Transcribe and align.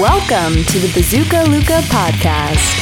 Welcome 0.00 0.64
to 0.64 0.78
the 0.78 0.90
Bazooka 0.94 1.42
Luca 1.50 1.82
podcast. 1.90 2.78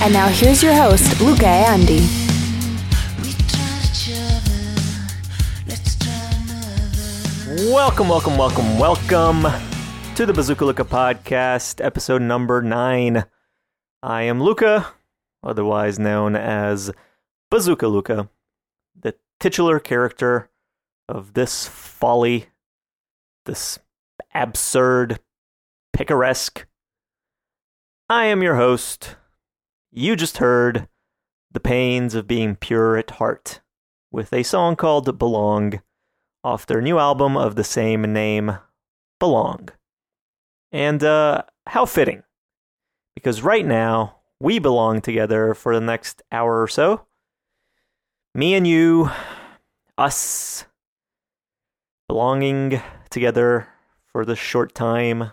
And 0.00 0.14
now 0.14 0.28
here's 0.28 0.62
your 0.62 0.72
host, 0.72 1.20
Luca 1.20 1.46
Andy. 1.46 2.00
Welcome, 7.70 8.08
welcome, 8.08 8.38
welcome, 8.38 8.78
welcome 8.78 9.42
to 10.14 10.24
the 10.24 10.32
Bazooka 10.32 10.64
Luca 10.64 10.84
podcast, 10.84 11.84
episode 11.84 12.22
number 12.22 12.62
nine. 12.62 13.26
I 14.02 14.22
am 14.22 14.42
Luca, 14.42 14.94
otherwise 15.42 15.98
known 15.98 16.36
as 16.36 16.90
Bazooka 17.50 17.86
Luca, 17.86 18.28
the 18.98 19.14
titular 19.40 19.80
character 19.80 20.50
of 21.08 21.34
this 21.34 21.66
folly, 21.66 22.46
this 23.44 23.78
absurd, 24.34 25.20
picaresque. 25.92 26.66
I 28.08 28.26
am 28.26 28.42
your 28.42 28.56
host. 28.56 29.16
You 29.90 30.16
just 30.16 30.38
heard 30.38 30.88
The 31.50 31.60
Pains 31.60 32.14
of 32.14 32.26
Being 32.26 32.56
Pure 32.56 32.98
at 32.98 33.10
Heart 33.12 33.60
with 34.10 34.32
a 34.32 34.42
song 34.42 34.76
called 34.76 35.18
Belong 35.18 35.82
off 36.44 36.66
their 36.66 36.80
new 36.80 36.98
album 36.98 37.36
of 37.36 37.54
the 37.54 37.64
same 37.64 38.02
name, 38.12 38.58
Belong. 39.18 39.68
And 40.72 41.04
uh, 41.04 41.42
how 41.66 41.86
fitting, 41.86 42.22
because 43.14 43.42
right 43.42 43.64
now 43.64 44.21
we 44.42 44.58
belong 44.58 45.00
together 45.00 45.54
for 45.54 45.74
the 45.74 45.80
next 45.80 46.22
hour 46.32 46.60
or 46.60 46.68
so. 46.68 47.06
Me 48.34 48.54
and 48.54 48.66
you, 48.66 49.10
us, 49.96 50.64
belonging 52.08 52.80
together 53.10 53.68
for 54.10 54.24
this 54.24 54.38
short 54.38 54.74
time. 54.74 55.30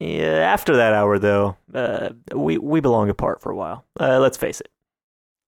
Yeah, 0.00 0.36
after 0.36 0.76
that 0.76 0.94
hour, 0.94 1.18
though, 1.18 1.56
uh, 1.74 2.10
we 2.32 2.56
we 2.56 2.80
belong 2.80 3.10
apart 3.10 3.42
for 3.42 3.50
a 3.50 3.56
while. 3.56 3.84
Uh, 3.98 4.20
let's 4.20 4.36
face 4.36 4.60
it. 4.60 4.70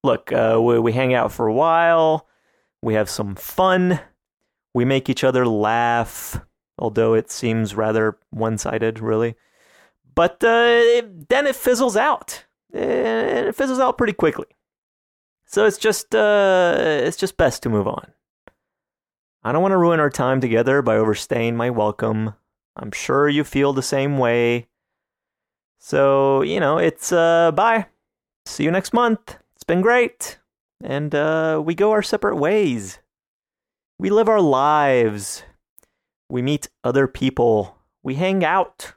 Look, 0.03 0.31
uh, 0.31 0.59
we, 0.61 0.77
we 0.79 0.91
hang 0.91 1.13
out 1.13 1.31
for 1.31 1.47
a 1.47 1.53
while 1.53 2.27
we 2.81 2.95
have 2.95 3.09
some 3.09 3.35
fun. 3.35 3.99
We 4.73 4.85
make 4.85 5.09
each 5.09 5.23
other 5.23 5.45
laugh, 5.45 6.39
although 6.77 7.13
it 7.13 7.29
seems 7.29 7.75
rather 7.75 8.17
one 8.31 8.57
sided, 8.57 8.99
really. 8.99 9.35
But 10.21 10.43
uh, 10.43 11.01
then 11.29 11.47
it 11.47 11.55
fizzles 11.55 11.97
out. 11.97 12.45
And 12.71 13.47
it 13.47 13.55
fizzles 13.55 13.79
out 13.79 13.97
pretty 13.97 14.13
quickly. 14.13 14.45
So 15.47 15.65
it's 15.65 15.79
just 15.79 16.13
uh, 16.13 16.75
it's 16.77 17.17
just 17.17 17.37
best 17.37 17.63
to 17.63 17.69
move 17.69 17.87
on. 17.87 18.11
I 19.43 19.51
don't 19.51 19.63
want 19.63 19.71
to 19.71 19.79
ruin 19.79 19.99
our 19.99 20.11
time 20.11 20.39
together 20.39 20.83
by 20.83 20.97
overstaying 20.97 21.57
my 21.57 21.71
welcome. 21.71 22.35
I'm 22.75 22.91
sure 22.91 23.29
you 23.29 23.43
feel 23.43 23.73
the 23.73 23.81
same 23.81 24.19
way. 24.19 24.67
So, 25.79 26.43
you 26.43 26.59
know, 26.59 26.77
it's 26.77 27.11
uh 27.11 27.51
bye. 27.51 27.87
See 28.45 28.63
you 28.63 28.69
next 28.69 28.93
month. 28.93 29.37
It's 29.55 29.63
been 29.63 29.81
great 29.81 30.37
and 30.83 31.15
uh, 31.15 31.63
we 31.65 31.73
go 31.73 31.89
our 31.89 32.03
separate 32.03 32.35
ways. 32.35 32.99
We 33.97 34.11
live 34.11 34.29
our 34.29 34.39
lives. 34.39 35.41
We 36.29 36.43
meet 36.43 36.69
other 36.83 37.07
people. 37.07 37.79
We 38.03 38.13
hang 38.13 38.45
out 38.45 38.93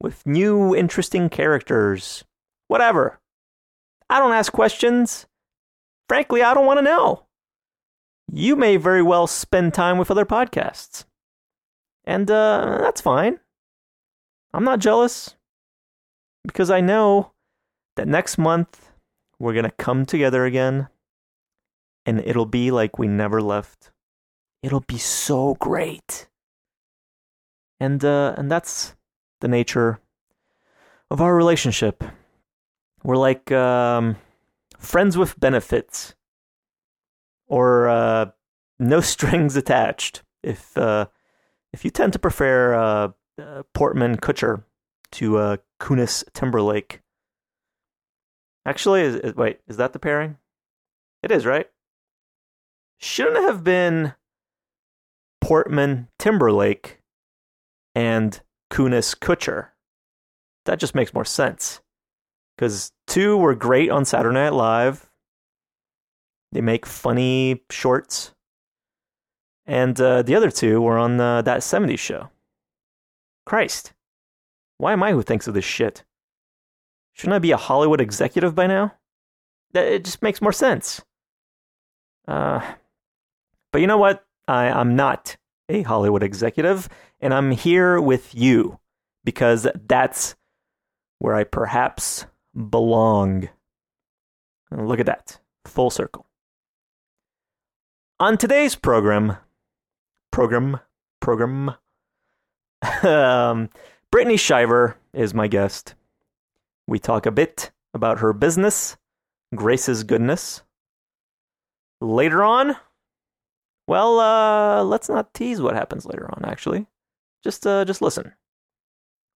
with 0.00 0.26
new, 0.26 0.74
interesting 0.74 1.28
characters. 1.28 2.24
Whatever. 2.68 3.20
I 4.10 4.18
don't 4.18 4.32
ask 4.32 4.52
questions. 4.52 5.26
Frankly, 6.08 6.42
I 6.42 6.54
don't 6.54 6.66
want 6.66 6.78
to 6.78 6.84
know. 6.84 7.26
You 8.32 8.56
may 8.56 8.76
very 8.76 9.02
well 9.02 9.26
spend 9.26 9.74
time 9.74 9.98
with 9.98 10.10
other 10.10 10.26
podcasts. 10.26 11.04
And 12.04 12.30
uh, 12.30 12.78
that's 12.80 13.00
fine. 13.00 13.40
I'm 14.52 14.64
not 14.64 14.78
jealous 14.78 15.34
because 16.44 16.70
I 16.70 16.80
know 16.80 17.32
that 17.96 18.08
next 18.08 18.38
month 18.38 18.92
we're 19.38 19.52
going 19.52 19.64
to 19.64 19.70
come 19.70 20.06
together 20.06 20.44
again 20.44 20.88
and 22.08 22.20
it'll 22.20 22.46
be 22.46 22.70
like 22.70 22.98
we 22.98 23.06
never 23.06 23.42
left. 23.42 23.90
It'll 24.62 24.80
be 24.80 24.96
so 24.96 25.56
great. 25.60 26.26
And 27.78 28.02
uh 28.02 28.34
and 28.38 28.50
that's 28.50 28.96
the 29.40 29.48
nature 29.48 30.00
of 31.10 31.20
our 31.20 31.34
relationship. 31.34 32.04
We're 33.02 33.16
like 33.16 33.50
um 33.52 34.16
friends 34.78 35.16
with 35.16 35.38
benefits 35.40 36.14
or 37.46 37.88
uh 37.88 38.26
no 38.78 39.00
strings 39.14 39.56
attached. 39.56 40.22
If 40.42 40.76
uh 40.76 41.06
if 41.72 41.84
you 41.84 41.90
tend 41.90 42.12
to 42.14 42.18
prefer 42.18 42.74
uh, 42.74 43.08
uh 43.40 43.62
Portman 43.74 44.16
Kutcher 44.16 44.64
to 45.12 45.38
uh 45.38 45.56
Kunis 45.80 46.24
Timberlake. 46.32 47.00
Actually, 48.66 49.02
is, 49.02 49.14
is, 49.16 49.34
wait, 49.34 49.60
is 49.66 49.78
that 49.78 49.94
the 49.94 49.98
pairing? 49.98 50.36
It 51.22 51.30
is, 51.30 51.46
right? 51.46 51.68
shouldn't 52.98 53.44
have 53.44 53.64
been 53.64 54.14
Portman 55.40 56.08
Timberlake 56.18 57.00
and 57.94 58.40
Kunis 58.70 59.16
Kutcher. 59.16 59.68
That 60.64 60.78
just 60.78 60.94
makes 60.94 61.14
more 61.14 61.24
sense. 61.24 61.80
Because 62.56 62.92
two 63.06 63.36
were 63.36 63.54
great 63.54 63.90
on 63.90 64.04
Saturday 64.04 64.34
Night 64.34 64.52
Live. 64.52 65.08
They 66.52 66.60
make 66.60 66.86
funny 66.86 67.62
shorts. 67.70 68.32
And 69.66 70.00
uh, 70.00 70.22
the 70.22 70.34
other 70.34 70.50
two 70.50 70.80
were 70.80 70.98
on 70.98 71.20
uh, 71.20 71.42
that 71.42 71.60
70s 71.60 71.98
show. 71.98 72.30
Christ. 73.46 73.92
Why 74.78 74.92
am 74.92 75.02
I 75.02 75.12
who 75.12 75.22
thinks 75.22 75.46
of 75.46 75.54
this 75.54 75.64
shit? 75.64 76.04
Shouldn't 77.14 77.34
I 77.34 77.38
be 77.38 77.50
a 77.50 77.56
Hollywood 77.56 78.00
executive 78.00 78.54
by 78.54 78.66
now? 78.66 78.94
It 79.74 80.04
just 80.04 80.22
makes 80.22 80.40
more 80.40 80.52
sense. 80.52 81.02
Uh, 82.26 82.60
but 83.72 83.80
you 83.80 83.86
know 83.86 83.98
what? 83.98 84.24
I, 84.46 84.70
I'm 84.70 84.96
not 84.96 85.36
a 85.68 85.82
Hollywood 85.82 86.22
executive, 86.22 86.88
and 87.20 87.34
I'm 87.34 87.50
here 87.50 88.00
with 88.00 88.34
you 88.34 88.78
because 89.24 89.66
that's 89.86 90.34
where 91.18 91.34
I 91.34 91.44
perhaps 91.44 92.26
belong. 92.54 93.48
Look 94.70 95.00
at 95.00 95.06
that. 95.06 95.40
Full 95.64 95.90
circle. 95.90 96.26
On 98.20 98.36
today's 98.36 98.74
program, 98.74 99.36
program, 100.30 100.80
program, 101.20 101.74
um, 103.02 103.70
Brittany 104.10 104.36
Shiver 104.36 104.96
is 105.12 105.34
my 105.34 105.46
guest. 105.46 105.94
We 106.86 106.98
talk 106.98 107.26
a 107.26 107.30
bit 107.30 107.70
about 107.92 108.20
her 108.20 108.32
business, 108.32 108.96
Grace's 109.54 110.04
Goodness. 110.04 110.62
Later 112.00 112.42
on, 112.42 112.76
well, 113.88 114.20
uh, 114.20 114.84
let's 114.84 115.08
not 115.08 115.32
tease 115.32 115.60
what 115.60 115.74
happens 115.74 116.04
later 116.04 116.30
on, 116.30 116.44
actually. 116.44 116.86
Just, 117.42 117.66
uh, 117.66 117.84
just 117.86 118.02
listen. 118.02 118.34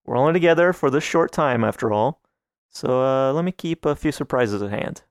We're 0.05 0.19
only 0.19 0.35
together 0.35 0.73
for 0.73 0.91
this 0.91 1.03
short 1.03 1.33
time, 1.33 1.65
after 1.65 1.91
all, 1.91 2.21
so 2.69 3.03
uh, 3.03 3.33
let 3.33 3.45
me 3.45 3.53
keep 3.53 3.87
a 3.87 3.97
few 3.97 4.13
surprises 4.13 4.63
at 4.63 4.71
hand. 4.71 5.03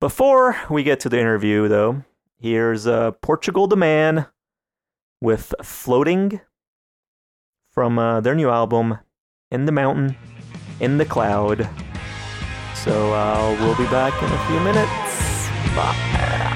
Before 0.00 0.56
we 0.68 0.82
get 0.82 0.98
to 1.00 1.08
the 1.08 1.20
interview, 1.20 1.68
though, 1.68 2.02
here's 2.40 2.86
uh, 2.86 3.12
Portugal 3.12 3.68
the 3.68 3.76
Man 3.76 4.26
with 5.20 5.54
Floating 5.62 6.40
from 7.70 8.00
uh, 8.00 8.20
their 8.20 8.34
new 8.34 8.50
album, 8.50 8.98
In 9.52 9.66
the 9.66 9.72
Mountain, 9.72 10.16
In 10.80 10.98
the 10.98 11.04
Cloud. 11.04 11.68
So 12.74 13.12
uh, 13.12 13.56
we'll 13.60 13.76
be 13.76 13.90
back 13.90 14.20
in 14.22 14.28
a 14.28 14.46
few 14.46 14.60
minutes. 14.60 15.48
Bye. 15.76 16.47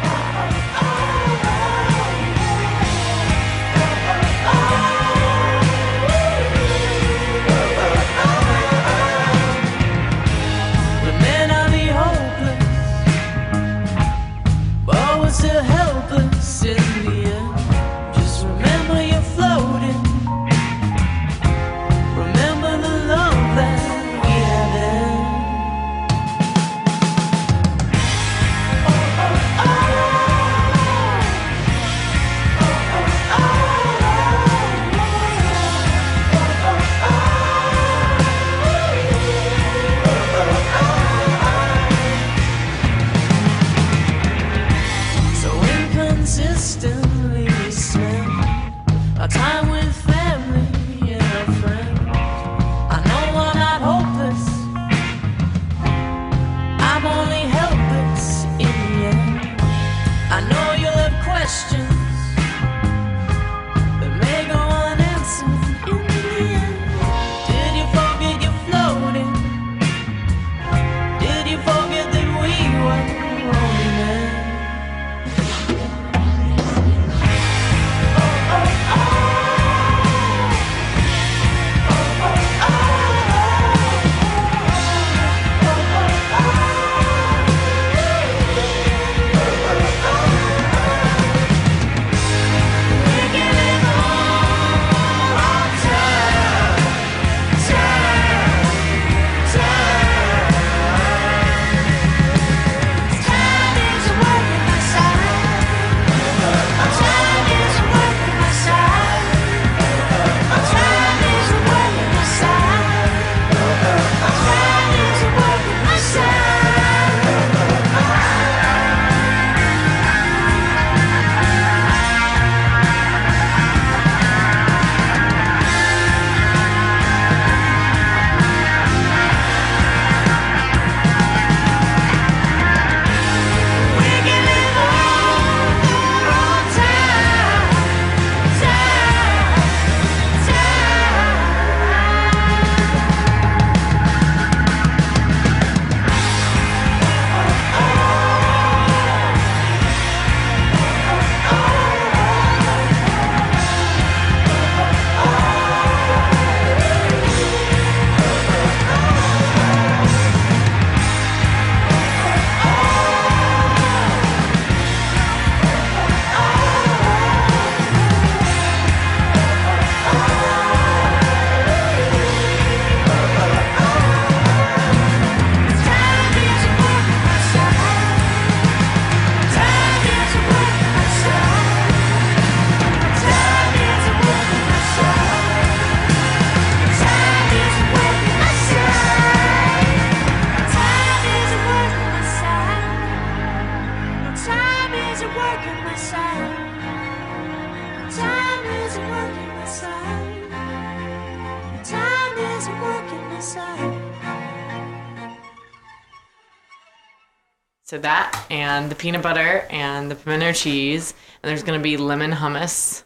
And 208.72 208.90
the 208.90 208.94
peanut 208.94 209.22
butter 209.22 209.66
and 209.70 210.10
the 210.10 210.14
pimento 210.14 210.52
cheese, 210.52 211.14
and 211.42 211.50
there's 211.50 211.62
gonna 211.62 211.78
be 211.78 211.96
lemon 211.96 212.32
hummus 212.32 213.02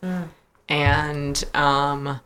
and 0.68 1.44
um, 1.54 2.20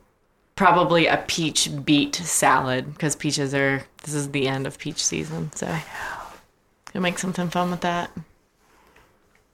probably 0.57 1.07
a 1.07 1.19
peach 1.27 1.69
beet 1.85 2.15
salad 2.17 2.93
because 2.93 3.17
peaches 3.17 3.55
are. 3.55 3.83
This 4.03 4.15
is 4.15 4.31
the 4.31 4.49
end 4.49 4.67
of 4.67 4.79
peach 4.79 5.05
season, 5.05 5.53
so 5.55 5.67
gonna 5.67 7.03
make 7.03 7.19
something 7.19 7.49
fun 7.51 7.71
with 7.71 7.83
that. 7.83 8.11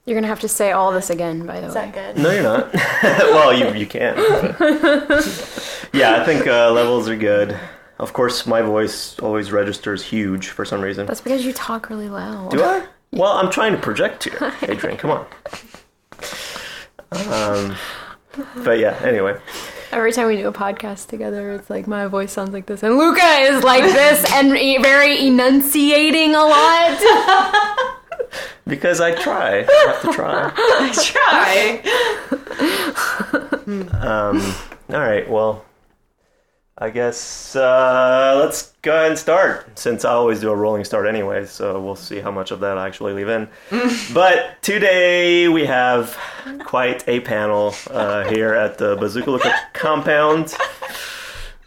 You're 0.05 0.15
gonna 0.15 0.27
have 0.27 0.39
to 0.41 0.47
say 0.47 0.71
all 0.71 0.93
this 0.93 1.09
again, 1.09 1.45
by 1.45 1.59
the 1.59 1.67
Is 1.67 1.75
way. 1.75 1.91
that 1.91 1.93
good? 2.15 2.23
No, 2.23 2.31
you're 2.31 2.43
not. 2.43 2.73
well, 3.03 3.53
you 3.53 3.73
you 3.77 3.85
can. 3.85 4.15
but- 4.15 5.89
yeah, 5.93 6.21
I 6.21 6.25
think 6.25 6.47
uh, 6.47 6.71
levels 6.71 7.09
are 7.09 7.17
good. 7.17 7.57
Of 7.99 8.13
course, 8.13 8.45
my 8.45 8.61
voice 8.61 9.17
always 9.19 9.51
registers 9.51 10.03
huge 10.03 10.49
for 10.49 10.63
some 10.65 10.81
reason. 10.81 11.07
That's 11.07 11.19
because 11.19 11.43
you 11.45 11.51
talk 11.51 11.89
really 11.89 12.09
loud. 12.09 12.51
Do 12.51 12.63
I? 12.63 12.85
Well, 13.17 13.31
I'm 13.33 13.49
trying 13.49 13.71
to 13.73 13.79
project 13.79 14.23
here, 14.25 14.53
Adrian. 14.61 14.97
Come 14.97 15.11
on. 15.11 15.25
Um, 17.11 17.75
but 18.63 18.79
yeah. 18.79 18.97
Anyway, 19.03 19.37
Every 19.91 20.11
time 20.11 20.27
we 20.27 20.35
do 20.35 20.47
a 20.49 20.53
podcast 20.53 21.07
together, 21.07 21.51
it's 21.53 21.69
like 21.69 21.87
my 21.87 22.07
voice 22.07 22.33
sounds 22.33 22.51
like 22.51 22.65
this, 22.65 22.83
and 22.83 22.97
Luca 22.97 23.23
is 23.23 23.63
like 23.63 23.83
this 23.83 24.29
and 24.33 24.57
e- 24.57 24.77
very 24.79 25.25
enunciating 25.25 26.35
a 26.35 26.43
lot. 26.43 26.99
because 28.67 28.99
I 28.99 29.15
try, 29.15 29.59
I 29.67 29.85
have 29.87 30.01
to 30.01 30.11
try. 30.11 30.51
I 30.55 30.91
try. 31.01 31.81
Um, 34.01 34.41
all 34.89 34.99
right. 34.99 35.29
Well, 35.29 35.63
I 36.79 36.91
guess 36.91 37.55
uh, 37.55 38.35
let's 38.39 38.73
go 38.83 38.93
ahead 38.93 39.09
and 39.11 39.17
start. 39.17 39.79
Since 39.79 40.05
I 40.05 40.11
always 40.11 40.39
do 40.39 40.51
a 40.51 40.55
rolling 40.55 40.83
start 40.83 41.07
anyway, 41.07 41.45
so 41.47 41.81
we'll 41.81 41.95
see 41.95 42.19
how 42.19 42.29
much 42.29 42.51
of 42.51 42.59
that 42.59 42.77
I 42.77 42.85
actually 42.85 43.13
leave 43.13 43.29
in. 43.29 43.49
but 44.13 44.61
today 44.61 45.47
we 45.47 45.65
have 45.65 46.15
quite 46.65 47.07
a 47.07 47.19
panel 47.21 47.73
uh, 47.89 48.25
here 48.25 48.53
at 48.53 48.77
the 48.77 48.95
Bazooka 48.95 49.31
Luca 49.31 49.59
compound. 49.73 50.53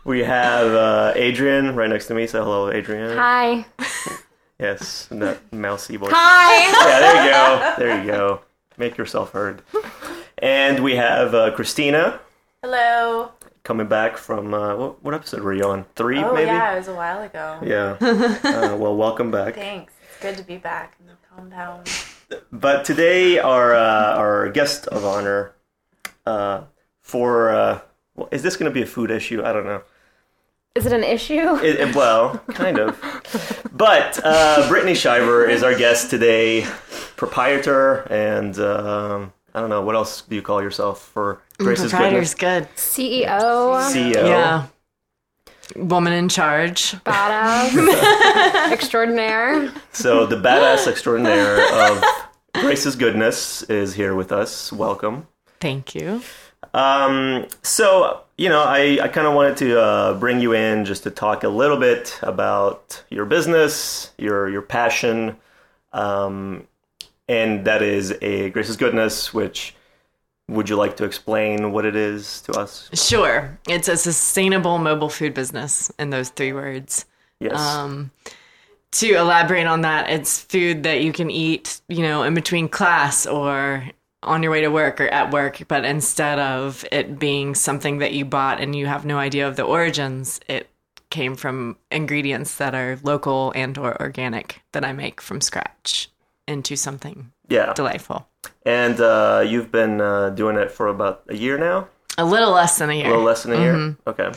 We 0.04 0.20
have 0.20 0.68
uh, 0.68 1.12
Adrian 1.16 1.74
right 1.74 1.90
next 1.90 2.06
to 2.06 2.14
me. 2.14 2.28
Say 2.28 2.38
hello, 2.38 2.70
Adrian. 2.70 3.16
Hi. 3.16 3.66
Yes, 4.60 5.08
that 5.10 5.40
mousy 5.54 5.96
voice. 5.96 6.10
Hi. 6.14 6.66
Yeah, 6.66 6.98
there 7.00 7.24
you 7.24 7.30
go. 7.30 7.74
There 7.78 8.04
you 8.04 8.10
go. 8.10 8.40
Make 8.76 8.98
yourself 8.98 9.30
heard. 9.32 9.62
And 10.36 10.84
we 10.84 10.96
have 10.96 11.34
uh, 11.34 11.52
Christina 11.52 12.20
Hello. 12.62 13.30
Coming 13.62 13.86
back 13.88 14.16
from 14.16 14.54
uh, 14.54 14.74
what, 14.76 15.02
what 15.04 15.14
episode 15.14 15.42
were 15.42 15.52
you 15.54 15.64
on? 15.64 15.84
Three, 15.94 16.18
Oh 16.22 16.34
maybe. 16.34 16.46
yeah, 16.46 16.72
it 16.74 16.78
was 16.78 16.88
a 16.88 16.94
while 16.94 17.22
ago. 17.22 17.58
Yeah. 17.62 17.96
Uh, 18.42 18.76
well, 18.76 18.96
welcome 18.96 19.30
back. 19.30 19.54
Thanks. 19.54 19.92
It's 20.10 20.20
good 20.22 20.36
to 20.36 20.42
be 20.44 20.56
back 20.58 20.96
in 21.00 21.06
the 21.06 21.12
compound. 21.34 21.88
But 22.52 22.84
today, 22.84 23.38
our 23.38 23.74
uh, 23.74 24.14
our 24.16 24.48
guest 24.50 24.86
of 24.88 25.04
honor 25.04 25.52
uh, 26.26 26.62
for 27.00 27.50
uh, 27.50 27.80
well, 28.14 28.28
is 28.30 28.42
this 28.42 28.56
going 28.56 28.70
to 28.70 28.74
be 28.74 28.82
a 28.82 28.86
food 28.86 29.10
issue? 29.10 29.42
I 29.44 29.52
don't 29.52 29.66
know. 29.66 29.82
Is 30.76 30.86
it 30.86 30.92
an 30.92 31.02
issue? 31.02 31.56
It, 31.56 31.80
it- 31.80 31.96
well, 31.96 32.38
kind 32.54 32.78
of. 32.78 33.66
But 33.72 34.20
uh, 34.22 34.68
Brittany 34.68 34.94
Shiver 34.94 35.44
is 35.48 35.62
our 35.64 35.74
guest 35.74 36.10
today, 36.10 36.62
proprietor, 37.16 38.02
and 38.12 38.56
um, 38.58 39.32
I 39.54 39.60
don't 39.60 39.70
know 39.70 39.82
what 39.82 39.96
else 39.96 40.22
do 40.22 40.34
you 40.36 40.42
call 40.42 40.62
yourself 40.62 41.02
for 41.02 41.42
Grace's 41.60 41.90
Proprietor's 41.90 42.34
goodness. 42.34 42.94
good. 42.94 43.26
CEO. 43.26 43.92
CEO. 43.92 44.14
Yeah. 44.14 44.66
Woman 45.76 46.12
in 46.12 46.28
charge. 46.28 46.92
Badass. 47.04 48.72
Extraordinaire. 48.72 49.72
So 49.92 50.26
the 50.26 50.36
badass 50.36 50.88
extraordinaire 50.88 51.60
of 51.72 52.02
Grace's 52.54 52.96
goodness 52.96 53.62
is 53.64 53.94
here 53.94 54.14
with 54.14 54.32
us. 54.32 54.72
Welcome. 54.72 55.26
Thank 55.60 55.94
you. 55.94 56.22
Um, 56.74 57.46
so 57.62 58.22
you 58.36 58.48
know, 58.48 58.62
I, 58.62 58.98
I 59.02 59.08
kind 59.08 59.26
of 59.26 59.34
wanted 59.34 59.58
to 59.58 59.78
uh, 59.80 60.14
bring 60.14 60.40
you 60.40 60.54
in 60.54 60.86
just 60.86 61.02
to 61.02 61.10
talk 61.10 61.44
a 61.44 61.48
little 61.48 61.76
bit 61.76 62.18
about 62.22 63.02
your 63.10 63.26
business, 63.26 64.12
your 64.16 64.48
your 64.48 64.62
passion, 64.62 65.36
um, 65.92 66.66
and 67.28 67.66
that 67.66 67.82
is 67.82 68.14
a 68.22 68.48
Grace's 68.50 68.76
goodness. 68.76 69.34
Which 69.34 69.74
would 70.50 70.68
you 70.68 70.76
like 70.76 70.96
to 70.96 71.04
explain 71.04 71.72
what 71.72 71.84
it 71.84 71.96
is 71.96 72.42
to 72.42 72.52
us? 72.52 72.90
Sure. 72.92 73.58
It's 73.68 73.88
a 73.88 73.96
sustainable 73.96 74.78
mobile 74.78 75.08
food 75.08 75.32
business 75.34 75.90
in 75.98 76.10
those 76.10 76.30
three 76.30 76.52
words. 76.52 77.06
Yes. 77.38 77.58
Um, 77.58 78.10
to 78.92 79.14
elaborate 79.14 79.66
on 79.66 79.82
that, 79.82 80.10
it's 80.10 80.40
food 80.40 80.82
that 80.82 81.02
you 81.02 81.12
can 81.12 81.30
eat, 81.30 81.80
you 81.88 82.02
know, 82.02 82.24
in 82.24 82.34
between 82.34 82.68
class 82.68 83.26
or 83.26 83.88
on 84.22 84.42
your 84.42 84.52
way 84.52 84.60
to 84.60 84.68
work 84.68 85.00
or 85.00 85.06
at 85.08 85.32
work, 85.32 85.62
but 85.68 85.84
instead 85.84 86.38
of 86.38 86.84
it 86.92 87.18
being 87.18 87.54
something 87.54 87.98
that 87.98 88.12
you 88.12 88.24
bought 88.24 88.60
and 88.60 88.74
you 88.76 88.86
have 88.86 89.04
no 89.06 89.16
idea 89.16 89.48
of 89.48 89.56
the 89.56 89.62
origins, 89.62 90.40
it 90.48 90.68
came 91.08 91.34
from 91.36 91.76
ingredients 91.90 92.56
that 92.56 92.74
are 92.74 92.98
local 93.02 93.52
and 93.54 93.78
or 93.78 94.00
organic 94.00 94.62
that 94.72 94.84
I 94.84 94.92
make 94.92 95.20
from 95.20 95.40
scratch 95.40 96.10
into 96.46 96.76
something 96.76 97.32
yeah. 97.50 97.72
delightful. 97.74 98.26
And 98.64 99.00
uh, 99.00 99.44
you've 99.46 99.70
been 99.70 100.00
uh, 100.00 100.30
doing 100.30 100.56
it 100.56 100.70
for 100.70 100.86
about 100.86 101.22
a 101.28 101.36
year 101.36 101.58
now. 101.58 101.88
A 102.18 102.24
little 102.24 102.52
less 102.52 102.78
than 102.78 102.90
a 102.90 102.94
year. 102.94 103.06
A 103.06 103.10
little 103.10 103.24
less 103.24 103.42
than 103.42 103.52
a 103.52 103.60
year. 103.60 103.74
Mm-hmm. 103.74 104.08
Okay. 104.08 104.30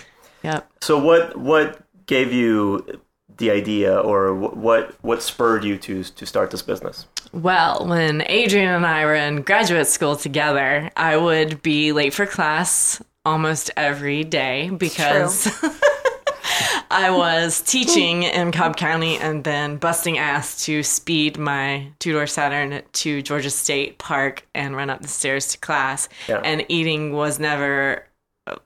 Yep. 0.44 0.72
So 0.82 0.98
what 0.98 1.38
what 1.38 1.82
gave 2.06 2.34
you 2.34 3.02
the 3.38 3.52
idea, 3.52 3.98
or 3.98 4.34
what 4.34 4.96
what 5.02 5.22
spurred 5.22 5.64
you 5.64 5.78
to 5.80 6.04
to 6.04 6.26
start 6.26 6.52
this 6.52 6.62
business? 6.62 7.08
Well, 7.32 7.88
when 7.88 8.24
Adrian 8.28 8.70
and 8.70 8.86
I 8.86 9.06
were 9.06 9.16
in 9.16 9.42
graduate 9.42 9.88
school 9.88 10.16
together, 10.16 10.92
I 10.96 11.18
would 11.18 11.62
be 11.62 11.92
late 11.92 12.14
for 12.14 12.26
class 12.26 13.02
almost 13.26 13.72
every 13.76 14.24
day 14.24 14.70
because 14.70 15.48
I 16.94 17.10
was 17.10 17.62
teaching 17.62 18.22
in 18.22 18.52
Cobb 18.52 18.78
County 18.78 19.18
and 19.18 19.44
then 19.44 19.78
busting 19.78 20.20
ass 20.20 20.64
to 20.66 20.84
speed 20.84 21.40
my 21.40 21.88
two 21.98 22.14
door 22.14 22.28
Saturn 22.28 22.84
to 22.92 23.22
Georgia 23.24 23.50
State 23.50 23.98
Park 23.98 24.46
and 24.54 24.76
run 24.76 24.92
up 24.92 25.02
the 25.02 25.08
stairs 25.08 25.48
to 25.54 25.58
class. 25.58 26.08
Yeah. 26.30 26.42
And 26.44 26.64
eating 26.70 27.14
was 27.14 27.40
never 27.40 28.06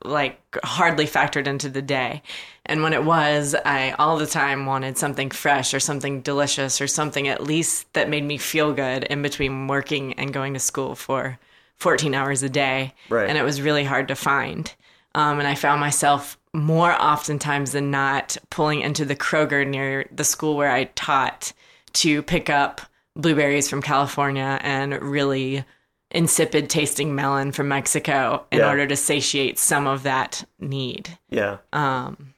like 0.04 0.40
hardly 0.62 1.06
factored 1.06 1.46
into 1.46 1.70
the 1.70 1.80
day. 1.80 2.22
And 2.66 2.82
when 2.82 2.92
it 2.92 3.02
was, 3.02 3.54
I 3.64 3.92
all 3.92 4.18
the 4.18 4.26
time 4.26 4.66
wanted 4.66 4.98
something 4.98 5.30
fresh 5.30 5.72
or 5.72 5.80
something 5.80 6.20
delicious 6.20 6.82
or 6.82 6.86
something 6.86 7.28
at 7.28 7.42
least 7.42 7.90
that 7.94 8.10
made 8.10 8.24
me 8.24 8.36
feel 8.36 8.74
good 8.74 9.04
in 9.04 9.22
between 9.22 9.68
working 9.68 10.12
and 10.14 10.34
going 10.34 10.52
to 10.52 10.60
school 10.60 10.94
for 10.94 11.38
14 11.76 12.14
hours 12.14 12.42
a 12.42 12.50
day. 12.50 12.92
Right. 13.08 13.26
And 13.26 13.38
it 13.38 13.42
was 13.42 13.62
really 13.62 13.84
hard 13.84 14.08
to 14.08 14.14
find. 14.14 14.70
Um, 15.14 15.38
and 15.38 15.48
I 15.48 15.54
found 15.54 15.80
myself 15.80 16.36
more 16.54 16.92
oftentimes 16.92 17.72
than 17.72 17.90
not 17.90 18.36
pulling 18.50 18.80
into 18.80 19.04
the 19.04 19.16
Kroger 19.16 19.66
near 19.66 20.08
the 20.12 20.24
school 20.24 20.56
where 20.56 20.70
I 20.70 20.84
taught 20.84 21.52
to 21.94 22.22
pick 22.22 22.48
up 22.50 22.80
blueberries 23.16 23.68
from 23.68 23.82
California 23.82 24.58
and 24.62 25.00
really 25.02 25.64
insipid 26.10 26.70
tasting 26.70 27.14
melon 27.14 27.52
from 27.52 27.68
Mexico 27.68 28.46
in 28.50 28.58
Yeah. 28.58 28.68
order 28.68 28.86
to 28.86 28.96
satiate 28.96 29.58
some 29.58 29.86
of 29.86 30.04
that 30.04 30.44
need. 30.58 31.18
Yeah. 31.28 31.58
Um, 31.72 32.34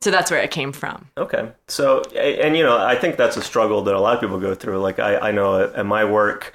so 0.00 0.10
that's 0.10 0.30
where 0.30 0.40
it 0.40 0.50
came 0.50 0.72
from. 0.72 1.08
Okay. 1.18 1.50
So, 1.68 2.00
and 2.16 2.56
you 2.56 2.62
know, 2.62 2.78
I 2.78 2.96
think 2.96 3.16
that's 3.16 3.36
a 3.36 3.42
struggle 3.42 3.82
that 3.82 3.94
a 3.94 4.00
lot 4.00 4.14
of 4.14 4.20
people 4.20 4.40
go 4.40 4.54
through. 4.54 4.78
Like, 4.80 4.98
I, 4.98 5.16
I 5.18 5.30
know 5.32 5.64
at, 5.64 5.84
my 5.84 6.04
work, 6.06 6.54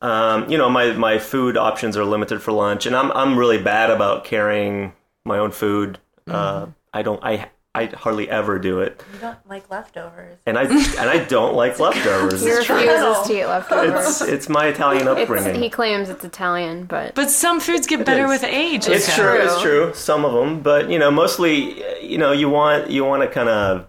um, 0.00 0.50
you 0.50 0.56
know, 0.56 0.70
my, 0.70 0.92
my 0.92 1.18
food 1.18 1.58
options 1.58 1.94
are 1.98 2.04
limited 2.06 2.40
for 2.40 2.52
lunch, 2.52 2.86
and 2.86 2.96
I'm 2.96 3.12
I'm 3.12 3.38
really 3.38 3.58
bad 3.62 3.90
about 3.90 4.24
carrying 4.24 4.94
my 5.26 5.36
own 5.38 5.50
food. 5.50 5.98
Uh, 6.26 6.66
I 6.92 7.02
don't. 7.02 7.22
I 7.24 7.48
I 7.72 7.86
hardly 7.86 8.28
ever 8.28 8.58
do 8.58 8.80
it, 8.80 9.00
You 9.14 9.20
don't 9.20 9.38
like 9.48 9.70
leftovers. 9.70 10.38
and 10.44 10.58
I 10.58 10.62
and 10.64 11.08
I 11.08 11.24
don't 11.24 11.54
like 11.54 11.78
leftovers. 11.86 12.40
He 12.42 12.48
It's, 12.48 12.68
refuses 12.68 13.26
to 13.28 13.32
eat 13.32 13.46
leftovers. 13.46 14.06
it's 14.06 14.20
it's 14.22 14.48
my 14.48 14.66
Italian 14.66 15.06
It's, 15.06 15.20
upbringing. 15.20 15.54
he 15.62 15.70
claims 15.70 16.08
it's 16.08 16.24
Italian, 16.24 16.86
but 16.86 17.14
But 17.14 17.30
some 17.30 17.60
foods 17.60 17.86
get 17.86 18.04
better 18.04 18.24
is. 18.24 18.30
with 18.42 18.44
age. 18.44 18.88
It's 18.88 19.06
Luca. 19.16 19.20
true. 19.20 19.40
It's 19.44 19.60
true. 19.62 19.92
Some 19.94 20.24
of 20.24 20.32
them, 20.32 20.60
but 20.62 20.90
you 20.90 20.98
know, 20.98 21.12
mostly, 21.12 21.80
you 22.04 22.18
know, 22.18 22.32
you 22.32 22.48
want 22.50 22.90
you 22.90 23.04
want 23.04 23.22
to 23.22 23.28
kind 23.28 23.48
of 23.48 23.86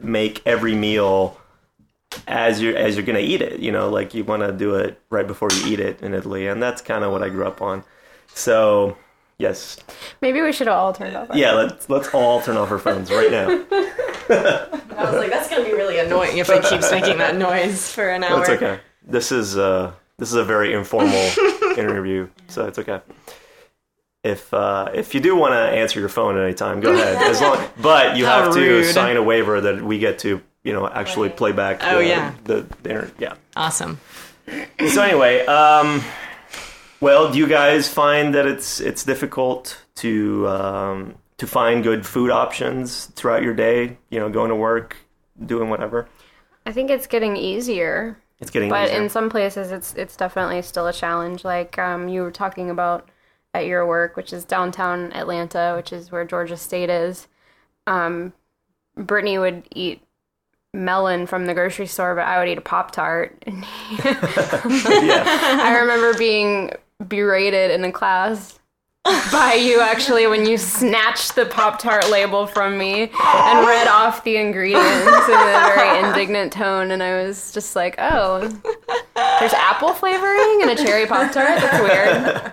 make 0.00 0.40
every 0.46 0.76
meal 0.76 1.40
as 2.28 2.62
you're 2.62 2.76
as 2.76 2.94
you're 2.96 3.04
gonna 3.04 3.18
eat 3.18 3.42
it. 3.42 3.58
You 3.58 3.72
know, 3.72 3.88
like 3.90 4.14
you 4.14 4.22
want 4.22 4.42
to 4.44 4.52
do 4.52 4.76
it 4.76 5.00
right 5.10 5.26
before 5.26 5.48
you 5.54 5.66
eat 5.72 5.80
it 5.80 6.02
in 6.02 6.14
Italy, 6.14 6.46
and 6.46 6.62
that's 6.62 6.80
kind 6.82 7.02
of 7.02 7.10
what 7.10 7.24
I 7.24 7.30
grew 7.30 7.44
up 7.46 7.60
on. 7.62 7.82
So, 8.32 8.96
yes, 9.38 9.76
maybe 10.20 10.40
we 10.42 10.52
should 10.52 10.68
all 10.68 10.92
turn 10.92 11.14
off. 11.16 11.30
our- 11.30 11.36
yeah. 11.36 11.52
Let's 11.52 11.88
let's 11.88 12.08
all 12.14 12.40
turn 12.42 12.56
off 12.56 12.70
our 12.70 12.78
phones 12.78 13.10
right 13.10 13.30
now. 13.30 13.48
I 14.30 15.04
was 15.04 15.14
like, 15.14 15.30
that's 15.30 15.48
going 15.48 15.64
to 15.64 15.70
be 15.70 15.76
really 15.76 15.98
annoying 15.98 16.38
if 16.38 16.48
it 16.50 16.64
keeps 16.64 16.90
making 16.90 17.18
that 17.18 17.36
noise 17.36 17.90
for 17.92 18.08
an 18.08 18.24
hour. 18.24 18.38
That's 18.38 18.50
okay. 18.50 18.80
This 19.06 19.32
is 19.32 19.56
uh, 19.56 19.92
This 20.18 20.28
is 20.28 20.34
a 20.34 20.44
very 20.44 20.74
informal 20.74 21.14
interview, 21.78 22.28
so 22.48 22.66
it's 22.66 22.78
okay. 22.78 23.00
If 24.24 24.52
uh, 24.52 24.90
if 24.92 25.14
you 25.14 25.20
do 25.20 25.36
want 25.36 25.52
to 25.54 25.58
answer 25.58 26.00
your 26.00 26.08
phone 26.08 26.36
at 26.36 26.44
any 26.44 26.54
time, 26.54 26.80
go 26.80 26.92
ahead. 26.92 27.16
As 27.16 27.40
long, 27.40 27.64
but 27.80 28.16
you 28.16 28.26
How 28.26 28.42
have 28.44 28.54
to 28.54 28.60
rude. 28.60 28.84
sign 28.92 29.16
a 29.16 29.22
waiver 29.22 29.60
that 29.60 29.80
we 29.80 29.98
get 30.00 30.18
to, 30.20 30.42
you 30.64 30.72
know, 30.72 30.88
actually 30.88 31.28
play 31.30 31.52
back. 31.52 31.80
Oh, 31.82 31.98
the, 31.98 32.06
yeah. 32.06 32.34
the, 32.44 32.66
the 32.82 32.90
inter- 32.90 33.12
yeah. 33.18 33.34
Awesome. 33.56 33.98
So 34.92 35.02
anyway, 35.02 35.46
um, 35.46 36.02
well, 37.00 37.32
do 37.32 37.38
you 37.38 37.46
guys 37.46 37.88
find 37.88 38.34
that 38.34 38.46
it's 38.46 38.80
it's 38.80 39.04
difficult 39.04 39.80
to 39.96 40.48
um, 40.48 41.14
to 41.38 41.46
find 41.46 41.82
good 41.82 42.06
food 42.06 42.30
options 42.30 43.06
throughout 43.06 43.42
your 43.42 43.54
day? 43.54 43.96
You 44.10 44.20
know, 44.20 44.28
going 44.28 44.50
to 44.50 44.56
work, 44.56 44.96
doing 45.44 45.70
whatever. 45.70 46.08
I 46.66 46.72
think 46.72 46.90
it's 46.90 47.06
getting 47.06 47.36
easier. 47.36 48.18
It's 48.40 48.50
getting 48.50 48.68
but 48.68 48.88
easier. 48.88 49.02
in 49.02 49.08
some 49.08 49.30
places 49.30 49.72
it's 49.72 49.94
it's 49.94 50.16
definitely 50.16 50.62
still 50.62 50.86
a 50.86 50.92
challenge 50.92 51.44
like 51.44 51.76
um, 51.78 52.08
you 52.08 52.22
were 52.22 52.30
talking 52.30 52.70
about 52.70 53.08
at 53.52 53.66
your 53.66 53.84
work 53.86 54.16
which 54.16 54.32
is 54.32 54.44
downtown 54.44 55.12
atlanta 55.12 55.74
which 55.76 55.92
is 55.92 56.12
where 56.12 56.24
georgia 56.24 56.56
state 56.56 56.90
is 56.90 57.26
um, 57.86 58.32
brittany 58.96 59.38
would 59.38 59.64
eat 59.74 60.02
melon 60.72 61.26
from 61.26 61.46
the 61.46 61.54
grocery 61.54 61.86
store 61.86 62.14
but 62.14 62.26
i 62.26 62.38
would 62.38 62.48
eat 62.48 62.58
a 62.58 62.62
pop 62.62 62.92
tart 62.92 63.36
i 63.46 63.56
remember 65.80 66.16
being 66.16 66.70
berated 67.06 67.70
in 67.70 67.84
a 67.84 67.92
class 67.92 68.58
by 69.32 69.54
you 69.54 69.80
actually 69.80 70.26
when 70.26 70.44
you 70.44 70.58
snatched 70.58 71.34
the 71.34 71.46
pop 71.46 71.78
tart 71.78 72.10
label 72.10 72.46
from 72.46 72.76
me 72.76 73.02
and 73.02 73.66
read 73.66 73.86
off 73.86 74.22
the 74.24 74.36
ingredients 74.36 75.28
in 75.28 75.34
a 75.34 75.72
very 75.74 75.98
indignant 76.04 76.52
tone 76.52 76.90
and 76.90 77.02
i 77.02 77.14
was 77.24 77.52
just 77.52 77.74
like 77.76 77.94
oh 77.98 78.40
there's 79.14 79.54
apple 79.54 79.92
flavoring 79.94 80.60
in 80.60 80.68
a 80.68 80.74
cherry 80.76 81.06
pop 81.06 81.30
tart 81.32 81.58
that's 81.60 81.80
weird 81.80 82.52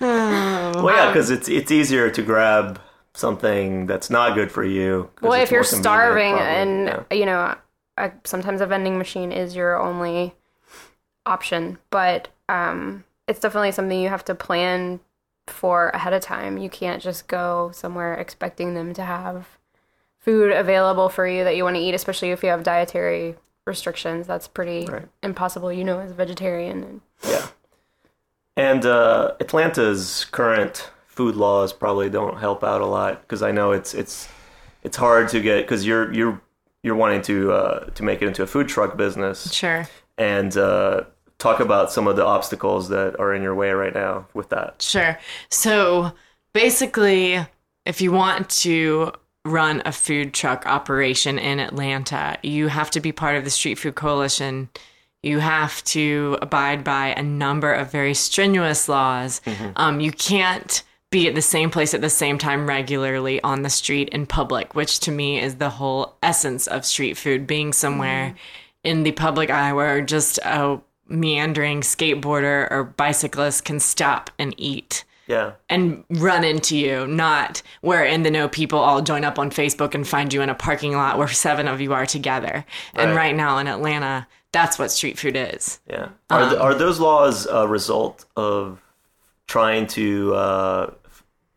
well, 0.00 0.94
yeah, 0.96 1.08
because 1.08 1.30
it's 1.30 1.48
it's 1.48 1.70
easier 1.70 2.10
to 2.10 2.22
grab 2.22 2.80
something 3.14 3.86
that's 3.86 4.10
not 4.10 4.34
good 4.34 4.50
for 4.50 4.64
you. 4.64 5.10
well 5.20 5.34
if 5.34 5.50
you're 5.50 5.62
starving 5.64 6.34
probably. 6.34 6.52
and 6.54 6.86
Yeah. 7.10 7.16
you 7.16 7.26
know 7.26 7.54
I, 7.96 8.12
sometimes 8.24 8.60
a 8.60 8.66
vending 8.66 8.96
machine 8.96 9.32
is 9.32 9.54
your 9.54 9.78
only 9.80 10.34
option 11.26 11.78
but 11.90 12.28
um, 12.48 13.04
it's 13.28 13.40
definitely 13.40 13.70
something 13.72 14.00
you 14.00 14.08
have 14.08 14.24
to 14.24 14.34
plan 14.34 15.00
for 15.46 15.88
ahead 15.90 16.12
of 16.12 16.20
time 16.22 16.58
you 16.58 16.68
can't 16.68 17.02
just 17.02 17.26
go 17.28 17.70
somewhere 17.72 18.14
expecting 18.14 18.74
them 18.74 18.92
to 18.94 19.02
have 19.02 19.46
food 20.20 20.50
available 20.52 21.08
for 21.08 21.26
you 21.26 21.44
that 21.44 21.56
you 21.56 21.64
want 21.64 21.76
to 21.76 21.80
eat 21.82 21.94
especially 21.94 22.30
if 22.30 22.42
you 22.42 22.48
have 22.50 22.62
dietary 22.62 23.34
restrictions 23.66 24.26
that's 24.26 24.46
pretty 24.48 24.86
Right. 24.90 25.08
impossible 25.22 25.72
you 25.72 25.84
know 25.84 26.00
as 26.00 26.10
a 26.10 26.14
vegetarian 26.14 26.82
and 26.82 27.00
Yeah. 27.28 27.46
And 28.56 28.84
uh, 28.84 29.34
Atlanta's 29.40 30.24
current 30.32 30.90
food 31.06 31.36
laws 31.36 31.72
probably 31.72 32.10
don't 32.10 32.38
help 32.38 32.64
out 32.64 32.80
a 32.80 32.86
lot 32.86 33.22
because 33.22 33.40
I 33.42 33.52
know 33.52 33.70
it's 33.72 33.94
it's 33.94 34.28
it's 34.82 34.96
hard 34.96 35.28
to 35.28 35.40
get 35.40 35.62
because 35.62 35.86
you're 35.86 36.12
you're 36.12 36.40
you're 36.82 36.96
wanting 36.96 37.22
to 37.22 37.52
uh, 37.52 37.84
to 37.90 38.02
make 38.02 38.20
it 38.20 38.26
into 38.26 38.42
a 38.42 38.46
food 38.46 38.68
truck 38.68 38.96
business 38.96 39.52
Sure. 39.52 39.86
and 40.16 40.56
uh, 40.56 41.02
talk 41.38 41.60
about 41.60 41.92
some 41.92 42.06
of 42.06 42.16
the 42.16 42.24
obstacles 42.24 42.88
that 42.88 43.18
are 43.18 43.32
in 43.32 43.42
your 43.42 43.54
way 43.54 43.70
right 43.70 43.94
now 43.94 44.26
with 44.34 44.48
that. 44.50 44.82
Sure. 44.82 45.18
So 45.50 46.12
basically, 46.52 47.38
if 47.84 48.00
you 48.00 48.12
want 48.12 48.50
to 48.50 49.12
run 49.44 49.82
a 49.84 49.92
food 49.92 50.34
truck 50.34 50.66
operation 50.66 51.38
in 51.38 51.60
Atlanta, 51.60 52.36
you 52.42 52.68
have 52.68 52.90
to 52.90 53.00
be 53.00 53.12
part 53.12 53.36
of 53.36 53.44
the 53.44 53.50
Street 53.50 53.76
Food 53.76 53.94
Coalition. 53.94 54.68
You 55.22 55.38
have 55.38 55.82
to 55.84 56.38
abide 56.42 56.84
by 56.84 57.08
a 57.08 57.22
number 57.22 57.72
of 57.72 57.90
very 57.90 58.14
strenuous 58.14 58.88
laws. 58.88 59.40
Um, 59.76 60.00
you 60.00 60.12
can't 60.12 60.82
be 61.10 61.26
at 61.26 61.34
the 61.34 61.42
same 61.42 61.70
place 61.70 61.94
at 61.94 62.02
the 62.02 62.10
same 62.10 62.36
time 62.36 62.68
regularly 62.68 63.40
on 63.42 63.62
the 63.62 63.70
street 63.70 64.10
in 64.10 64.26
public, 64.26 64.74
which 64.74 65.00
to 65.00 65.10
me 65.10 65.40
is 65.40 65.56
the 65.56 65.70
whole 65.70 66.16
essence 66.22 66.66
of 66.66 66.84
street 66.84 67.16
food 67.16 67.46
being 67.46 67.72
somewhere 67.72 68.34
in 68.84 69.02
the 69.02 69.12
public 69.12 69.50
eye 69.50 69.72
where 69.72 70.00
just 70.02 70.38
a 70.44 70.78
meandering 71.08 71.80
skateboarder 71.80 72.70
or 72.70 72.84
bicyclist 72.96 73.64
can 73.64 73.80
stop 73.80 74.30
and 74.38 74.54
eat 74.56 75.04
Yeah. 75.26 75.52
and 75.68 76.04
run 76.10 76.44
into 76.44 76.76
you, 76.76 77.06
not 77.06 77.62
where 77.80 78.04
in 78.04 78.22
the 78.22 78.30
know 78.30 78.48
people 78.48 78.78
all 78.78 79.00
join 79.02 79.24
up 79.24 79.38
on 79.38 79.50
Facebook 79.50 79.94
and 79.94 80.06
find 80.06 80.32
you 80.32 80.42
in 80.42 80.48
a 80.48 80.54
parking 80.54 80.92
lot 80.96 81.18
where 81.18 81.28
seven 81.28 81.68
of 81.68 81.80
you 81.80 81.92
are 81.92 82.06
together. 82.06 82.64
And 82.94 83.10
Right. 83.10 83.16
right 83.28 83.36
now 83.36 83.58
in 83.58 83.66
Atlanta, 83.68 84.26
that's 84.52 84.78
what 84.78 84.90
street 84.90 85.18
food 85.18 85.36
is. 85.36 85.80
Yeah. 85.88 86.08
Are, 86.30 86.40
Um, 86.42 86.48
th- 86.50 86.60
are 86.60 86.74
those 86.74 86.98
laws 87.00 87.46
a 87.50 87.66
result 87.68 88.24
of 88.36 88.80
trying 89.46 89.86
to 89.88 90.34
uh, 90.34 90.90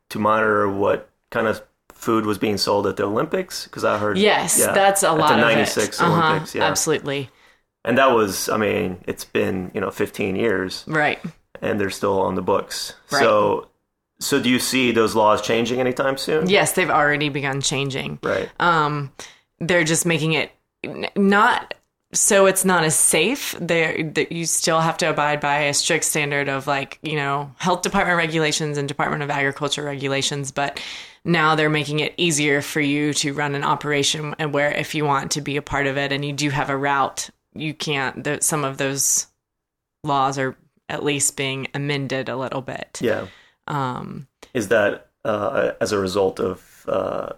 to 0.10 0.20
monitor 0.20 0.68
what 0.70 1.10
kind 1.30 1.48
of 1.48 1.62
food 1.94 2.26
was 2.26 2.38
being 2.38 2.58
sold 2.58 2.86
at 2.88 2.98
the 2.98 3.04
Olympics? 3.06 3.64
Because 3.66 3.86
I 3.86 3.98
heard 3.98 4.18
Yes, 4.18 4.60
yeah, 4.60 4.74
that's 4.74 5.04
a 5.04 5.12
lot 5.14 5.30
the 5.30 5.34
of 5.36 5.40
'96 5.42 6.00
it. 6.00 6.04
Uh-huh, 6.04 6.28
Olympics. 6.30 6.56
Yeah, 6.56 6.64
Absolutely. 6.66 7.30
And 7.86 7.98
that 7.98 8.12
was 8.12 8.50
I 8.50 8.58
mean 8.58 8.98
it's 9.08 9.26
been 9.26 9.72
you 9.74 9.82
know 9.82 9.92
15 9.92 10.36
years 10.36 10.84
Right. 10.88 11.20
and 11.62 11.80
they're 11.80 11.90
still 11.90 12.20
on 12.22 12.36
the 12.36 12.42
books. 12.42 12.94
Right. 13.12 13.20
So 13.20 13.68
so 14.20 14.40
do 14.42 14.50
you 14.50 14.60
see 14.60 14.92
those 14.92 15.16
laws 15.16 15.42
changing 15.42 15.80
anytime 15.80 16.18
soon? 16.18 16.48
Yes, 16.50 16.74
they've 16.74 16.90
already 16.92 17.30
begun 17.30 17.60
changing. 17.62 18.20
Right. 18.22 18.50
um, 18.60 19.12
they're 19.60 19.84
just 19.84 20.06
making 20.06 20.34
it 20.34 20.52
not 21.16 21.74
so 22.14 22.46
it's 22.46 22.66
not 22.66 22.84
as 22.84 22.94
safe. 22.96 23.56
There, 23.62 24.04
that 24.12 24.34
you 24.34 24.46
still 24.46 24.82
have 24.82 24.98
to 24.98 25.10
abide 25.10 25.40
by 25.40 25.60
a 25.60 25.74
strict 25.74 26.04
standard 26.04 26.50
of 26.50 26.68
like 26.68 27.00
you 27.04 27.16
know 27.16 27.52
health 27.58 27.84
department 27.84 28.18
regulations 28.18 28.78
and 28.78 28.88
Department 28.88 29.24
of 29.24 29.30
Agriculture 29.30 29.84
regulations, 29.84 30.52
but 30.52 30.80
now 31.24 31.56
they're 31.56 31.70
making 31.70 32.00
it 32.00 32.14
easier 32.18 32.62
for 32.62 32.82
you 32.82 33.14
to 33.14 33.34
run 33.34 33.56
an 33.56 33.64
operation 33.64 34.36
and 34.40 34.54
where 34.54 34.72
if 34.72 34.94
you 34.96 35.06
want 35.06 35.32
to 35.32 35.42
be 35.42 35.56
a 35.56 35.62
part 35.62 35.88
of 35.88 35.96
it 35.96 36.12
and 36.12 36.26
you 36.26 36.34
do 36.34 36.50
have 36.50 36.70
a 36.70 36.76
route, 36.76 37.30
you 37.54 37.74
can't. 37.74 38.44
Some 38.44 38.64
of 38.64 38.78
those 38.78 39.28
laws 40.04 40.38
are 40.38 40.56
at 40.90 41.04
least 41.04 41.38
being 41.38 41.68
amended 41.74 42.30
a 42.30 42.36
little 42.38 42.62
bit. 42.62 43.00
Yeah. 43.02 43.28
Um, 43.68 44.28
Is 44.54 44.68
that 44.70 45.08
uh, 45.24 45.72
as 45.80 45.92
a 45.92 46.00
result 46.00 46.40
of 46.40 46.86
uh, 46.88 47.34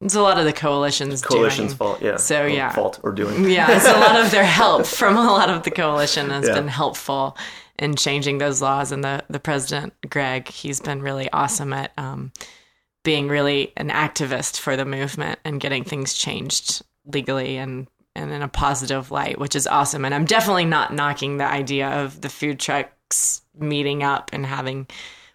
it's 0.00 0.14
a 0.16 0.20
lot 0.20 0.36
of 0.38 0.44
the 0.44 0.52
coalitions. 0.52 1.22
coalition's 1.22 1.68
doing. 1.70 1.78
fault? 1.78 2.02
Yeah. 2.02 2.16
So, 2.16 2.42
Or 2.44 2.48
yeah. 2.48 2.70
fault 2.72 2.98
or 3.04 3.12
doing. 3.12 3.44
Yeah, 3.50 3.78
so 3.78 3.96
a 3.96 4.00
lot 4.00 4.16
of 4.20 4.30
their 4.32 4.44
help 4.44 4.84
from 4.86 5.16
a 5.16 5.24
lot 5.24 5.48
of 5.48 5.62
the 5.62 5.70
coalition 5.70 6.30
has 6.30 6.48
Yeah. 6.48 6.54
been 6.54 6.66
helpful 6.68 7.36
in 7.78 7.94
changing 7.94 8.38
those 8.38 8.60
laws. 8.60 8.90
And 8.90 9.04
the, 9.04 9.22
the 9.30 9.38
president, 9.38 9.92
Greg, 10.10 10.48
he's 10.48 10.80
been 10.80 11.02
really 11.02 11.30
awesome 11.32 11.72
at 11.72 11.92
um, 11.96 12.32
being 13.04 13.28
really 13.28 13.72
an 13.76 13.90
activist 13.90 14.58
for 14.58 14.76
the 14.76 14.84
movement 14.84 15.38
and 15.44 15.60
getting 15.60 15.84
things 15.84 16.14
changed 16.14 16.82
legally 17.06 17.56
and, 17.56 17.86
and 18.14 18.30
in 18.30 18.42
a 18.42 18.48
positive 18.48 19.10
light, 19.10 19.38
which 19.38 19.56
is 19.56 19.66
awesome. 19.66 20.04
And 20.04 20.14
I'm 20.14 20.24
definitely 20.24 20.64
not 20.64 20.92
knocking 20.92 21.36
the 21.38 21.46
idea 21.46 21.88
of 21.88 22.20
the 22.20 22.28
food 22.28 22.60
trucks 22.60 23.42
meeting 23.58 24.02
up 24.02 24.30
and 24.32 24.44
having 24.44 24.86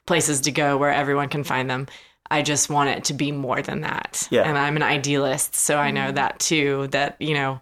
places 0.06 0.42
to 0.42 0.52
go 0.52 0.78
where 0.78 0.92
everyone 0.92 1.30
can 1.30 1.44
find 1.44 1.70
them. 1.70 1.88
I 2.30 2.42
just 2.42 2.70
want 2.70 2.90
it 2.90 3.06
to 3.06 3.14
be 3.14 3.32
more 3.32 3.62
than 3.62 3.82
that. 3.82 4.28
Yeah. 4.30 4.44
And 4.44 4.58
I'm 4.58 4.76
an 4.76 4.84
idealist, 4.84 5.56
so 5.56 5.78
I 5.78 5.92
know 5.92 6.08
mm-hmm. 6.08 6.16
that 6.16 6.40
too, 6.40 6.88
that, 6.92 7.16
you 7.20 7.34
know, 7.34 7.60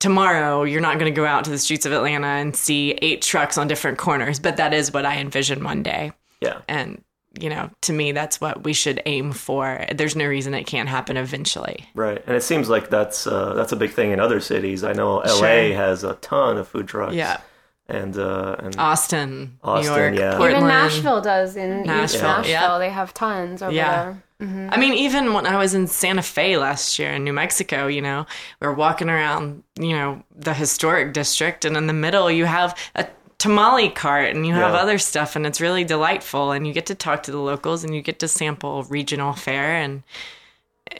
tomorrow 0.00 0.62
you're 0.64 0.80
not 0.80 0.98
going 0.98 1.12
to 1.12 1.16
go 1.16 1.26
out 1.26 1.44
to 1.44 1.50
the 1.50 1.58
streets 1.58 1.84
of 1.86 1.92
Atlanta 1.92 2.26
and 2.26 2.54
see 2.54 2.92
eight 3.02 3.22
trucks 3.22 3.58
on 3.58 3.68
different 3.68 3.98
corners, 3.98 4.38
but 4.38 4.56
that 4.58 4.72
is 4.72 4.92
what 4.92 5.04
I 5.04 5.18
envision 5.18 5.64
one 5.64 5.82
day. 5.82 6.12
Yeah. 6.40 6.60
And, 6.68 7.02
you 7.38 7.48
know, 7.50 7.70
to 7.82 7.92
me, 7.92 8.12
that's 8.12 8.40
what 8.40 8.64
we 8.64 8.72
should 8.72 9.02
aim 9.06 9.32
for. 9.32 9.84
There's 9.94 10.14
no 10.16 10.26
reason 10.26 10.54
it 10.54 10.64
can't 10.66 10.88
happen 10.88 11.16
eventually. 11.16 11.86
Right, 11.94 12.22
and 12.26 12.36
it 12.36 12.42
seems 12.42 12.68
like 12.68 12.90
that's 12.90 13.26
uh, 13.26 13.54
that's 13.54 13.72
a 13.72 13.76
big 13.76 13.90
thing 13.92 14.12
in 14.12 14.20
other 14.20 14.40
cities. 14.40 14.84
I 14.84 14.92
know 14.92 15.16
LA 15.16 15.26
Sure. 15.38 15.74
has 15.74 16.04
a 16.04 16.14
ton 16.14 16.56
of 16.58 16.68
food 16.68 16.86
trucks. 16.88 17.14
Yeah. 17.14 17.40
and 17.88 18.16
uh, 18.16 18.56
and 18.60 18.76
Austin, 18.78 19.58
Austin, 19.62 19.92
New 19.92 20.00
York, 20.00 20.14
yeah. 20.14 20.28
Even 20.28 20.38
Portland. 20.38 20.56
even 20.56 20.68
nashville 20.68 21.20
does 21.20 21.56
in 21.56 21.82
Nashville, 21.82 22.22
nashville 22.22 22.50
yeah. 22.50 22.78
they 22.78 22.90
have 22.90 23.12
tons 23.12 23.60
over 23.62 23.72
Yeah. 23.72 24.04
there 24.04 24.22
I 24.40 24.76
mean, 24.78 24.92
even 24.94 25.32
when 25.32 25.46
I 25.46 25.56
was 25.56 25.72
in 25.74 25.86
Santa 25.86 26.20
Fe 26.20 26.58
last 26.58 26.98
year 26.98 27.12
in 27.12 27.24
New 27.24 27.32
Mexico, 27.32 27.86
you 27.86 28.02
know, 28.02 28.26
we're 28.60 28.74
walking 28.74 29.08
around, 29.08 29.62
you 29.78 29.92
know, 29.94 30.22
the 30.36 30.52
historic 30.52 31.14
district, 31.14 31.64
and 31.64 31.76
in 31.78 31.86
the 31.86 31.94
middle 31.94 32.30
you 32.30 32.44
have 32.44 32.76
a 32.94 33.06
tamale 33.44 33.90
cart 33.90 34.34
and 34.34 34.46
you 34.46 34.54
have 34.54 34.72
Yeah. 34.74 34.80
other 34.80 34.98
stuff, 34.98 35.36
and 35.36 35.46
it's 35.46 35.60
really 35.60 35.84
delightful. 35.84 36.52
And 36.52 36.66
you 36.66 36.72
get 36.72 36.86
to 36.86 36.94
talk 36.94 37.22
to 37.24 37.30
the 37.30 37.38
locals 37.38 37.84
and 37.84 37.94
you 37.94 38.00
get 38.02 38.18
to 38.20 38.28
sample 38.28 38.84
regional 38.84 39.32
fare. 39.34 39.76
And, 39.76 40.02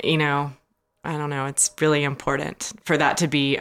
you 0.03 0.19
know, 0.19 0.53
I 1.05 1.13
don't 1.17 1.31
know, 1.31 1.47
it's 1.47 1.71
really 1.81 2.05
important 2.05 2.73
for 2.85 2.97
that 2.99 3.17
to 3.19 3.27
be 3.29 3.59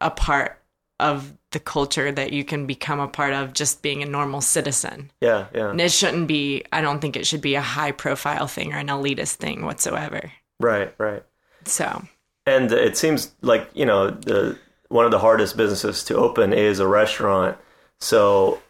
a 0.00 0.10
part 0.10 0.58
of 0.98 1.32
the 1.50 1.60
culture 1.60 2.10
that 2.12 2.32
you 2.32 2.44
can 2.44 2.66
become 2.66 3.00
a 3.00 3.08
part 3.08 3.34
of 3.34 3.52
just 3.52 3.82
being 3.82 4.02
a 4.02 4.06
normal 4.06 4.40
citizen. 4.40 5.10
yeah, 5.20 5.46
yeah, 5.54 5.70
And 5.70 5.80
it 5.80 5.92
shouldn't 5.92 6.26
be, 6.28 6.64
I 6.72 6.80
don't 6.80 7.00
think 7.00 7.16
it 7.16 7.26
should 7.26 7.40
be 7.42 7.54
a 7.56 7.60
high 7.60 7.92
profile 7.92 8.46
thing 8.46 8.72
or 8.72 8.78
an 8.78 8.88
elitist 8.88 9.34
thing 9.34 9.64
whatsoever. 9.64 10.32
right, 10.60 10.94
right. 10.98 11.22
So, 11.64 12.02
And 12.46 12.72
it 12.72 12.96
seems 12.96 13.32
like 13.42 13.68
you 13.74 13.84
know 13.86 14.10
the 14.10 14.58
one 14.88 15.04
of 15.04 15.10
the 15.10 15.18
hardest 15.18 15.56
businesses 15.56 16.04
to 16.04 16.16
open 16.16 16.52
is 16.52 16.80
a 16.80 16.86
restaurant. 16.86 17.56
So 18.02 18.60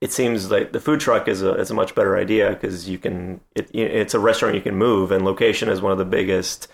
it 0.00 0.12
seems 0.12 0.50
like 0.50 0.72
the 0.72 0.80
food 0.80 1.00
truck 1.00 1.26
is 1.26 1.42
a 1.42 1.54
is 1.54 1.70
a 1.70 1.74
much 1.74 1.94
better 1.94 2.16
idea 2.16 2.50
because 2.50 2.88
you 2.88 2.98
can 2.98 3.40
it, 3.54 3.68
it's 3.74 4.14
a 4.14 4.20
restaurant 4.20 4.54
you 4.54 4.60
can 4.60 4.76
move, 4.76 5.10
and 5.10 5.24
location 5.24 5.68
is 5.68 5.82
one 5.82 5.90
of 5.92 5.98
the 5.98 6.04
biggest 6.04 6.68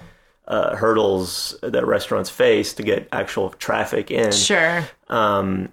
uh, 0.46 0.76
hurdles 0.76 1.58
that 1.62 1.86
restaurants 1.86 2.28
face 2.28 2.74
to 2.74 2.82
get 2.82 3.08
actual 3.12 3.48
traffic 3.50 4.10
in. 4.10 4.30
Sure. 4.30 4.86
Um, 5.08 5.72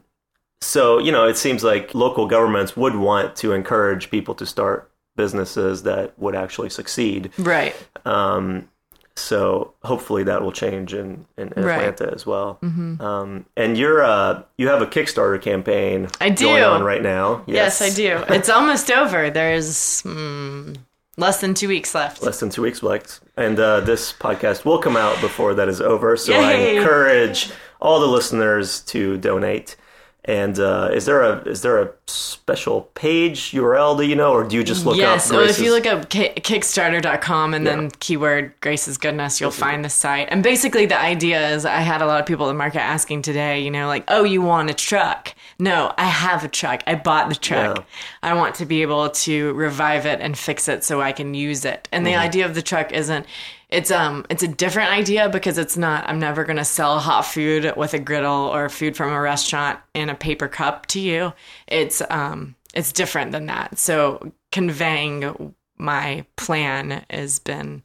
so 0.62 0.98
you 0.98 1.12
know, 1.12 1.28
it 1.28 1.36
seems 1.36 1.62
like 1.62 1.94
local 1.94 2.26
governments 2.26 2.78
would 2.78 2.96
want 2.96 3.36
to 3.38 3.52
encourage 3.52 4.10
people 4.10 4.34
to 4.36 4.46
start 4.46 4.90
businesses 5.18 5.84
that 5.84 6.18
would 6.18 6.36
actually 6.36 6.70
succeed. 6.70 7.32
Right. 7.38 7.76
Um, 8.06 8.70
so 9.16 9.74
hopefully 9.84 10.24
that 10.24 10.42
will 10.42 10.52
change 10.52 10.94
in, 10.94 11.26
in 11.38 11.50
Right. 11.56 11.80
Atlanta 11.88 12.12
as 12.14 12.26
well. 12.26 12.58
Um, 12.62 13.46
and 13.56 13.78
you're 13.78 14.04
uh, 14.04 14.44
you 14.58 14.68
have 14.70 14.82
a 14.82 14.88
Kickstarter 14.88 15.42
campaign 15.42 16.08
I 16.20 16.30
do. 16.30 16.46
going 16.46 16.64
on 16.64 16.84
right 16.84 17.02
now. 17.02 17.44
Yes, 17.46 17.82
I 17.82 17.90
do. 17.90 18.24
It's 18.30 18.50
almost 18.50 18.90
over. 18.92 19.30
There's 19.30 20.02
mm, 20.04 20.76
less 21.18 21.42
than 21.42 21.54
two 21.54 21.68
weeks 21.68 21.94
left. 21.94 22.24
Less 22.24 22.40
than 22.40 22.50
two 22.50 22.62
weeks 22.64 22.82
left, 22.82 23.20
and 23.38 23.60
uh, 23.60 23.82
this 23.82 24.12
podcast 24.14 24.66
will 24.66 24.80
come 24.80 24.98
out 24.98 25.20
before 25.22 25.54
that 25.54 25.70
is 25.70 25.80
over. 25.82 26.18
So 26.18 26.34
I 26.34 26.54
encourage 26.54 27.52
all 27.80 28.00
the 28.00 28.08
listeners 28.08 28.82
to 28.82 29.18
donate. 29.18 29.76
And 30.26 30.58
uh, 30.58 30.90
is 30.94 31.06
there 31.06 31.22
a 31.22 31.42
is 31.44 31.64
there 31.64 31.82
a 31.82 31.92
special 32.08 32.84
page 32.96 33.52
URL? 33.52 33.98
Do 33.98 34.04
you 34.06 34.16
know, 34.16 34.32
or 34.32 34.46
do 34.46 34.56
you 34.56 34.64
just 34.64 34.86
look 34.86 34.96
yes. 34.96 35.26
up? 35.30 35.36
So 35.36 35.42
if 35.42 35.60
you 35.60 35.72
look 35.72 35.86
up 35.86 36.08
ki- 36.10 36.30
Kickstarter.com 36.38 37.54
and 37.54 37.66
Yeah. 37.66 37.76
then 37.76 37.92
keyword 38.00 38.54
Grace's 38.62 38.98
Goodness, 38.98 39.42
you'll 39.42 39.52
find 39.52 39.84
the 39.84 39.90
site. 39.90 40.28
And 40.32 40.42
basically, 40.42 40.86
the 40.86 41.00
idea 41.00 41.50
is 41.50 41.66
I 41.66 41.78
had 41.82 42.02
a 42.02 42.06
lot 42.06 42.20
of 42.22 42.26
people 42.26 42.50
in 42.50 42.56
the 42.56 42.58
market 42.58 42.82
asking 42.82 43.22
today, 43.24 43.60
you 43.62 43.72
know, 43.72 43.88
like, 43.88 44.06
oh, 44.08 44.24
you 44.24 44.42
want 44.42 44.70
a 44.70 44.74
truck? 44.74 45.34
No, 45.60 45.94
I 45.98 46.06
have 46.06 46.44
a 46.44 46.48
truck. 46.48 46.84
I 46.88 46.96
bought 46.96 47.30
the 47.30 47.36
truck. 47.36 47.78
Yeah. 47.80 47.84
I 48.22 48.34
want 48.34 48.56
to 48.56 48.66
be 48.66 48.82
able 48.82 49.10
to 49.10 49.54
revive 49.54 50.06
it 50.06 50.22
and 50.22 50.38
fix 50.38 50.68
it 50.68 50.84
so 50.84 51.02
I 51.02 51.12
can 51.12 51.34
use 51.34 51.66
it. 51.66 51.88
And 51.92 52.06
Mm-hmm. 52.06 52.14
the 52.14 52.20
idea 52.20 52.46
of 52.46 52.56
the 52.56 52.62
truck 52.62 52.92
isn't. 52.92 53.26
It's 53.74 53.90
um 53.90 54.26
it's 54.30 54.44
a 54.44 54.48
different 54.48 54.92
idea 54.92 55.30
because 55.30 55.58
it's 55.58 55.76
not 55.76 56.08
I'm 56.08 56.20
never 56.20 56.44
going 56.44 56.58
to 56.58 56.66
sell 56.66 57.00
hot 57.00 57.24
food 57.24 57.74
with 57.76 57.96
a 57.96 58.00
griddle 58.00 58.32
or 58.54 58.70
food 58.70 58.96
from 58.96 59.12
a 59.12 59.20
restaurant 59.20 59.80
in 59.96 60.10
a 60.10 60.16
paper 60.16 60.48
cup 60.48 60.86
to 60.88 61.00
you. 61.00 61.34
It's 61.68 62.02
um 62.10 62.56
it's 62.76 62.92
different 62.92 63.32
than 63.32 63.48
that. 63.48 63.80
So 63.80 64.32
conveying 64.52 65.56
my 65.78 66.26
plan 66.36 67.04
has 67.10 67.40
been 67.40 67.84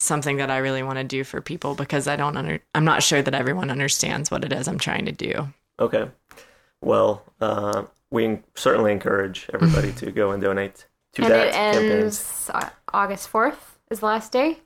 something 0.00 0.38
that 0.38 0.50
I 0.50 0.58
really 0.58 0.82
want 0.82 0.98
to 0.98 1.04
do 1.04 1.24
for 1.24 1.40
people 1.42 1.74
because 1.74 2.08
I 2.08 2.16
don't 2.16 2.36
under 2.36 2.60
I'm 2.74 2.86
not 2.86 3.02
sure 3.02 3.20
that 3.20 3.34
everyone 3.34 3.70
understands 3.70 4.30
what 4.30 4.44
it 4.44 4.52
is 4.52 4.66
I'm 4.66 4.78
trying 4.78 5.04
to 5.06 5.12
do. 5.12 5.48
Okay. 5.78 6.08
Well, 6.80 7.22
uh, 7.40 7.84
we 8.10 8.38
certainly 8.54 8.92
encourage 8.92 9.48
everybody 9.52 9.92
to 9.96 10.10
go 10.10 10.30
and 10.30 10.42
donate 10.42 10.86
to 11.14 11.22
and 11.22 11.34
that 11.34 11.48
it 11.48 11.70
campaign. 11.70 11.92
ends 11.92 12.50
uh, 12.54 12.70
August 12.94 13.30
4th 13.30 13.76
is 13.90 14.00
the 14.00 14.06
last 14.06 14.32
day. 14.32 14.60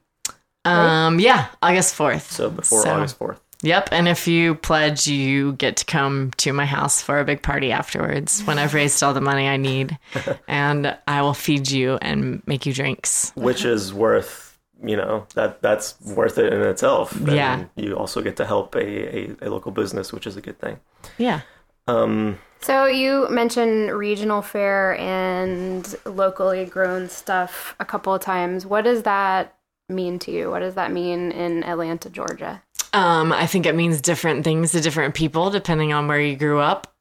Um 0.64 1.18
yeah, 1.20 1.46
August 1.62 1.96
4th. 1.96 2.30
So 2.30 2.50
before 2.50 2.82
So- 2.82 2.90
August 2.94 3.18
4th. 3.18 3.38
Yep, 3.64 3.90
and 3.92 4.08
if 4.08 4.26
you 4.26 4.56
pledge, 4.56 5.06
you 5.06 5.52
get 5.52 5.76
to 5.76 5.84
come 5.84 6.32
to 6.38 6.52
my 6.52 6.66
house 6.66 7.00
for 7.00 7.20
a 7.20 7.24
big 7.24 7.42
party 7.42 7.70
afterwards 7.70 8.42
when 8.42 8.58
I've 8.58 8.74
raised 8.74 9.00
all 9.04 9.14
the 9.14 9.20
money 9.20 9.46
I 9.48 9.56
need, 9.56 9.96
and 10.48 10.98
I 11.06 11.22
will 11.22 11.32
feed 11.32 11.70
you 11.70 11.96
and 12.02 12.42
make 12.44 12.66
you 12.66 12.72
drinks. 12.74 13.30
Which 13.36 13.64
is 13.64 13.94
worth, 13.94 14.58
you 14.84 14.96
know, 14.96 15.28
that 15.34 15.62
that's 15.62 15.94
worth 16.00 16.38
it 16.38 16.52
in 16.52 16.60
itself. 16.62 17.14
And 17.14 17.28
Yeah. 17.28 17.64
You 17.76 17.96
also 17.96 18.20
get 18.20 18.34
to 18.38 18.44
help 18.46 18.74
a, 18.74 18.80
a, 18.84 19.36
a 19.42 19.48
local 19.48 19.70
business, 19.70 20.12
which 20.12 20.26
is 20.26 20.36
a 20.36 20.40
good 20.40 20.58
thing. 20.58 20.80
Yeah. 21.16 21.42
Um, 21.86 22.40
So 22.62 22.86
you 22.86 23.28
mentioned 23.30 23.92
regional 23.92 24.42
fare 24.42 24.96
and 24.98 25.86
locally 26.04 26.64
grown 26.64 27.08
stuff 27.08 27.76
a 27.78 27.84
couple 27.84 28.12
of 28.12 28.22
times. 28.22 28.66
What 28.66 28.82
does 28.82 29.04
that 29.04 29.54
mean 29.92 30.18
to 30.20 30.30
you? 30.30 30.50
What 30.50 30.60
does 30.60 30.74
that 30.74 30.92
mean 30.92 31.32
in 31.32 31.64
Atlanta, 31.64 32.10
Georgia? 32.10 32.62
Um, 32.92 33.32
I 33.32 33.46
think 33.46 33.66
it 33.66 33.74
means 33.74 34.00
different 34.00 34.44
things 34.44 34.72
to 34.72 34.80
different 34.80 35.14
people 35.14 35.50
depending 35.50 35.92
on 35.92 36.08
where 36.08 36.20
you 36.20 36.36
grew 36.36 36.60
up 36.60 36.92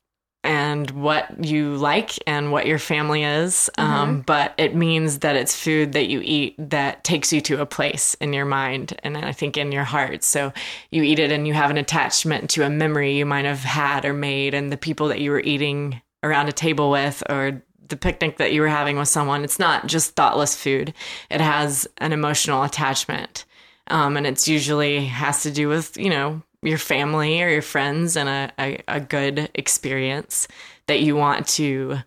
and 0.43 0.89
what 0.91 1.45
you 1.45 1.75
like 1.75 2.17
and 2.25 2.51
what 2.51 2.65
your 2.65 2.79
family 2.79 3.23
is. 3.23 3.69
Um, 3.77 4.21
but 4.21 4.53
it 4.57 4.75
means 4.75 5.19
that 5.19 5.35
it's 5.35 5.55
food 5.55 5.93
that 5.93 6.09
you 6.09 6.21
eat 6.23 6.55
that 6.57 7.03
takes 7.03 7.31
you 7.31 7.41
to 7.41 7.61
a 7.61 7.65
place 7.65 8.15
in 8.15 8.33
your 8.33 8.45
mind 8.45 8.97
and 9.03 9.17
I 9.17 9.33
think 9.33 9.55
in 9.57 9.71
your 9.71 9.83
heart. 9.83 10.23
So 10.23 10.51
you 10.89 11.03
eat 11.03 11.19
it 11.19 11.31
and 11.31 11.47
you 11.47 11.53
have 11.53 11.69
an 11.69 11.77
attachment 11.77 12.49
to 12.51 12.63
a 12.63 12.69
memory 12.69 13.17
you 13.17 13.25
might 13.25 13.45
have 13.45 13.63
had 13.63 14.03
or 14.03 14.13
made 14.13 14.53
and 14.53 14.71
the 14.71 14.77
people 14.77 15.09
that 15.09 15.19
you 15.19 15.31
were 15.31 15.41
eating 15.41 16.01
around 16.23 16.47
a 16.47 16.53
table 16.53 16.89
with 16.89 17.21
or 17.29 17.61
the 17.91 17.97
picnic 17.97 18.37
that 18.37 18.51
you 18.51 18.61
were 18.61 18.67
having 18.67 18.97
with 18.97 19.07
someone. 19.07 19.43
It's 19.43 19.59
not 19.59 19.85
just 19.85 20.15
thoughtless 20.15 20.55
food. 20.55 20.93
It 21.29 21.41
has 21.41 21.87
an 21.99 22.11
emotional 22.11 22.63
attachment 22.63 23.45
um, 23.91 24.17
and 24.17 24.25
it's 24.25 24.47
usually 24.47 25.05
has 25.05 25.43
to 25.43 25.51
do 25.51 25.67
with 25.67 25.97
you 25.97 26.09
know 26.09 26.41
your 26.63 26.77
family 26.77 27.41
or 27.41 27.49
your 27.49 27.61
friends 27.61 28.15
and 28.15 28.29
a, 28.29 28.51
a, 28.59 28.83
a 28.87 28.99
good 28.99 29.49
experience 29.53 30.47
that 30.87 31.01
you 31.01 31.15
want 31.15 31.47
to 31.47 31.97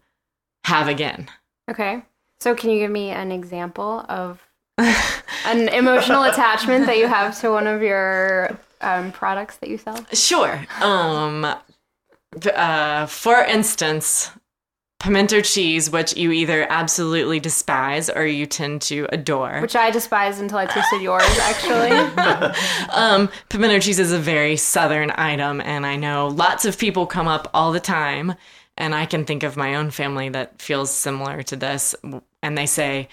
have 0.65 0.89
again 0.89 1.29
Okay. 1.71 2.03
So 2.41 2.55
can 2.55 2.69
you 2.69 2.79
give 2.79 2.91
me 2.91 3.09
an 3.09 3.33
example 3.33 4.05
of 4.07 4.47
an 4.79 5.69
emotional 5.69 6.25
attachment 6.25 6.85
that 6.85 6.99
you 6.99 7.07
have 7.07 7.41
to 7.41 7.51
one 7.51 7.67
of 7.67 7.81
your 7.81 8.59
um, 8.83 9.13
products 9.13 9.57
that 9.59 9.71
you 9.71 9.79
sell? 9.79 10.05
sure 10.13 10.67
um 10.83 11.47
uh, 12.55 13.07
for 13.07 13.45
instance 13.45 14.31
pimento 15.05 15.43
cheese 15.43 15.91
which 15.91 16.17
you 16.17 16.33
either 16.33 16.67
absolutely 16.71 17.39
despise 17.39 18.09
or 18.09 18.25
you 18.27 18.47
tend 18.47 18.81
to 18.81 19.07
adore 19.13 19.61
Which 19.61 19.77
I 19.77 19.91
despised 19.91 20.41
until 20.41 20.57
I 20.59 20.67
tasted 20.67 21.03
yours, 21.03 21.23
actually. 21.41 21.91
Um, 22.91 23.29
pimento 23.51 23.81
cheese 23.81 23.99
is 23.99 24.13
a 24.13 24.19
very 24.19 24.57
southern 24.57 25.13
item, 25.15 25.61
and 25.61 25.85
I 25.85 25.97
know 25.97 26.29
lots 26.29 26.65
of 26.65 26.79
people 26.79 27.07
come 27.07 27.29
up 27.29 27.51
all 27.53 27.73
the 27.73 27.81
time. 27.81 28.35
And 28.77 28.95
I 28.95 29.07
can 29.07 29.25
think 29.25 29.43
of 29.45 29.57
my 29.57 29.77
own 29.77 29.91
family 29.91 30.31
that 30.31 30.61
feels 30.61 30.91
similar 30.91 31.43
to 31.45 31.55
this, 31.57 31.95
and 32.43 32.59
they 32.59 32.67
say, 32.67 33.09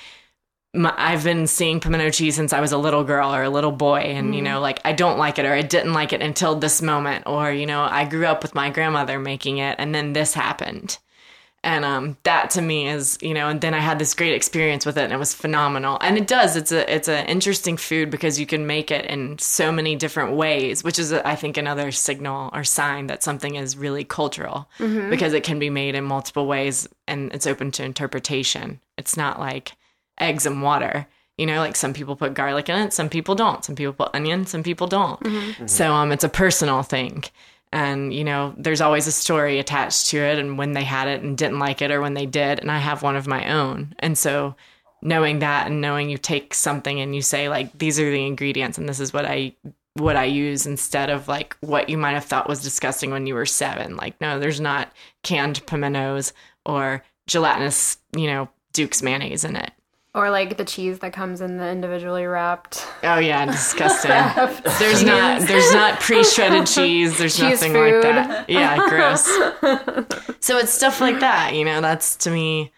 "My- 0.74 0.94
"I've 0.98 1.24
been 1.24 1.46
seeing 1.46 1.80
pimento 1.80 2.10
cheese 2.10 2.36
since 2.36 2.52
I 2.54 2.62
was 2.62 2.72
a 2.72 2.78
little 2.80 3.04
girl 3.04 3.36
or 3.36 3.44
a 3.44 3.50
little 3.50 3.72
boy, 3.72 4.00
and 4.00 4.34
you 4.34 4.42
know, 4.42 4.60
like 4.60 4.80
I 4.86 4.94
don't 4.94 5.20
like 5.20 5.38
it, 5.38 5.46
or 5.46 5.54
I 5.54 5.62
didn't 5.62 5.94
like 5.94 6.14
it 6.14 6.22
until 6.24 6.56
this 6.56 6.82
moment, 6.82 7.26
or 7.28 7.52
you 7.52 7.66
know, 7.68 7.82
I 7.84 8.06
grew 8.06 8.26
up 8.26 8.42
with 8.42 8.56
my 8.56 8.70
grandmother 8.72 9.20
making 9.20 9.60
it, 9.60 9.76
and 9.78 9.94
then 9.94 10.14
this 10.14 10.34
happened." 10.34 10.98
And 11.64 11.86
um, 11.86 12.18
that 12.24 12.50
to 12.52 12.62
me 12.62 12.88
is 12.88 13.18
you 13.22 13.34
know 13.36 13.48
and 13.48 13.62
then 13.62 13.74
i 13.76 13.80
had 13.80 14.00
this 14.00 14.16
great 14.16 14.34
experience 14.34 14.84
with 14.86 14.98
it 14.98 15.04
and 15.04 15.14
it 15.14 15.20
was 15.20 15.34
phenomenal. 15.34 15.98
And 16.02 16.18
it 16.18 16.26
does 16.28 16.56
it's 16.56 16.72
a 16.72 16.92
it's 16.94 17.08
an 17.08 17.26
interesting 17.28 17.78
food 17.78 18.10
because 18.10 18.40
you 18.40 18.48
can 18.48 18.66
make 18.66 18.90
it 18.90 19.06
in 19.06 19.38
so 19.38 19.72
many 19.72 19.96
different 19.96 20.36
ways 20.36 20.84
which 20.84 20.98
is 20.98 21.14
i 21.14 21.36
think 21.36 21.58
another 21.58 21.92
signal 21.92 22.50
or 22.54 22.64
sign 22.64 23.08
that 23.08 23.22
something 23.24 23.56
is 23.56 23.78
really 23.78 24.04
cultural 24.04 24.68
because 25.10 25.34
it 25.34 25.44
can 25.44 25.60
be 25.60 25.70
made 25.70 25.94
in 25.96 26.04
multiple 26.04 26.48
ways 26.48 26.88
and 27.08 27.32
it's 27.34 27.46
open 27.48 27.72
to 27.72 27.84
interpretation. 27.84 28.80
It's 28.98 29.16
not 29.18 29.40
like 29.40 29.74
eggs 30.20 30.46
and 30.46 30.64
water. 30.64 31.08
You 31.38 31.46
know 31.48 31.60
like 31.60 31.76
some 31.76 31.94
people 31.94 32.16
put 32.16 32.34
garlic 32.34 32.70
in 32.70 32.78
it 32.78 32.94
some 32.94 33.10
people 33.10 33.36
don't. 33.36 33.64
Some 33.66 33.76
people 33.76 33.94
put 33.94 34.16
onion 34.16 34.46
some 34.46 34.64
people 34.64 34.88
don't. 34.88 35.20
So 35.68 35.94
um 35.94 36.12
it's 36.12 36.24
a 36.24 36.30
personal 36.30 36.82
thing 36.84 37.24
and 37.72 38.14
you 38.14 38.24
know 38.24 38.54
there's 38.58 38.82
always 38.82 39.08
a 39.08 39.12
story 39.12 39.60
attached 39.60 40.08
to 40.08 40.18
it 40.18 40.38
and 40.38 40.58
when 40.58 40.74
they 40.74 40.84
had 40.84 41.08
it 41.08 41.22
and 41.22 41.38
didn't 41.38 41.60
like 41.60 41.82
it 41.82 41.92
or 41.92 42.02
when 42.02 42.14
they 42.14 42.26
did 42.26 42.60
and 42.60 42.72
i 42.72 42.78
have 42.78 43.04
one 43.04 43.16
of 43.16 43.28
my 43.28 43.52
own. 43.52 43.94
And 44.00 44.18
so 44.18 44.56
knowing 45.02 45.40
that 45.40 45.68
and 45.68 45.82
knowing 45.82 46.10
you 46.10 46.18
take 46.18 46.54
something 46.54 47.00
and 47.00 47.16
you 47.16 47.22
say 47.22 47.50
like 47.50 47.78
these 47.78 48.00
are 48.00 48.12
the 48.12 48.26
ingredients 48.26 48.78
and 48.78 48.88
this 48.88 49.00
is 49.00 49.14
what 49.14 49.26
i 49.26 49.54
what 49.96 50.16
i 50.16 50.26
use 50.26 50.66
instead 50.66 51.10
of 51.10 51.28
like 51.28 51.58
what 51.62 51.90
you 51.90 51.98
might 51.98 52.14
have 52.14 52.26
thought 52.26 52.48
was 52.48 52.62
disgusting 52.62 53.12
when 53.12 53.26
you 53.26 53.34
were 53.34 53.46
seven. 53.46 53.96
Like 53.98 54.20
no 54.22 54.40
there's 54.40 54.62
not 54.62 54.92
canned 55.24 55.66
pimentos 55.66 56.34
or 56.66 57.04
gelatinous 57.28 57.98
you 58.16 58.28
know 58.28 58.50
duke's 58.74 59.02
mayonnaise 59.02 59.44
in 59.44 59.56
it 59.56 59.72
or 60.14 60.30
like 60.30 60.58
the 60.58 60.66
cheese 60.66 61.00
that 61.00 61.14
comes 61.14 61.40
in 61.42 61.58
the 61.58 61.70
individually 61.70 62.26
wrapped. 62.26 62.86
oh 63.04 63.20
yeah 63.20 63.46
disgusting 63.46 64.12
there's 64.80 65.04
not 65.04 65.42
there's 65.42 65.74
not 65.74 66.00
pre-shredded 66.00 66.68
cheese 66.68 67.18
there's 67.18 67.38
Cheese 67.38 67.62
nothing 67.62 67.74
food. 67.74 68.04
like 68.04 68.04
that 68.04 68.50
yeah 68.50 68.90
gross 68.90 69.26
so 70.40 70.58
it's 70.58 70.74
stuff 70.74 71.00
like 71.02 71.20
that 71.20 71.54
you 71.56 71.64
know 71.64 71.82
that's 71.82 72.16
to 72.18 72.30
me 72.30 72.72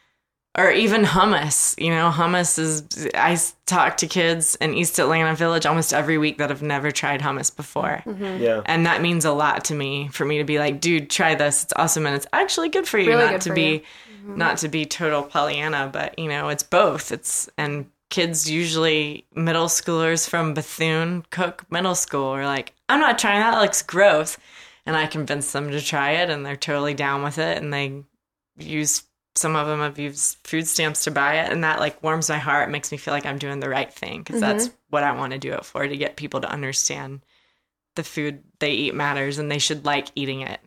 or 0.56 0.70
even 0.72 1.04
hummus 1.04 1.80
you 1.84 1.90
know 1.90 2.12
hummus 2.14 2.60
is 2.60 3.10
I 3.16 3.40
talk 3.66 3.98
to 3.98 4.08
kids 4.08 4.56
in 4.62 4.76
east 4.76 5.00
atlanta 5.00 5.36
village 5.36 5.66
almost 5.66 5.94
every 5.94 6.20
week 6.20 6.38
that 6.38 6.52
have 6.52 6.62
never 6.62 6.92
tried 6.92 7.22
hummus 7.22 7.56
before 7.56 8.04
mm-hmm. 8.06 8.44
Yeah. 8.44 8.62
and 8.68 8.86
that 8.86 9.02
means 9.02 9.26
a 9.26 9.32
lot 9.32 9.66
to 9.66 9.74
me 9.74 10.10
for 10.10 10.26
me 10.26 10.38
to 10.38 10.44
be 10.44 10.60
like 10.60 10.80
dude 10.80 11.10
try 11.10 11.34
this 11.34 11.64
it's 11.64 11.74
awesome 11.76 12.06
and 12.06 12.16
it's 12.16 12.28
actually 12.32 12.70
good 12.70 12.88
for 12.88 13.00
you 13.00 13.08
Really 13.10 13.24
not 13.24 13.32
good 13.32 13.42
to 13.42 13.50
for 13.50 13.56
be 13.56 13.64
you. 13.72 13.82
Mm-hmm. 14.24 14.38
not 14.38 14.58
to 14.60 14.70
be 14.70 14.86
total 14.86 15.22
pollyanna 15.22 15.90
but 15.92 16.18
you 16.18 16.30
know 16.30 16.50
it's 16.50 16.64
both. 16.64 17.12
It's 17.12 17.50
and 17.58 17.90
kids 18.10 18.50
usually 18.50 19.26
middle 19.36 19.68
schoolers 19.68 20.30
from 20.30 20.54
bethune 20.54 21.26
cook 21.32 21.66
middle 21.72 21.96
school 21.96 22.28
are 22.28 22.46
like 22.46 22.72
i'm 22.88 23.00
not 23.00 23.18
trying 23.18 23.40
that, 23.40 23.52
that 23.52 23.62
looks 23.62 23.82
gross. 23.82 24.38
And 24.86 24.98
I 24.98 25.08
convince 25.08 25.52
them 25.52 25.72
to 25.72 25.82
try 25.82 26.12
it, 26.12 26.30
and 26.30 26.46
they're 26.46 26.58
totally 26.58 26.94
down 26.94 27.24
with 27.24 27.38
it, 27.38 27.62
and 27.62 27.74
they 27.74 28.04
use 28.58 29.04
some 29.36 29.56
of 29.56 29.66
them 29.66 29.80
have 29.80 29.98
used 29.98 30.38
food 30.44 30.68
stamps 30.68 31.06
to 31.06 31.12
buy 31.12 31.36
it, 31.36 31.52
and 31.52 31.64
that 31.64 31.80
like 31.80 32.04
warms 32.04 32.30
my 32.30 32.38
heart, 32.38 32.68
it 32.68 32.72
makes 32.72 32.92
me 32.92 32.98
feel 32.98 33.14
like 33.14 33.26
I'm 33.26 33.38
doing 33.38 33.60
the 33.62 33.70
right 33.70 33.92
thing 33.92 34.20
because 34.22 34.42
mm-hmm. 34.42 34.58
that's 34.58 34.72
what 34.90 35.04
I 35.04 35.14
want 35.14 35.32
to 35.34 35.40
do 35.40 35.54
it 35.54 35.66
for 35.66 35.88
to 35.88 35.98
get 35.98 36.18
people 36.18 36.42
to 36.42 36.52
understand 36.52 37.22
the 37.96 38.04
food 38.04 38.44
they 38.60 38.72
eat 38.72 38.94
matters 38.94 39.38
and 39.38 39.50
they 39.50 39.60
should 39.60 39.86
like 39.86 40.10
eating 40.16 40.42
it. 40.42 40.60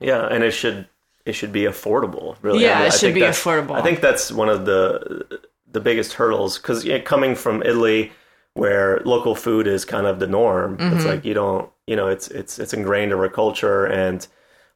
Yeah, 0.00 0.26
and 0.26 0.42
it 0.42 0.52
should 0.52 0.88
it 1.26 1.32
should 1.34 1.52
be 1.52 1.62
affordable. 1.62 2.36
Really, 2.42 2.64
Yeah, 2.64 2.80
I 2.82 2.86
it 2.86 2.92
should 2.92 3.00
think 3.00 3.14
be 3.14 3.20
affordable. 3.22 3.72
I 3.76 3.82
think 3.82 4.00
that's 4.00 4.30
one 4.32 4.48
of 4.48 4.64
the 4.66 5.40
the 5.70 5.80
biggest 5.80 6.12
hurdles 6.14 6.58
because 6.58 6.86
coming 7.04 7.34
from 7.34 7.62
Italy, 7.62 8.12
where 8.54 9.00
local 9.04 9.34
food 9.34 9.66
is 9.66 9.84
kind 9.84 10.06
of 10.06 10.18
the 10.18 10.26
norm, 10.26 10.76
Mm-hmm. 10.76 10.96
it's 10.96 11.04
like 11.04 11.24
you 11.24 11.34
don't, 11.34 11.70
you 11.86 11.96
know, 11.96 12.08
it's 12.08 12.28
it's 12.28 12.58
it's 12.58 12.72
ingrained 12.72 13.12
in 13.12 13.18
our 13.18 13.28
culture, 13.28 13.86
and 13.86 14.26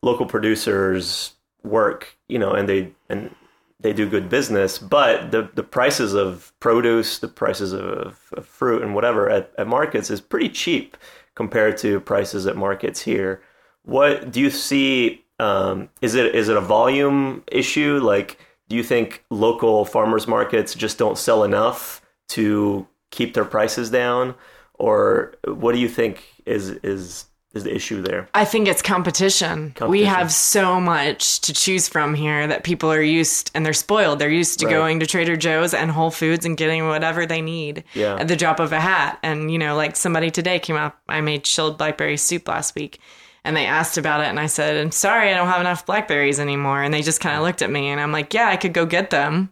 local 0.03 0.27
producers 0.27 1.35
work, 1.63 2.17
you 2.29 2.39
know, 2.39 2.53
and 2.53 2.69
they 2.69 2.93
and 3.09 3.35
they 3.81 3.93
do 3.93 4.09
good 4.09 4.29
business, 4.29 4.79
but 4.79 5.31
the 5.31 5.49
the 5.55 5.63
prices 5.63 6.15
of 6.15 6.53
produce, 6.61 7.19
the 7.19 7.29
prices 7.29 7.73
of, 7.73 8.19
of 8.33 8.47
fruit 8.47 8.83
and 8.83 8.95
whatever 8.95 9.31
at, 9.31 9.53
at 9.59 9.67
markets 9.69 10.11
is 10.11 10.21
pretty 10.21 10.49
cheap 10.49 10.97
compared 11.35 11.77
to 11.79 12.01
prices 12.01 12.47
at 12.47 12.57
markets 12.57 13.03
here. 13.03 13.41
What 13.85 14.33
do 14.33 14.41
you 14.41 14.51
see? 14.51 15.25
Um, 15.41 15.89
is 16.03 16.15
it 16.15 16.35
is 16.35 16.49
it 16.49 16.57
a 16.57 16.61
volume 16.61 17.45
issue? 17.51 17.99
Like, 18.03 18.39
do 18.69 18.77
you 18.77 18.83
think 18.83 19.25
local 19.31 19.85
farmers 19.85 20.27
markets 20.27 20.75
just 20.75 20.99
don't 20.99 21.17
sell 21.19 21.45
enough 21.45 22.03
to 22.31 22.87
keep 23.11 23.35
their 23.35 23.45
prices 23.45 23.91
down, 23.91 24.35
or 24.75 25.35
what 25.47 25.73
do 25.73 25.79
you 25.79 25.89
think 25.89 26.25
is 26.45 26.71
is 26.83 27.27
is 27.55 27.65
the 27.65 27.75
issue 27.75 28.03
there? 28.03 28.29
I 28.35 28.45
think 28.45 28.69
it's 28.69 28.83
competition. 28.83 29.75
We 29.89 30.05
have 30.05 30.31
so 30.31 30.79
much 30.81 31.41
to 31.43 31.55
choose 31.55 31.89
from 31.89 32.15
here 32.15 32.47
that 32.47 32.63
people 32.63 32.93
are 32.93 33.01
used 33.01 33.51
and 33.55 33.65
they're 33.65 33.73
spoiled. 33.73 34.19
They're 34.19 34.29
used 34.29 34.59
to 34.61 34.67
Right. 34.67 34.73
going 34.73 35.01
to 35.01 35.07
Trader 35.07 35.35
Joe's 35.35 35.73
and 35.73 35.91
Whole 35.91 36.11
Foods 36.11 36.45
and 36.45 36.59
getting 36.59 36.87
whatever 36.89 37.25
they 37.25 37.41
need 37.41 37.85
Yeah. 37.95 38.17
at 38.17 38.29
the 38.29 38.37
drop 38.37 38.61
of 38.61 38.73
a 38.73 38.81
hat. 38.81 39.19
And, 39.23 39.51
you 39.51 39.59
know, 39.59 39.77
like 39.77 39.97
somebody 39.97 40.31
today 40.31 40.59
came 40.59 40.77
up, 40.77 40.99
I 41.09 41.23
made 41.23 41.45
chilled 41.45 41.79
blackberry 41.79 42.19
soup 42.19 42.47
last 42.49 42.75
week 42.75 43.01
and 43.45 43.57
they 43.57 43.67
asked 43.67 43.97
about 43.99 44.21
it 44.21 44.27
and 44.29 44.39
I 44.41 44.47
said, 44.47 44.77
I'm 44.77 44.91
sorry, 44.93 45.31
I 45.31 45.35
don't 45.35 45.49
have 45.49 45.61
enough 45.61 45.87
blackberries 45.87 46.39
anymore. 46.41 46.83
And 46.83 46.93
they 46.93 47.03
just 47.03 47.21
kind 47.21 47.37
of 47.37 47.43
looked 47.43 47.63
at 47.63 47.71
me 47.71 47.89
and 47.89 48.01
I'm 48.01 48.13
like, 48.13 48.35
yeah, 48.35 48.49
I 48.49 48.57
could 48.57 48.73
go 48.75 48.85
get 48.87 49.11
them 49.11 49.51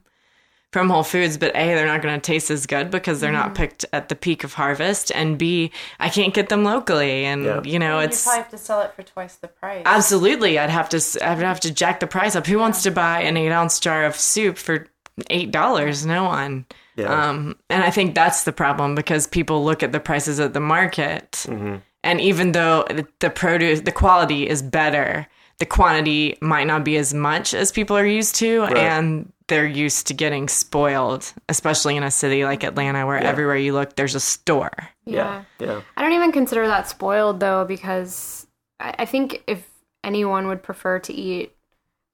from 0.73 0.91
Whole 0.91 1.05
Foods, 1.05 1.39
but 1.39 1.57
A, 1.57 1.75
they're 1.75 1.87
not 1.87 2.03
going 2.03 2.15
to 2.15 2.21
taste 2.21 2.51
as 2.51 2.67
good 2.67 2.91
because 2.91 3.21
they're 3.21 3.33
not 3.33 3.55
picked 3.55 3.87
at 3.95 4.11
the 4.11 4.15
peak 4.17 4.45
of 4.45 4.53
harvest. 4.55 5.11
And 5.15 5.39
B, 5.39 5.71
I 5.99 6.11
can't 6.11 6.35
get 6.35 6.51
them 6.51 6.65
locally. 6.65 7.25
And, 7.25 7.45
Yeah. 7.45 7.63
you 7.65 7.79
know, 7.79 8.01
you 8.01 8.07
it's. 8.07 8.25
probably 8.25 8.43
have 8.43 8.51
to 8.51 8.59
sell 8.59 8.83
it 8.83 8.93
for 8.95 9.03
twice 9.03 9.37
the 9.37 9.49
price. 9.49 9.83
Absolutely, 9.87 10.59
I'd 10.59 10.69
have 10.69 10.89
to. 10.91 10.99
s- 10.99 11.17
I'd 11.23 11.39
have 11.39 11.61
to 11.61 11.73
jack 11.73 12.01
the 12.01 12.07
price 12.07 12.37
up. 12.37 12.47
Who 12.47 12.59
wants 12.59 12.83
to 12.83 12.91
buy 12.91 13.21
an 13.23 13.37
eight 13.39 13.53
ounce 13.53 13.81
jar 13.81 14.05
of 14.05 14.17
soup 14.17 14.59
for 14.59 14.87
eight 15.31 15.51
dollars? 15.51 16.05
No 16.05 16.25
one. 16.25 16.67
Yeah. 16.97 17.29
Um, 17.29 17.57
and 17.71 17.83
I 17.83 17.91
think 17.91 18.15
that's 18.15 18.45
the 18.45 18.53
problem 18.53 18.95
because 18.95 19.27
people 19.27 19.65
look 19.65 19.83
at 19.83 19.93
the 19.93 20.01
prices 20.01 20.41
at 20.41 20.53
the 20.53 20.61
market, 20.61 21.31
Mm-hmm. 21.49 21.77
And 22.07 22.21
even 22.21 22.53
though 22.53 22.85
the- 22.89 23.07
the 23.21 23.31
produce, 23.31 23.81
the 23.83 23.93
quality 23.93 24.49
is 24.49 24.63
better, 24.63 25.27
the 25.59 25.67
quantity 25.67 26.37
might 26.41 26.67
not 26.67 26.85
be 26.85 26.97
as 26.97 27.13
much 27.15 27.55
as 27.55 27.73
people 27.73 27.97
are 27.97 28.07
used 28.07 28.35
to, 28.37 28.65
and 28.65 29.33
they're 29.49 29.67
used 29.67 30.07
to 30.09 30.15
getting 30.15 30.49
spoiled, 30.49 31.33
especially 31.49 31.97
in 31.97 32.03
a 32.03 32.11
city 32.11 32.45
like 32.45 32.65
Atlanta, 32.65 33.07
where 33.07 33.17
everywhere 33.19 33.57
you 33.57 33.73
look, 33.73 33.97
there's 33.97 34.15
a 34.15 34.21
store. 34.21 34.73
yeah, 35.05 35.45
yeah, 35.61 35.81
I 35.97 36.03
don't 36.03 36.13
even 36.13 36.33
consider 36.33 36.67
that 36.67 36.89
spoiled 36.89 37.39
though, 37.41 37.65
because 37.65 38.47
I, 38.81 38.95
I 39.01 39.05
think 39.07 39.43
if 39.47 39.71
anyone 40.03 40.49
would 40.49 40.63
prefer 40.63 40.99
to 41.01 41.13
eat, 41.13 41.55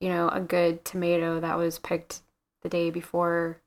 you 0.00 0.08
know, 0.10 0.28
a 0.28 0.40
good 0.40 0.84
tomato 0.84 1.40
that 1.40 1.56
was 1.56 1.78
picked 1.78 2.20
the 2.62 2.68
day 2.68 2.90
before 2.90 3.61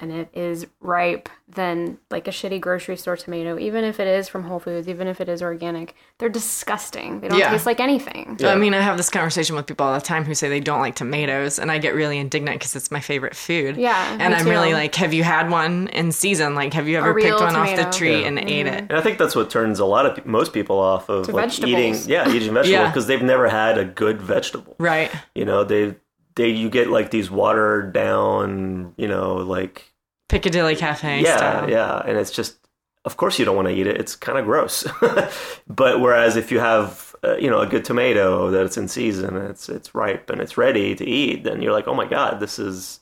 and 0.00 0.12
it 0.12 0.28
is 0.32 0.66
ripe 0.80 1.28
than 1.48 1.98
like 2.10 2.28
a 2.28 2.30
shitty 2.30 2.60
grocery 2.60 2.96
store 2.96 3.16
tomato, 3.16 3.58
even 3.58 3.84
if 3.84 3.98
it 3.98 4.06
is 4.06 4.28
from 4.28 4.44
Whole 4.44 4.58
Foods, 4.58 4.88
even 4.88 5.08
if 5.08 5.20
it 5.20 5.28
is 5.28 5.42
organic, 5.42 5.94
they're 6.18 6.28
disgusting. 6.28 7.20
They 7.20 7.28
don't 7.28 7.38
Yeah. 7.38 7.50
taste 7.50 7.66
like 7.66 7.80
anything. 7.80 8.36
Yeah. 8.38 8.52
I 8.52 8.56
mean, 8.56 8.74
I 8.74 8.80
have 8.80 8.96
this 8.96 9.10
conversation 9.10 9.56
with 9.56 9.66
people 9.66 9.86
all 9.86 9.94
the 9.94 10.00
time 10.00 10.24
who 10.24 10.34
say 10.34 10.48
they 10.48 10.60
don't 10.60 10.80
like 10.80 10.94
tomatoes, 10.94 11.58
and 11.58 11.70
I 11.70 11.78
get 11.78 11.94
really 11.94 12.18
indignant 12.18 12.58
because 12.58 12.76
it's 12.76 12.90
my 12.90 13.00
favorite 13.00 13.34
food. 13.34 13.76
Yeah, 13.76 14.16
and 14.18 14.34
me 14.34 14.40
I'm 14.40 14.46
really 14.46 14.72
like, 14.72 14.94
have 14.96 15.14
you 15.14 15.24
had 15.24 15.50
one 15.50 15.88
in 15.88 16.12
season? 16.12 16.54
Like, 16.54 16.74
have 16.74 16.86
you 16.88 16.98
ever 16.98 17.14
picked 17.14 17.40
one 17.40 17.56
off 17.56 17.74
the 17.74 17.84
tree 17.84 18.20
Yeah. 18.20 18.26
and 18.28 18.38
mm-hmm. 18.38 18.48
ate 18.48 18.66
it? 18.66 18.80
And 18.88 18.92
I 18.92 19.00
think 19.00 19.18
that's 19.18 19.34
what 19.34 19.50
turns 19.50 19.78
a 19.78 19.84
lot 19.86 20.06
of 20.06 20.24
most 20.26 20.52
people 20.52 20.78
off 20.78 21.08
of 21.08 21.28
like 21.28 21.58
eating, 21.60 21.96
yeah, 22.06 22.28
eating 22.28 22.52
vegetables 22.54 22.68
Yeah. 22.68 22.86
because 22.88 23.06
they've 23.06 23.22
never 23.22 23.48
had 23.48 23.78
a 23.78 23.84
good 23.84 24.20
vegetable. 24.20 24.76
Right. 24.78 25.10
You 25.34 25.44
know, 25.44 25.64
they 25.64 25.96
they 26.38 26.48
you 26.48 26.70
get 26.70 26.88
like 26.88 27.10
these 27.10 27.30
watered 27.30 27.92
down, 27.92 28.94
you 28.96 29.08
know, 29.08 29.34
like 29.36 29.92
Piccadilly 30.28 30.76
Cafe 30.76 31.20
yeah, 31.20 31.36
style. 31.36 31.68
yeah, 31.68 31.98
and 32.06 32.16
it's 32.16 32.30
just, 32.30 32.56
of 33.04 33.16
course, 33.16 33.38
you 33.38 33.44
don't 33.44 33.56
want 33.56 33.66
to 33.68 33.74
eat 33.74 33.86
it. 33.88 33.98
It's 34.00 34.14
kind 34.14 34.38
of 34.38 34.44
gross. 34.44 34.86
but 35.66 36.00
whereas 36.00 36.36
if 36.36 36.52
you 36.52 36.60
have, 36.60 37.16
uh, 37.24 37.36
you 37.36 37.50
know, 37.50 37.58
a 37.60 37.66
good 37.66 37.84
tomato 37.84 38.50
that 38.52 38.64
it's 38.64 38.76
in 38.76 38.86
season, 38.88 39.36
it's 39.36 39.68
it's 39.68 39.94
ripe 39.94 40.30
and 40.30 40.40
it's 40.40 40.56
ready 40.56 40.94
to 40.94 41.04
eat, 41.04 41.42
then 41.44 41.60
you're 41.60 41.72
like, 41.72 41.88
oh 41.88 41.94
my 41.94 42.06
god, 42.06 42.38
this 42.38 42.58
is, 42.60 43.00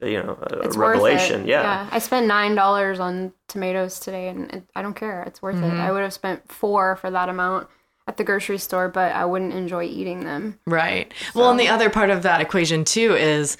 you 0.00 0.22
know, 0.22 0.38
a 0.40 0.60
It's 0.60 0.76
revelation. 0.76 1.40
worth 1.40 1.48
it. 1.48 1.50
Yeah. 1.50 1.88
I 1.92 1.98
spent 1.98 2.26
nine 2.26 2.54
dollars 2.54 3.00
on 3.00 3.32
tomatoes 3.48 4.00
today, 4.00 4.28
and 4.28 4.50
it, 4.50 4.62
I 4.74 4.80
don't 4.80 4.94
care. 4.96 5.22
It's 5.24 5.42
worth 5.42 5.56
it. 5.62 5.74
I 5.74 5.92
would 5.92 6.02
have 6.02 6.14
spent 6.14 6.50
four 6.50 6.96
for 6.96 7.10
that 7.10 7.28
amount 7.28 7.68
at 8.08 8.16
the 8.16 8.24
grocery 8.24 8.58
store, 8.58 8.88
but 8.88 9.12
I 9.14 9.24
wouldn't 9.24 9.52
enjoy 9.52 9.84
eating 9.84 10.24
them. 10.24 10.58
Right. 10.66 11.12
Well, 11.34 11.50
and 11.50 11.60
the 11.60 11.68
other 11.68 11.90
part 11.90 12.10
of 12.10 12.22
that 12.22 12.40
equation 12.40 12.84
too 12.84 13.14
is 13.14 13.56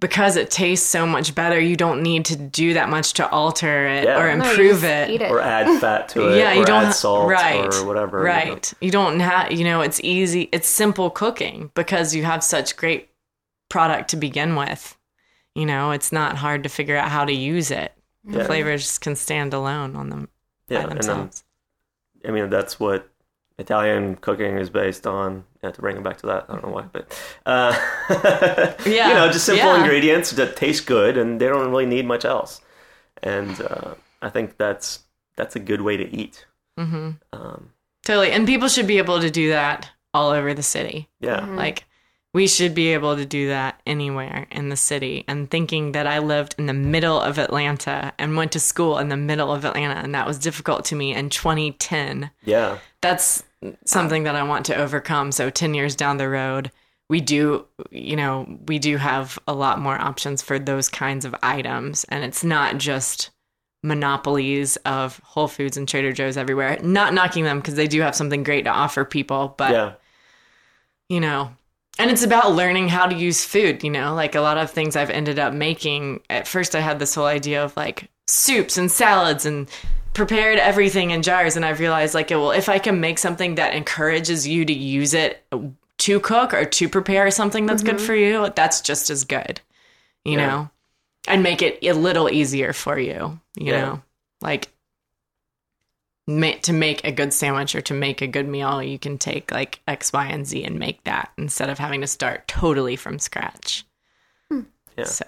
because 0.00 0.36
it 0.36 0.50
tastes 0.50 0.86
so 0.86 1.06
much 1.06 1.32
better, 1.36 1.60
you 1.60 1.76
don't 1.76 2.02
need 2.02 2.24
to 2.24 2.34
do 2.36 2.74
that 2.74 2.88
much 2.88 3.12
to 3.14 3.28
alter 3.30 3.86
it 3.86 4.02
Yeah. 4.04 4.18
or 4.20 4.36
No, 4.36 4.42
No, 4.44 4.50
improve 4.50 4.82
it. 4.82 5.10
Eat 5.10 5.22
it. 5.22 5.30
or 5.30 5.40
add 5.40 5.80
fat 5.80 6.08
to 6.10 6.28
it, 6.34 6.38
yeah, 6.38 6.50
or 6.50 6.54
you 6.54 6.64
don't 6.64 6.82
add 6.82 6.86
ha- 6.86 6.92
salt 6.92 7.30
right, 7.30 7.72
or 7.72 7.86
whatever. 7.86 8.18
you 8.18 8.24
know. 8.24 8.30
Right. 8.30 8.74
You 8.80 8.90
don't 8.90 9.20
have, 9.20 9.52
you 9.52 9.62
know, 9.62 9.80
it's 9.80 10.00
easy. 10.02 10.48
It's 10.50 10.66
simple 10.68 11.08
cooking 11.08 11.70
because 11.74 12.12
you 12.16 12.24
have 12.24 12.42
such 12.42 12.76
great 12.76 13.10
product 13.68 14.10
to 14.10 14.16
begin 14.16 14.56
with. 14.56 14.96
You 15.54 15.66
know, 15.66 15.92
it's 15.92 16.10
not 16.10 16.36
hard 16.36 16.64
to 16.64 16.68
figure 16.68 16.96
out 16.96 17.08
how 17.10 17.24
to 17.24 17.32
use 17.32 17.70
it. 17.70 17.92
The 18.24 18.38
Yeah. 18.38 18.46
flavors 18.46 18.98
can 18.98 19.14
stand 19.14 19.54
alone 19.54 19.94
on 19.94 20.10
them 20.10 20.28
Yeah, 20.68 20.78
by 20.78 20.82
and 20.82 20.90
then 20.90 20.96
themselves. 20.96 21.44
I 22.26 22.30
mean, 22.32 22.50
that's 22.50 22.80
what 22.80 23.08
Italian 23.62 24.16
cooking 24.16 24.58
is 24.58 24.68
based 24.70 25.06
on. 25.06 25.44
I 25.62 25.66
have 25.68 25.74
to 25.76 25.80
bring 25.80 25.96
it 25.96 26.02
back 26.02 26.18
to 26.18 26.26
that. 26.26 26.46
I 26.48 26.52
don't 26.54 26.64
know 26.66 26.72
why, 26.78 26.84
but 26.92 27.04
uh, 27.46 27.72
Yeah, 28.84 29.08
you 29.08 29.14
know, 29.14 29.30
just 29.30 29.46
simple 29.46 29.66
yeah. 29.72 29.80
ingredients 29.82 30.30
that 30.32 30.56
taste 30.56 30.86
good, 30.86 31.16
and 31.16 31.40
they 31.40 31.46
don't 31.46 31.70
really 31.70 31.86
need 31.86 32.06
much 32.06 32.24
else. 32.24 32.60
And 33.22 33.60
uh, 33.60 33.94
I 34.20 34.28
think 34.30 34.56
that's 34.58 35.04
that's 35.36 35.54
a 35.56 35.60
good 35.60 35.80
way 35.80 35.96
to 35.96 36.06
eat. 36.14 36.44
hmm 36.76 37.10
Um, 37.32 37.70
Totally. 38.04 38.32
And 38.32 38.46
people 38.46 38.68
should 38.68 38.88
be 38.88 38.98
able 38.98 39.20
to 39.20 39.30
do 39.30 39.48
that 39.50 39.88
all 40.12 40.30
over 40.30 40.52
the 40.54 40.62
city. 40.62 41.08
yeah, 41.20 41.46
Like, 41.46 41.84
we 42.34 42.48
should 42.48 42.74
be 42.74 42.88
able 42.88 43.16
to 43.16 43.26
do 43.26 43.48
that 43.48 43.80
anywhere 43.86 44.46
in 44.50 44.70
the 44.70 44.76
city. 44.76 45.24
And 45.28 45.50
thinking 45.50 45.92
that 45.92 46.06
I 46.06 46.18
lived 46.18 46.54
in 46.58 46.66
the 46.66 46.72
middle 46.72 47.20
of 47.20 47.38
Atlanta 47.38 48.12
and 48.18 48.36
went 48.36 48.52
to 48.52 48.60
school 48.60 48.98
in 48.98 49.08
the 49.08 49.16
middle 49.16 49.52
of 49.52 49.64
Atlanta, 49.64 49.96
and 49.96 50.14
that 50.14 50.26
was 50.26 50.38
difficult 50.38 50.84
to 50.86 50.96
me 50.96 51.14
in 51.14 51.28
2010. 51.28 52.30
yeah, 52.44 52.78
That's 53.02 53.42
something 53.84 54.22
that 54.22 54.34
I 54.34 54.42
want 54.44 54.64
to 54.66 54.76
overcome. 54.76 55.30
So, 55.30 55.50
10 55.50 55.74
years 55.74 55.94
down 55.94 56.16
the 56.16 56.28
road, 56.28 56.70
we 57.10 57.20
do, 57.20 57.66
you 57.90 58.16
know, 58.16 58.58
we 58.66 58.78
do 58.78 58.96
have 58.96 59.38
a 59.46 59.52
lot 59.52 59.78
more 59.78 60.00
options 60.00 60.40
for 60.40 60.58
those 60.58 60.88
kinds 60.88 61.26
of 61.26 61.34
items. 61.42 62.04
And 62.04 62.24
it's 62.24 62.42
not 62.42 62.78
just 62.78 63.30
monopolies 63.82 64.76
of 64.86 65.20
Whole 65.22 65.48
Foods 65.48 65.76
and 65.76 65.86
Trader 65.86 66.12
Joe's 66.12 66.38
everywhere. 66.38 66.78
Not 66.82 67.12
knocking 67.12 67.44
them 67.44 67.58
because 67.58 67.74
they 67.74 67.88
do 67.88 68.00
have 68.00 68.14
something 68.14 68.42
great 68.42 68.64
to 68.64 68.70
offer 68.70 69.04
people, 69.04 69.54
but 69.58 69.72
yeah, 69.72 69.92
you 71.10 71.20
know 71.20 71.54
and 71.98 72.10
it's 72.10 72.22
about 72.22 72.52
learning 72.52 72.88
how 72.88 73.06
to 73.06 73.14
use 73.14 73.44
food 73.44 73.82
you 73.84 73.90
know? 73.90 74.14
Like 74.14 74.34
a 74.34 74.40
lot 74.40 74.58
of 74.58 74.70
things 74.70 74.96
i've 74.96 75.10
ended 75.10 75.38
up 75.38 75.52
making 75.52 76.20
at 76.30 76.48
first 76.48 76.74
i 76.74 76.80
had 76.80 76.98
this 76.98 77.14
whole 77.14 77.26
idea 77.26 77.64
of 77.64 77.76
like 77.76 78.08
soups 78.26 78.76
and 78.78 78.90
salads 78.90 79.44
and 79.46 79.68
prepared 80.14 80.58
everything 80.58 81.10
in 81.10 81.22
jars. 81.22 81.56
And 81.56 81.64
i've 81.64 81.80
realized 81.80 82.14
like 82.14 82.30
well 82.30 82.50
if 82.52 82.68
i 82.68 82.78
can 82.78 83.00
make 83.00 83.18
something 83.18 83.54
that 83.56 83.74
encourages 83.74 84.46
you 84.46 84.64
to 84.64 84.72
use 84.72 85.14
it 85.14 85.44
to 85.98 86.20
cook 86.20 86.52
or 86.54 86.64
to 86.64 86.88
prepare 86.88 87.30
something 87.30 87.66
that's 87.66 87.82
good 87.82 87.96
mm-hmm. 87.96 88.06
for 88.06 88.14
you 88.14 88.52
that's 88.56 88.80
just 88.80 89.10
as 89.10 89.24
good 89.24 89.60
you 90.24 90.38
Yeah. 90.38 90.46
know? 90.46 90.70
And 91.28 91.42
make 91.42 91.62
it 91.62 91.78
a 91.82 91.92
little 91.92 92.28
easier 92.30 92.72
for 92.72 92.98
you 92.98 93.38
you 93.56 93.72
Yeah. 93.72 93.80
know? 93.80 94.02
Like 94.40 94.68
to 96.26 96.72
make 96.72 97.04
a 97.04 97.12
good 97.12 97.32
sandwich 97.32 97.74
or 97.74 97.80
to 97.82 97.94
make 97.94 98.22
a 98.22 98.26
good 98.26 98.46
meal, 98.48 98.82
you 98.82 98.98
can 98.98 99.18
take 99.18 99.50
like 99.50 99.80
X, 99.88 100.12
Y, 100.12 100.26
and 100.26 100.46
Z 100.46 100.62
and 100.64 100.78
make 100.78 101.02
that 101.04 101.32
instead 101.36 101.68
of 101.68 101.78
having 101.78 102.00
to 102.00 102.06
start 102.06 102.46
totally 102.48 102.96
from 102.96 103.18
scratch. 103.18 103.84
Yeah. 104.96 105.04
So 105.04 105.24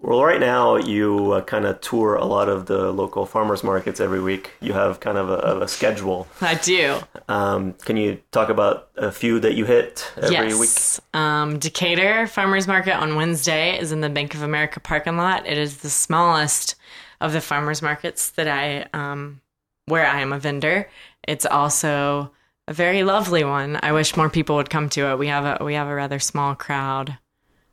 Well, 0.00 0.22
right 0.24 0.38
now 0.38 0.76
you 0.76 1.32
uh, 1.32 1.40
kind 1.42 1.66
of 1.66 1.80
tour 1.80 2.14
a 2.14 2.24
lot 2.24 2.48
of 2.48 2.66
the 2.66 2.92
local 2.92 3.26
farmers 3.26 3.64
markets 3.64 3.98
every 3.98 4.20
week. 4.20 4.52
You 4.60 4.72
have 4.74 5.00
kind 5.00 5.18
of 5.18 5.28
a, 5.28 5.34
of 5.34 5.62
a 5.62 5.68
schedule. 5.68 6.28
I 6.40 6.54
do. 6.54 7.00
Um, 7.28 7.72
can 7.72 7.96
you 7.96 8.20
talk 8.30 8.48
about 8.48 8.88
a 8.96 9.10
few 9.10 9.40
that 9.40 9.54
you 9.54 9.64
hit 9.64 10.10
every 10.16 10.54
week? 10.54 10.68
yes. 10.68 11.00
Um, 11.14 11.58
Decatur 11.58 12.26
Farmers 12.26 12.68
Market 12.68 12.94
on 12.94 13.16
Wednesday 13.16 13.78
is 13.78 13.90
in 13.90 14.00
the 14.00 14.08
Bank 14.08 14.34
of 14.34 14.42
America 14.42 14.80
parking 14.80 15.16
lot. 15.16 15.46
It 15.46 15.58
is 15.58 15.78
the 15.78 15.90
smallest 15.90 16.76
of 17.20 17.32
the 17.32 17.40
farmers 17.40 17.82
markets 17.82 18.30
that 18.30 18.46
I 18.46 18.86
um, 18.92 19.40
where 19.86 20.06
I 20.06 20.20
am 20.20 20.32
a 20.32 20.38
vendor. 20.38 20.88
It's 21.26 21.46
also 21.46 22.30
a 22.68 22.72
very 22.72 23.02
lovely 23.04 23.44
one. 23.44 23.78
I 23.82 23.92
wish 23.92 24.16
more 24.16 24.28
people 24.28 24.56
would 24.56 24.70
come 24.70 24.88
to 24.90 25.10
it. 25.10 25.18
We 25.18 25.28
have 25.28 25.60
a 25.60 25.64
we 25.64 25.74
have 25.74 25.88
a 25.88 25.94
rather 25.94 26.18
small 26.18 26.54
crowd. 26.54 27.16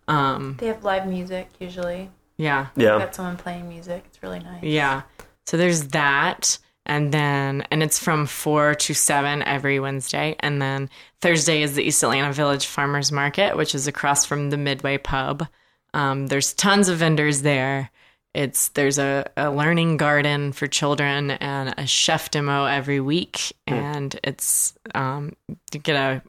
Um, 0.08 0.58
They 0.60 0.68
have 0.68 0.84
live 0.84 1.08
music 1.08 1.50
usually. 1.60 2.10
yeah. 2.38 2.68
Yeah. 2.76 3.00
Got 3.00 3.16
someone 3.16 3.38
playing 3.38 3.68
music. 3.70 4.04
It's 4.08 4.22
really 4.22 4.40
nice. 4.40 4.64
Yeah. 4.64 5.04
So 5.46 5.58
there's 5.58 5.90
that. 5.90 6.58
And 6.86 7.14
then, 7.14 7.66
and 7.72 7.82
it's 7.82 7.98
from 7.98 8.26
four 8.26 8.76
to 8.76 8.94
seven 8.94 9.42
every 9.44 9.80
Wednesday. 9.80 10.36
And 10.42 10.62
then 10.62 10.90
Thursday 11.22 11.62
is 11.62 11.76
the 11.76 11.84
East 11.84 12.04
Atlanta 12.04 12.34
Village 12.34 12.66
Farmers 12.66 13.10
Market, 13.10 13.56
which 13.56 13.74
is 13.74 13.88
across 13.88 14.26
from 14.26 14.50
the 14.50 14.58
Midway 14.58 14.98
Pub. 14.98 15.48
Um, 15.94 16.28
there's 16.28 16.54
tons 16.54 16.90
of 16.90 16.98
vendors 16.98 17.42
there. 17.42 17.90
It's 18.34 18.70
there's 18.70 18.98
a, 18.98 19.30
a 19.38 19.52
learning 19.52 19.98
garden 19.98 20.54
for 20.54 20.66
children 20.66 21.32
and 21.32 21.76
a 21.78 21.86
chef 21.86 22.32
demo 22.32 22.66
every 22.66 23.00
week, 23.00 23.54
and 23.68 24.20
it's 24.24 24.74
um, 24.96 25.34
you 25.72 25.80
get 25.80 25.96
a 25.96 26.24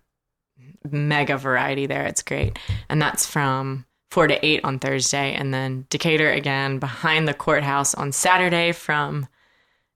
mega 0.90 1.38
variety 1.38 1.87
there. 1.87 2.05
It's 2.05 2.23
great, 2.23 2.59
and 2.90 3.01
that's 3.01 3.25
from 3.25 3.87
four 4.11 4.27
to 4.27 4.47
eight 4.47 4.61
on 4.64 4.79
Thursday, 4.79 5.33
and 5.33 5.55
then 5.55 5.87
Decatur 5.88 6.31
again 6.31 6.79
behind 6.79 7.27
the 7.27 7.33
courthouse 7.33 7.95
on 7.95 8.12
Saturday 8.12 8.73
from 8.73 9.27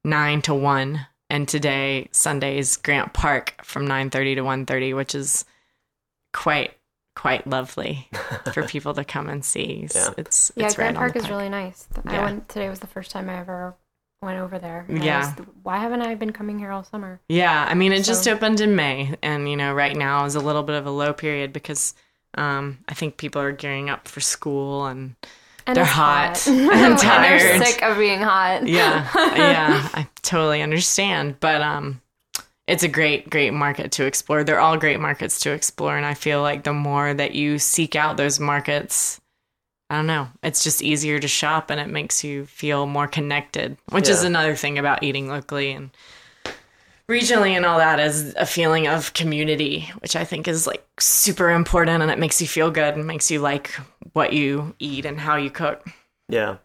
nine 0.02 0.40
to 0.42 0.54
one, 0.54 1.06
and 1.28 1.46
today 1.46 2.08
Sunday's 2.10 2.78
Grant 2.78 3.12
Park 3.12 3.62
from 3.62 3.86
nine 3.86 4.08
thirty 4.08 4.34
to 4.34 4.40
one 4.40 4.64
thirty, 4.64 4.94
which 4.94 5.14
is 5.14 5.44
quite 6.32 6.77
quite 7.18 7.46
lovely 7.46 8.08
for 8.54 8.62
people 8.62 8.94
to 8.94 9.04
come 9.04 9.28
and 9.28 9.44
see. 9.44 9.82
It's, 9.84 9.96
Yeah. 9.96 10.10
it's 10.16 10.52
Yeah, 10.54 10.66
it's 10.66 10.76
Grand 10.76 10.96
right 10.96 11.02
on 11.02 11.10
Park 11.10 11.12
the 11.14 11.18
is 11.18 11.28
really 11.30 11.48
nice. 11.48 11.88
I 12.06 12.22
went 12.22 12.48
today 12.48 12.68
was 12.68 12.78
the 12.78 12.86
first 12.86 13.10
time 13.10 13.28
I 13.28 13.38
ever 13.40 13.74
went 14.22 14.38
over 14.38 14.58
there. 14.58 14.86
Yeah. 14.88 15.34
was- 15.36 15.46
why 15.64 15.78
haven't 15.78 16.02
I 16.02 16.14
been 16.14 16.32
coming 16.32 16.58
here 16.60 16.70
all 16.70 16.84
summer? 16.84 17.20
Yeah, 17.28 17.66
I 17.68 17.74
mean, 17.74 17.92
it 17.92 18.04
just 18.04 18.28
opened 18.28 18.60
in 18.60 18.76
May, 18.76 19.14
and 19.22 19.48
you 19.50 19.56
know, 19.56 19.72
right 19.74 19.96
now 19.96 20.24
is 20.26 20.36
a 20.36 20.40
little 20.40 20.62
bit 20.62 20.76
of 20.76 20.86
a 20.86 20.90
low 20.90 21.12
period 21.12 21.52
because 21.52 21.94
um, 22.36 22.78
I 22.88 22.94
think 22.94 23.16
people 23.16 23.42
are 23.42 23.52
gearing 23.52 23.90
up 23.90 24.06
for 24.06 24.20
school, 24.20 24.86
and 24.86 25.16
And 25.66 25.76
They're 25.76 25.84
it's 25.84 25.92
hot 25.92 26.46
and 26.48 26.60
and 26.70 26.70
they're 26.70 26.96
tired. 26.96 27.64
sick 27.66 27.82
of 27.82 27.98
being 27.98 28.20
hot. 28.20 28.66
yeah, 28.66 29.08
yeah, 29.36 29.88
I 29.94 30.06
totally 30.22 30.62
understand. 30.62 31.40
But 31.40 31.62
um, 31.62 32.00
it's 32.68 32.82
a 32.82 32.88
great, 32.88 33.30
great 33.30 33.52
market 33.52 33.92
to 33.92 34.04
explore. 34.04 34.44
They're 34.44 34.60
all 34.60 34.76
great 34.76 35.00
markets 35.00 35.40
to 35.40 35.52
explore, 35.52 35.96
and 35.96 36.06
I 36.06 36.14
feel 36.14 36.42
like 36.42 36.64
the 36.64 36.72
more 36.72 37.14
that 37.14 37.34
you 37.34 37.58
seek 37.58 37.96
out 37.96 38.16
those 38.16 38.38
markets. 38.38 39.20
I 39.90 39.96
don't 39.96 40.06
know. 40.06 40.28
It's 40.42 40.62
just 40.62 40.82
easier 40.82 41.18
to 41.18 41.26
shop 41.26 41.70
and 41.70 41.80
it 41.80 41.88
makes 41.88 42.22
you 42.22 42.44
feel 42.44 42.86
more 42.86 43.08
connected, 43.08 43.78
which 43.88 44.10
is 44.10 44.22
another 44.22 44.54
thing 44.54 44.78
about 44.78 45.02
eating 45.02 45.28
locally 45.28 45.72
and 45.72 45.90
regionally 47.10 47.52
and 47.52 47.64
all 47.64 47.78
that 47.78 47.98
is 47.98 48.34
a 48.34 48.44
feeling 48.44 48.86
of 48.86 49.14
community, 49.14 49.90
which 50.00 50.14
I 50.14 50.24
think 50.24 50.46
is 50.46 50.66
like 50.66 50.86
super 51.00 51.48
important 51.48 52.02
and 52.02 52.10
it 52.10 52.18
makes 52.18 52.38
you 52.42 52.46
feel 52.46 52.70
good 52.70 52.96
and 52.96 53.06
makes 53.06 53.30
you 53.30 53.40
like 53.40 53.72
what 54.12 54.34
you 54.34 54.74
eat 54.78 55.06
and 55.06 55.18
how 55.18 55.36
you 55.36 55.48
cook. 55.48 55.88
Yeah, 56.28 56.58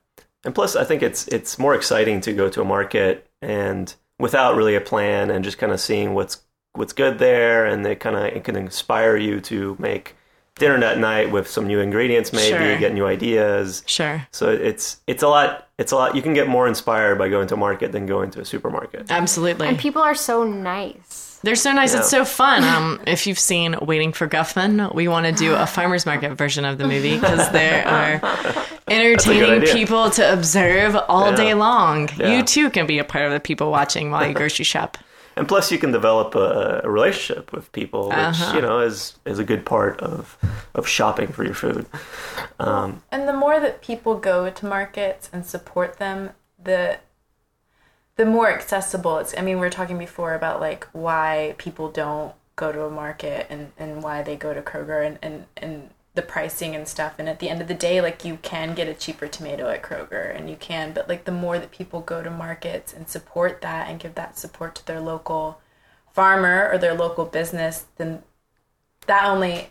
and 0.44 0.54
plus, 0.54 0.76
I 0.76 0.84
think 0.84 1.02
it's 1.02 1.28
it's 1.30 1.58
more 1.58 1.76
exciting 1.76 2.20
to 2.22 2.34
go 2.34 2.50
to 2.50 2.62
a 2.62 2.66
market 2.66 3.28
and 3.42 3.94
without 4.24 4.56
really 4.56 4.74
a 4.76 4.82
plan 4.82 5.30
and 5.30 5.44
just 5.44 5.58
kind 5.58 5.72
of 5.74 5.80
seeing 5.80 6.14
what's 6.14 6.42
what's 6.74 6.94
good 6.94 7.20
there, 7.20 7.66
and 7.66 7.86
it 7.86 8.00
kind 8.00 8.16
of 8.16 8.24
it 8.38 8.44
can 8.44 8.56
inspire 8.56 9.16
you 9.18 9.40
to 9.42 9.76
make 9.78 10.16
dinner 10.56 10.80
that 10.80 10.98
night 10.98 11.32
with 11.32 11.48
some 11.48 11.66
new 11.68 11.80
ingredients, 11.80 12.32
maybe 12.32 12.58
Sure. 12.58 12.78
get 12.80 12.94
new 12.94 13.06
ideas. 13.06 13.84
Sure. 13.86 14.26
So 14.32 14.50
it's 14.50 14.98
it's 15.08 15.24
a 15.24 15.28
lot. 15.28 15.68
It's 15.78 15.92
a 15.92 15.96
lot. 15.96 16.16
You 16.16 16.22
can 16.22 16.34
get 16.34 16.48
more 16.48 16.68
inspired 16.68 17.18
by 17.18 17.28
going 17.30 17.48
to 17.50 17.56
a 17.56 17.58
market 17.58 17.92
than 17.92 18.06
going 18.06 18.32
to 18.32 18.40
a 18.42 18.46
supermarket. 18.46 19.12
Absolutely. 19.12 19.68
And 19.68 19.78
people 19.78 20.02
are 20.02 20.16
so 20.16 20.44
nice. 20.44 21.23
They're 21.44 21.56
so 21.56 21.74
nice. 21.74 21.94
It's 21.94 22.10
so 22.10 22.24
fun. 22.26 22.64
Um, 22.64 23.02
if 23.06 23.28
you've 23.28 23.38
seen 23.40 23.76
Waiting 23.82 24.14
for 24.14 24.28
Guffman, 24.28 24.94
we 24.96 25.08
want 25.10 25.26
to 25.26 25.34
do 25.34 25.54
a 25.56 25.66
farmers 25.68 26.06
market 26.06 26.36
version 26.36 26.64
of 26.66 26.78
the 26.78 26.88
movie 26.88 27.16
because 27.20 27.50
there 27.52 27.86
are 27.86 28.22
entertaining 28.88 29.62
people 29.74 30.10
to 30.12 30.34
observe 30.34 30.96
all 31.10 31.30
Yeah. 31.32 31.36
day 31.36 31.54
long. 31.54 32.10
Yeah. 32.18 32.38
You 32.38 32.44
too 32.44 32.70
can 32.70 32.88
be 32.88 32.98
a 33.00 33.04
part 33.04 33.26
of 33.26 33.32
the 33.34 33.40
people 33.40 33.72
watching 33.72 34.10
while 34.12 34.26
you 34.28 34.34
grocery 34.34 34.66
shop. 34.66 34.98
And 35.36 35.48
plus, 35.48 35.72
you 35.72 35.80
can 35.80 35.92
develop 35.92 36.36
a, 36.36 36.82
a 36.84 36.90
relationship 36.92 37.52
with 37.54 37.72
people, 37.72 38.10
which 38.10 38.18
Uh-huh. 38.18 38.56
you 38.56 38.62
know 38.62 38.82
is 38.82 39.16
is 39.26 39.40
a 39.40 39.44
good 39.44 39.66
part 39.66 40.00
of 40.00 40.38
of 40.76 40.88
shopping 40.88 41.30
for 41.30 41.44
your 41.44 41.56
food. 41.56 41.88
Um, 42.60 43.02
And 43.12 43.28
the 43.28 43.34
more 43.34 43.60
that 43.60 43.82
people 43.82 44.14
go 44.16 44.52
to 44.52 44.66
markets 44.68 45.32
and 45.34 45.44
support 45.44 45.98
them, 45.98 46.30
the 46.64 47.00
the 48.16 48.26
more 48.26 48.50
accessible 48.52 49.18
it's. 49.20 49.34
I 49.38 49.42
mean, 49.42 49.56
we 49.56 49.62
were 49.62 49.70
talking 49.70 49.98
before 49.98 50.34
about 50.34 50.60
like 50.60 50.88
why 50.94 51.56
people 51.58 51.90
don't 51.90 52.34
go 52.56 52.72
to 52.72 52.84
a 52.86 52.90
market 52.90 53.48
and, 53.50 53.72
and 53.78 54.04
why 54.04 54.22
they 54.22 54.36
go 54.36 54.54
to 54.54 54.62
Kroger 54.62 55.06
and, 55.06 55.18
and, 55.22 55.46
and 55.58 55.90
the 56.14 56.22
pricing 56.22 56.76
and 56.76 56.88
stuff. 56.88 57.16
And 57.18 57.28
at 57.28 57.40
the 57.40 57.50
end 57.50 57.62
of 57.62 57.68
the 57.68 57.74
day, 57.74 58.02
like 58.02 58.24
you 58.24 58.38
can 58.44 58.76
get 58.76 58.88
a 58.88 58.94
cheaper 58.94 59.28
tomato 59.28 59.68
at 59.70 59.82
Kroger 59.82 60.36
and 60.36 60.48
you 60.50 60.56
can, 60.56 60.94
but 60.94 61.10
like 61.10 61.26
the 61.26 61.32
more 61.32 61.58
that 61.58 61.72
people 61.72 62.02
go 62.02 62.22
to 62.22 62.30
markets 62.30 62.94
and 62.94 63.08
support 63.10 63.62
that 63.62 63.90
and 63.90 64.00
give 64.00 64.14
that 64.16 64.38
support 64.38 64.76
to 64.76 64.86
their 64.86 65.02
local 65.02 65.60
farmer 66.14 66.70
or 66.72 66.78
their 66.78 66.94
local 66.94 67.26
business, 67.26 67.86
then 67.98 68.22
that 69.08 69.26
only 69.26 69.70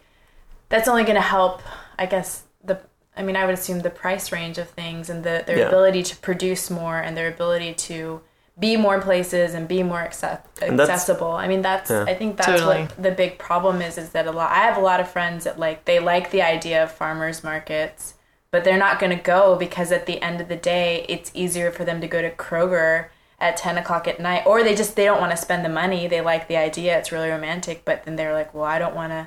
that's 0.68 0.88
only 0.88 1.04
going 1.04 1.14
to 1.14 1.20
help 1.20 1.62
i 1.98 2.04
guess 2.06 2.42
the 2.64 2.78
i 3.16 3.22
mean 3.22 3.36
i 3.36 3.44
would 3.46 3.54
assume 3.54 3.80
the 3.80 3.90
price 3.90 4.30
range 4.32 4.58
of 4.58 4.68
things 4.70 5.08
and 5.08 5.24
the, 5.24 5.42
their 5.46 5.58
Yeah. 5.58 5.68
ability 5.68 6.02
to 6.02 6.16
produce 6.16 6.68
more 6.70 6.98
and 6.98 7.16
their 7.16 7.28
ability 7.28 7.72
to 7.74 8.20
be 8.58 8.76
more 8.76 9.00
places 9.00 9.54
and 9.54 9.66
be 9.66 9.82
more 9.82 10.00
access- 10.00 10.40
And 10.60 10.78
that's- 10.78 10.88
accessible 11.00 11.32
i 11.32 11.48
mean 11.48 11.62
that's 11.62 11.90
Yeah. 11.90 12.04
i 12.06 12.14
think 12.14 12.36
that's 12.36 12.46
Totally. 12.50 12.82
what 12.82 13.02
the 13.02 13.10
big 13.10 13.38
problem 13.38 13.80
is 13.80 13.96
is 13.98 14.10
that 14.10 14.26
a 14.26 14.30
lot 14.30 14.50
i 14.50 14.56
have 14.60 14.76
a 14.76 14.80
lot 14.80 15.00
of 15.00 15.08
friends 15.08 15.44
that 15.44 15.58
like 15.58 15.84
they 15.86 15.98
like 15.98 16.30
the 16.30 16.42
idea 16.42 16.82
of 16.82 16.92
farmers 16.92 17.42
markets 17.42 18.14
but 18.50 18.64
they're 18.64 18.76
not 18.78 18.98
going 19.00 19.16
to 19.16 19.22
go 19.22 19.56
because 19.56 19.90
at 19.90 20.04
the 20.04 20.20
end 20.20 20.40
of 20.42 20.48
the 20.48 20.56
day 20.56 21.06
it's 21.08 21.30
easier 21.32 21.70
for 21.70 21.84
them 21.86 22.00
to 22.02 22.06
go 22.06 22.20
to 22.20 22.30
kroger 22.30 23.06
at 23.40 23.56
10 23.56 23.78
o'clock 23.78 24.06
at 24.06 24.20
night 24.20 24.42
or 24.46 24.62
they 24.62 24.74
just 24.74 24.94
they 24.96 25.04
don't 25.06 25.20
want 25.20 25.30
to 25.30 25.36
spend 25.36 25.64
the 25.64 25.68
money 25.70 26.06
they 26.06 26.20
like 26.20 26.46
the 26.46 26.56
idea 26.56 26.98
it's 26.98 27.10
really 27.10 27.30
romantic 27.30 27.84
but 27.86 28.04
then 28.04 28.16
they're 28.16 28.34
like 28.34 28.52
well 28.54 28.64
i 28.64 28.78
don't 28.78 28.94
want 28.94 29.10
to 29.12 29.26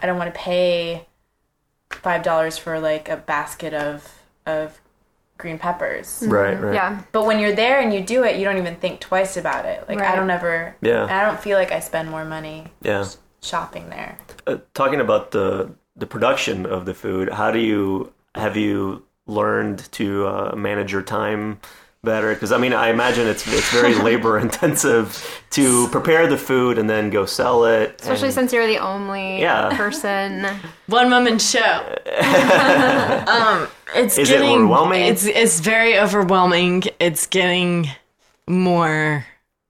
I 0.00 0.06
don't 0.06 0.16
want 0.16 0.32
to 0.32 0.38
pay 0.40 1.08
five 1.90 2.22
dollars 2.22 2.56
for 2.56 2.78
like 2.78 3.08
a 3.08 3.16
basket 3.16 3.74
of 3.74 4.08
of 4.46 4.80
green 5.38 5.58
peppers. 5.58 6.22
right, 6.26 6.60
right. 6.60 6.74
Yeah. 6.74 7.00
But 7.12 7.24
when 7.24 7.38
you're 7.38 7.54
there 7.54 7.80
and 7.80 7.94
you 7.94 8.00
do 8.02 8.24
it, 8.24 8.36
you 8.36 8.44
don't 8.44 8.58
even 8.58 8.76
think 8.76 9.00
twice 9.00 9.36
about 9.36 9.64
it. 9.64 9.88
Like 9.88 9.98
I 10.00 10.14
don't 10.16 10.30
ever. 10.30 10.76
Yeah. 10.82 11.04
I 11.04 11.24
don't 11.24 11.40
feel 11.40 11.56
like 11.56 11.72
I 11.72 11.80
spend 11.80 12.10
more 12.10 12.24
money 12.24 12.66
Yeah. 12.82 13.06
shopping 13.40 13.88
there. 13.88 14.18
Uh, 14.46 14.58
talking 14.74 15.00
about 15.00 15.30
the 15.30 15.70
the 15.96 16.06
production 16.06 16.66
of 16.66 16.84
the 16.86 16.94
food, 16.94 17.28
how 17.32 17.50
do 17.50 17.58
you 17.58 18.12
have 18.34 18.56
you 18.56 19.04
learned 19.26 19.90
to 19.92 20.26
uh, 20.26 20.54
manage 20.56 20.92
your 20.92 21.02
time 21.02 21.60
better? 22.08 22.32
Because 22.34 22.50
I 22.52 22.58
mean, 22.58 22.72
I 22.72 22.88
imagine 22.90 23.26
it's 23.28 23.46
it's 23.46 23.70
very 23.70 23.94
labor 24.08 24.38
intensive 24.38 25.42
to 25.50 25.88
prepare 25.88 26.26
the 26.26 26.36
food 26.36 26.78
and 26.78 26.88
then 26.90 27.10
go 27.10 27.24
sell 27.26 27.64
it. 27.64 27.96
Especially 28.00 28.28
and- 28.28 28.34
since 28.34 28.52
you're 28.52 28.66
the 28.66 28.78
only 28.78 29.40
Yeah. 29.40 29.76
person. 29.76 30.46
One 30.86 31.10
woman 31.10 31.38
show. 31.38 31.60
um, 33.28 33.68
it's 33.94 34.18
Is 34.18 34.30
it 34.30 34.34
getting 34.34 34.48
overwhelming? 34.64 35.02
It's 35.02 35.24
it's 35.24 35.60
very 35.60 35.98
overwhelming. 35.98 36.82
It's 36.98 37.26
getting 37.26 37.88
more 38.48 39.24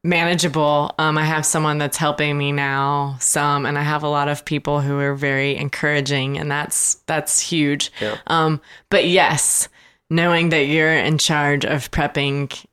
manageable. 0.04 0.94
Um, 0.98 1.18
I 1.18 1.24
have 1.24 1.44
someone 1.44 1.78
that's 1.78 1.96
helping 1.96 2.38
me 2.38 2.52
now, 2.52 3.16
some, 3.20 3.66
and 3.66 3.76
I 3.78 3.82
have 3.82 4.02
a 4.04 4.08
lot 4.08 4.28
of 4.28 4.44
people 4.44 4.80
who 4.80 4.98
are 5.00 5.14
very 5.14 5.56
encouraging, 5.56 6.38
and 6.38 6.50
that's 6.50 6.94
that's 7.06 7.40
huge. 7.40 7.90
Yeah. 8.00 8.16
Um, 8.28 8.60
but 8.90 9.06
yes, 9.06 9.68
knowing 10.10 10.50
that 10.50 10.66
you're 10.66 10.92
in 10.92 11.18
charge 11.18 11.64
of 11.64 11.90
prepping, 11.90 12.64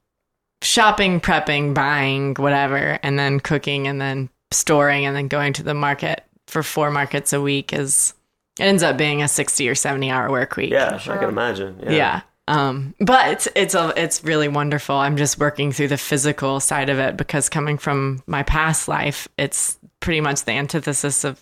shopping, 0.61 1.19
prepping, 1.19 1.73
buying, 1.73 2.35
whatever, 2.35 2.99
and 3.03 3.17
then 3.17 3.39
cooking, 3.39 3.87
and 3.87 3.99
then 3.99 4.29
storing, 4.51 5.05
and 5.05 5.15
then 5.15 5.27
going 5.27 5.53
to 5.53 5.63
the 5.63 5.73
market 5.73 6.23
for 6.47 6.63
four 6.63 6.91
markets 6.91 7.33
a 7.33 7.41
week 7.41 7.73
is 7.73 8.13
it 8.59 8.63
ends 8.63 8.83
up 8.83 8.97
being 8.97 9.21
a 9.21 9.27
60 9.27 9.67
or 9.67 9.75
70 9.75 10.09
hour 10.09 10.29
work 10.29 10.55
week 10.55 10.71
yeah, 10.71 10.99
I 11.07 11.17
can 11.17 11.29
imagine. 11.29 11.79
Yeah. 11.83 11.91
yeah. 11.91 12.21
Um, 12.47 12.93
but 12.99 13.29
it's 13.29 13.47
it's 13.55 13.73
a, 13.73 13.91
it's 13.97 14.23
really 14.23 14.47
wonderful. 14.47 14.95
I'm 14.95 15.17
just 15.17 15.39
working 15.39 15.71
through 15.71 15.87
the 15.87 15.97
physical 15.97 16.59
side 16.59 16.89
of 16.89 16.99
it 16.99 17.17
because 17.17 17.49
coming 17.49 17.77
from 17.77 18.21
my 18.27 18.43
past 18.43 18.87
life, 18.87 19.27
it's 19.37 19.79
pretty 19.99 20.21
much 20.21 20.45
the 20.45 20.51
antithesis 20.51 21.23
of 21.23 21.41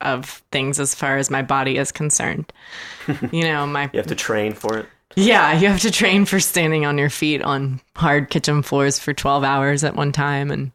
of 0.00 0.42
things 0.50 0.80
as 0.80 0.94
far 0.94 1.18
as 1.18 1.30
my 1.30 1.42
body 1.42 1.76
is 1.76 1.92
concerned. 1.92 2.50
you 3.30 3.42
know, 3.42 3.66
my 3.66 3.90
You 3.92 3.98
have 3.98 4.06
to 4.06 4.14
train 4.14 4.54
for 4.54 4.78
it. 4.78 4.86
Yeah, 5.16 5.58
you 5.58 5.68
have 5.68 5.80
to 5.80 5.90
train 5.90 6.24
for 6.24 6.40
standing 6.40 6.86
on 6.86 6.98
your 6.98 7.10
feet 7.10 7.42
on 7.42 7.80
hard 7.96 8.30
kitchen 8.30 8.62
floors 8.62 8.98
for 8.98 9.12
12 9.12 9.44
hours 9.44 9.84
at 9.84 9.96
one 9.96 10.12
time 10.12 10.50
and 10.50 10.72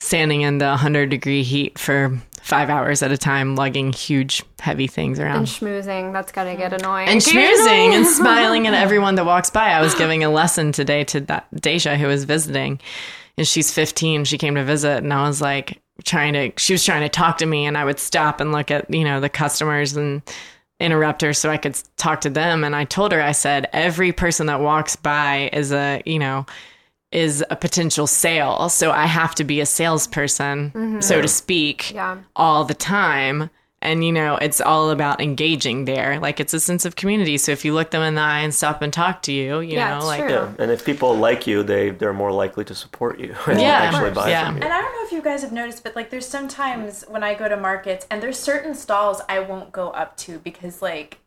standing 0.00 0.42
in 0.42 0.58
the 0.58 0.66
100 0.66 1.08
degree 1.10 1.42
heat 1.42 1.78
for 1.78 2.18
five 2.42 2.70
hours 2.70 3.02
at 3.02 3.10
a 3.10 3.18
time, 3.18 3.56
lugging 3.56 3.92
huge, 3.92 4.42
heavy 4.60 4.86
things 4.86 5.18
around. 5.18 5.38
And 5.38 5.46
schmoozing, 5.46 6.12
that's 6.12 6.30
gotta 6.32 6.54
get 6.54 6.72
annoying. 6.72 7.08
and 7.08 7.20
schmoozing 7.20 7.92
and 7.92 8.06
smiling 8.16 8.66
at 8.66 8.74
everyone 8.74 9.16
that 9.16 9.26
walks 9.26 9.50
by. 9.50 9.70
I 9.70 9.80
was 9.80 9.94
giving 9.94 10.22
a 10.22 10.30
lesson 10.30 10.72
today 10.72 11.04
to 11.04 11.20
that 11.22 11.46
Deja 11.60 11.96
who 11.96 12.06
was 12.06 12.24
visiting, 12.24 12.80
and 13.36 13.46
she's 13.48 13.72
15. 13.72 14.24
She 14.24 14.38
came 14.38 14.54
to 14.54 14.64
visit, 14.64 15.02
and 15.02 15.12
I 15.12 15.26
was 15.26 15.40
like 15.40 15.80
trying 16.04 16.34
to. 16.34 16.52
She 16.56 16.72
was 16.72 16.84
trying 16.84 17.02
to 17.02 17.08
talk 17.08 17.38
to 17.38 17.46
me, 17.46 17.66
and 17.66 17.76
I 17.76 17.84
would 17.84 17.98
stop 17.98 18.40
and 18.40 18.52
look 18.52 18.70
at 18.70 18.92
you 18.94 19.02
know 19.04 19.20
the 19.20 19.28
customers 19.28 19.96
and 19.96 20.22
interrupt 20.80 21.22
her 21.22 21.32
so 21.32 21.50
I 21.50 21.56
could 21.56 21.78
talk 21.96 22.20
to 22.22 22.30
them. 22.30 22.64
And 22.64 22.76
I 22.76 22.84
told 22.84 23.12
her, 23.12 23.20
I 23.22 23.32
said, 23.32 23.68
every 23.72 24.12
person 24.12 24.46
that 24.46 24.60
walks 24.60 24.96
by 24.96 25.50
is 25.52 25.72
a 25.72 26.02
you 26.04 26.18
know 26.18 26.46
is 27.12 27.44
a 27.50 27.56
potential 27.56 28.06
sale. 28.06 28.68
So 28.68 28.90
I 28.90 29.06
have 29.06 29.34
to 29.36 29.44
be 29.44 29.60
a 29.60 29.66
salesperson, 29.66 30.70
mm-hmm. 30.70 31.00
so 31.00 31.22
to 31.22 31.28
speak, 31.28 31.92
Yeah. 31.94 32.18
all 32.34 32.64
the 32.64 32.74
time. 32.74 33.48
And 33.82 34.04
you 34.04 34.12
know, 34.12 34.36
it's 34.36 34.60
all 34.60 34.90
about 34.90 35.20
engaging 35.20 35.84
there. 35.84 36.18
Like 36.18 36.40
it's 36.40 36.54
a 36.54 36.60
sense 36.60 36.84
of 36.84 36.96
community. 36.96 37.38
So 37.38 37.52
if 37.52 37.64
you 37.64 37.74
look 37.74 37.90
them 37.90 38.02
in 38.02 38.14
the 38.14 38.20
eye 38.22 38.40
and 38.40 38.54
stop 38.54 38.82
and 38.82 38.92
talk 38.92 39.22
to 39.22 39.32
you, 39.32 39.60
you 39.60 39.76
Yeah, 39.76 39.88
know, 39.88 39.98
it's 39.98 40.06
like 40.06 40.26
true. 40.26 40.28
Yeah, 40.28 40.54
and 40.58 40.70
if 40.70 40.84
people 40.84 41.16
like 41.16 41.46
you, 41.46 41.62
they 41.62 41.90
they're 41.90 42.12
more 42.12 42.32
likely 42.32 42.64
to 42.64 42.74
support 42.74 43.20
you 43.20 43.34
and 43.46 43.60
Yeah, 43.60 43.76
actually 43.78 44.10
buy 44.10 44.30
yeah. 44.30 44.44
from 44.44 44.56
you. 44.58 44.62
And 44.62 44.72
I 44.72 44.80
don't 44.80 44.92
know 44.94 45.04
if 45.04 45.12
you 45.12 45.22
guys 45.22 45.42
have 45.42 45.52
noticed, 45.52 45.84
but 45.84 45.94
like 45.96 46.10
there's 46.10 46.26
sometimes 46.28 47.04
when 47.08 47.22
I 47.22 47.34
go 47.34 47.48
to 47.48 47.56
markets 47.56 48.06
and 48.10 48.22
there's 48.22 48.38
certain 48.38 48.74
stalls 48.74 49.20
I 49.28 49.40
won't 49.40 49.72
go 49.72 49.90
up 49.90 50.16
to 50.18 50.38
because 50.38 50.82
like 50.82 51.18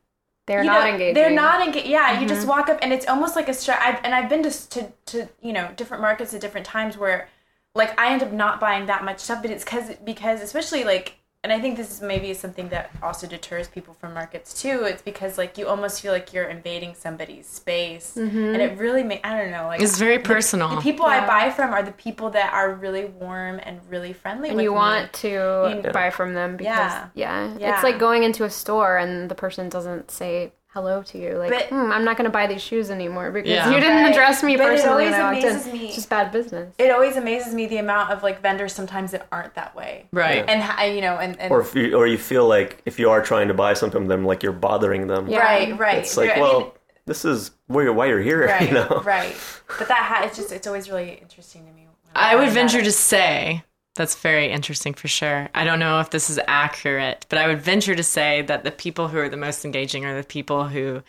They're 0.47 0.63
you 0.63 0.65
not 0.65 0.83
know, 0.83 0.89
engaging. 0.89 1.13
They're 1.13 1.29
not 1.29 1.61
engaged. 1.65 1.87
Yeah, 1.87 2.19
you 2.19 2.27
just 2.27 2.41
mm-hmm. 2.41 2.49
walk 2.49 2.69
up 2.69 2.79
and 2.81 2.91
it's 2.93 3.07
almost 3.07 3.35
like 3.35 3.49
a 3.49 3.53
str- 3.53 3.73
I've, 3.73 3.99
and 4.03 4.15
I've 4.15 4.29
been 4.29 4.43
to, 4.43 4.69
to 4.69 4.93
to 5.07 5.29
you 5.41 5.53
know 5.53 5.71
different 5.75 6.01
markets 6.01 6.33
at 6.33 6.41
different 6.41 6.65
times 6.65 6.97
where 6.97 7.29
like 7.75 7.99
I 7.99 8.11
end 8.13 8.23
up 8.23 8.31
not 8.31 8.59
buying 8.59 8.87
that 8.87 9.03
much 9.05 9.19
stuff, 9.19 9.41
but 9.41 9.51
it's 9.51 9.63
because 9.63 9.95
because 10.03 10.41
especially 10.41 10.83
like 10.83 11.17
and 11.43 11.53
I 11.53 11.59
think 11.59 11.77
this 11.77 11.89
is 11.89 12.01
maybe 12.01 12.33
something 12.33 12.67
that 12.69 12.91
also 13.01 13.25
deters 13.25 13.69
people 13.69 13.93
from 13.93 14.13
markets 14.13 14.61
too. 14.61 14.83
It's 14.83 15.01
because 15.01 15.37
like 15.37 15.57
you 15.57 15.67
almost 15.67 16.01
feel 16.01 16.11
like 16.11 16.33
you're 16.33 16.49
invading 16.49 16.95
somebody's 16.95 17.47
space, 17.47 18.15
mm-hmm. 18.17 18.37
and 18.37 18.61
it 18.61 18.77
really 18.77 19.03
ma- 19.03 19.19
I 19.23 19.37
don't 19.37 19.51
know 19.51 19.67
like 19.67 19.81
it's 19.81 19.97
very 19.97 20.19
personal. 20.19 20.75
The 20.75 20.81
people 20.81 21.05
I 21.05 21.25
buy 21.25 21.49
from 21.49 21.71
are 21.73 21.81
the 21.83 21.93
people 21.93 22.29
that 22.31 22.53
are 22.53 22.73
really 22.73 23.05
warm 23.05 23.59
and 23.63 23.79
really 23.89 24.11
friendly. 24.11 24.49
and 24.49 24.57
with 24.57 24.63
you 24.65 24.71
me. 24.71 24.75
want 24.75 25.13
to 25.13 25.81
You- 25.85 25.91
buy 25.93 26.09
from 26.09 26.33
them 26.33 26.57
because 26.57 26.75
Yeah. 26.75 27.07
yeah. 27.13 27.55
Yeah. 27.57 27.73
it's 27.75 27.83
like 27.83 27.99
going 27.99 28.23
into 28.23 28.43
a 28.43 28.49
store 28.49 28.97
and 28.97 29.29
the 29.31 29.35
person 29.35 29.69
doesn't 29.69 30.11
say 30.11 30.51
hello 30.73 31.01
to 31.01 31.17
you 31.17 31.35
like 31.37 31.49
But- 31.49 31.65
hmm, 31.69 31.91
i'm 31.91 32.05
not 32.05 32.15
going 32.15 32.25
to 32.25 32.31
buy 32.31 32.45
these 32.45 32.61
shoes 32.61 32.91
anymore 32.91 33.31
because 33.31 33.49
Yeah. 33.49 33.69
you 33.73 33.79
didn't 33.79 34.05
address 34.05 34.43
me 34.43 34.55
But 34.55 34.65
it 34.67 34.69
personally 34.75 35.05
when 35.05 35.19
always 35.21 35.43
i 35.43 35.47
in 35.49 35.53
amazes 35.55 35.73
me- 35.73 35.85
it's 35.87 35.95
just 35.95 36.09
bad 36.09 36.31
business 36.31 36.73
It 36.77 36.91
always 36.91 37.15
amazes 37.17 37.53
me 37.55 37.65
the 37.65 37.77
amount 37.77 38.11
of 38.11 38.21
like 38.21 38.41
vendors 38.41 38.73
sometimes 38.73 39.11
that 39.11 39.27
aren't 39.31 39.55
that 39.55 39.75
way, 39.75 40.05
right. 40.11 40.45
and 40.47 40.95
you 40.95 41.01
know, 41.01 41.17
and, 41.17 41.39
and 41.39 41.51
Or 41.51 41.61
if 41.61 41.73
you 41.75 41.95
or 41.95 42.05
you 42.07 42.17
feel 42.19 42.47
like 42.47 42.81
if 42.85 42.99
you 42.99 43.09
are 43.09 43.21
trying 43.21 43.47
to 43.47 43.53
buy 43.53 43.73
something 43.73 43.99
from 44.01 44.07
them, 44.07 44.25
like 44.25 44.43
you're 44.43 44.51
bothering 44.53 45.07
them. 45.07 45.27
Yeah. 45.27 45.39
right, 45.39 45.77
right. 45.77 45.97
It's 45.99 46.15
like, 46.17 46.31
I 46.37 46.39
well, 46.39 46.59
mean, 46.61 46.71
this 47.05 47.25
is 47.25 47.51
where 47.67 47.85
you're, 47.85 47.93
why 47.93 48.05
you're 48.05 48.21
here, 48.21 48.45
right, 48.45 48.67
you 48.67 48.73
know. 48.73 49.01
right. 49.03 49.35
But 49.79 49.87
that 49.87 49.97
ha- 49.97 50.23
it's 50.25 50.37
just 50.37 50.51
it's 50.51 50.67
always 50.67 50.89
really 50.89 51.13
interesting 51.21 51.65
to 51.65 51.71
me. 51.73 51.87
when 51.87 51.89
I 52.15 52.35
would 52.35 52.49
venture 52.49 52.77
that. 52.77 52.83
to 52.85 52.91
say 52.91 53.63
that's 53.95 54.15
very 54.15 54.49
interesting 54.49 54.93
for 54.93 55.07
sure. 55.07 55.49
I 55.53 55.63
don't 55.65 55.79
know 55.79 55.99
if 55.99 56.09
this 56.11 56.29
is 56.29 56.39
accurate, 56.47 57.25
but 57.29 57.39
I 57.39 57.47
would 57.47 57.61
venture 57.61 57.95
to 57.95 58.03
say 58.03 58.41
that 58.43 58.63
the 58.63 58.71
people 58.71 59.07
who 59.09 59.17
are 59.19 59.29
the 59.29 59.37
most 59.37 59.65
engaging 59.65 60.05
are 60.05 60.15
the 60.15 60.23
people 60.27 60.67
who 60.67 61.01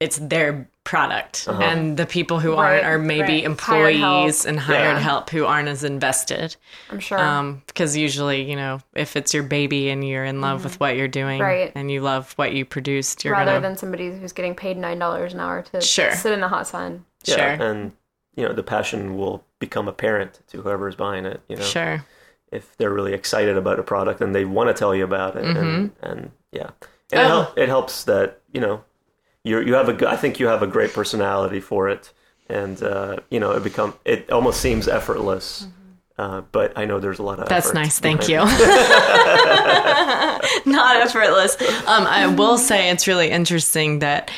it's 0.00 0.18
their 0.18 0.68
product, 0.82 1.46
and 1.48 1.96
the 1.96 2.04
people 2.04 2.38
who 2.40 2.52
Right, 2.54 2.82
aren't 2.82 2.84
are 2.84 2.98
maybe 2.98 3.22
right. 3.34 3.44
Employees 3.44 4.42
help. 4.42 4.48
and 4.50 4.60
hired 4.60 4.96
Yeah. 4.96 4.98
help 4.98 5.30
who 5.30 5.46
aren't 5.46 5.68
as 5.68 5.82
invested. 5.82 6.56
i'm 6.90 6.98
sure 7.00 7.18
Um, 7.18 7.62
because 7.66 7.96
usually, 7.96 8.42
you 8.42 8.56
know, 8.56 8.80
if 8.94 9.16
it's 9.16 9.32
your 9.32 9.44
baby 9.44 9.88
and 9.88 10.06
you're 10.06 10.24
in 10.26 10.40
love 10.42 10.62
with 10.64 10.78
what 10.80 10.96
you're 10.96 11.08
doing 11.08 11.40
Mm-hmm. 11.40 11.48
Right. 11.48 11.72
and 11.74 11.90
you 11.90 12.00
love 12.02 12.32
what 12.36 12.52
you 12.52 12.64
produced, 12.66 13.24
you're 13.24 13.32
rather 13.32 13.52
gonna 13.52 13.60
than 13.62 13.76
somebody 13.78 14.10
who's 14.10 14.32
getting 14.32 14.54
paid 14.54 14.76
nine 14.76 14.98
dollars 14.98 15.32
an 15.32 15.40
hour 15.40 15.62
to 15.72 15.80
Sure. 15.80 16.12
sit 16.12 16.32
in 16.32 16.40
the 16.40 16.48
hot 16.48 16.66
sun 16.66 17.04
Yeah, 17.24 17.56
sure, 17.56 17.66
and 17.66 17.92
you 18.36 18.44
know 18.46 18.52
the 18.52 18.64
passion 18.64 19.16
will 19.16 19.42
become 19.66 19.86
apparent 19.88 20.32
to 20.48 20.62
whoever 20.62 20.88
is 20.88 20.96
buying 20.96 21.24
it. 21.32 21.40
You 21.48 21.56
know, 21.56 21.62
sure. 21.76 21.96
if 22.52 22.64
they're 22.76 22.92
really 22.98 23.14
excited 23.14 23.56
about 23.56 23.78
a 23.78 23.82
product 23.82 24.20
and 24.20 24.34
they 24.34 24.44
want 24.44 24.68
to 24.70 24.74
tell 24.74 24.94
you 24.94 25.04
about 25.04 25.36
it, 25.36 25.44
and, 25.44 25.56
Mm-hmm. 25.56 26.06
and 26.08 26.18
yeah, 26.52 26.70
and 27.12 27.20
it, 27.20 27.24
Oh. 27.24 27.28
help, 27.28 27.58
it 27.58 27.68
helps 27.68 28.04
that 28.04 28.28
you 28.54 28.60
know 28.60 28.76
you 29.42 29.60
you 29.68 29.74
have 29.74 29.88
a 29.88 29.94
I 30.14 30.16
think 30.16 30.38
you 30.40 30.46
have 30.48 30.62
a 30.62 30.66
great 30.76 30.92
personality 30.92 31.60
for 31.60 31.88
it, 31.94 32.12
and 32.48 32.76
uh, 32.82 33.16
you 33.32 33.40
know 33.40 33.50
it 33.56 33.62
become 33.64 33.94
it 34.04 34.30
almost 34.30 34.60
seems 34.60 34.86
effortless. 34.88 35.66
Uh, 36.16 36.42
but 36.52 36.72
I 36.78 36.84
know 36.84 37.00
there's 37.00 37.18
a 37.18 37.24
lot 37.24 37.38
of 37.40 37.46
Mm-hmm. 37.46 37.54
That's 37.54 37.74
nice. 37.74 37.98
Thank 37.98 38.28
you. 38.28 38.38
Not 40.66 40.96
effortless. 40.96 41.56
Um, 41.88 42.06
I 42.06 42.26
will 42.38 42.56
say 42.58 42.90
it's 42.90 43.06
really 43.08 43.30
interesting 43.30 43.98
that 43.98 44.30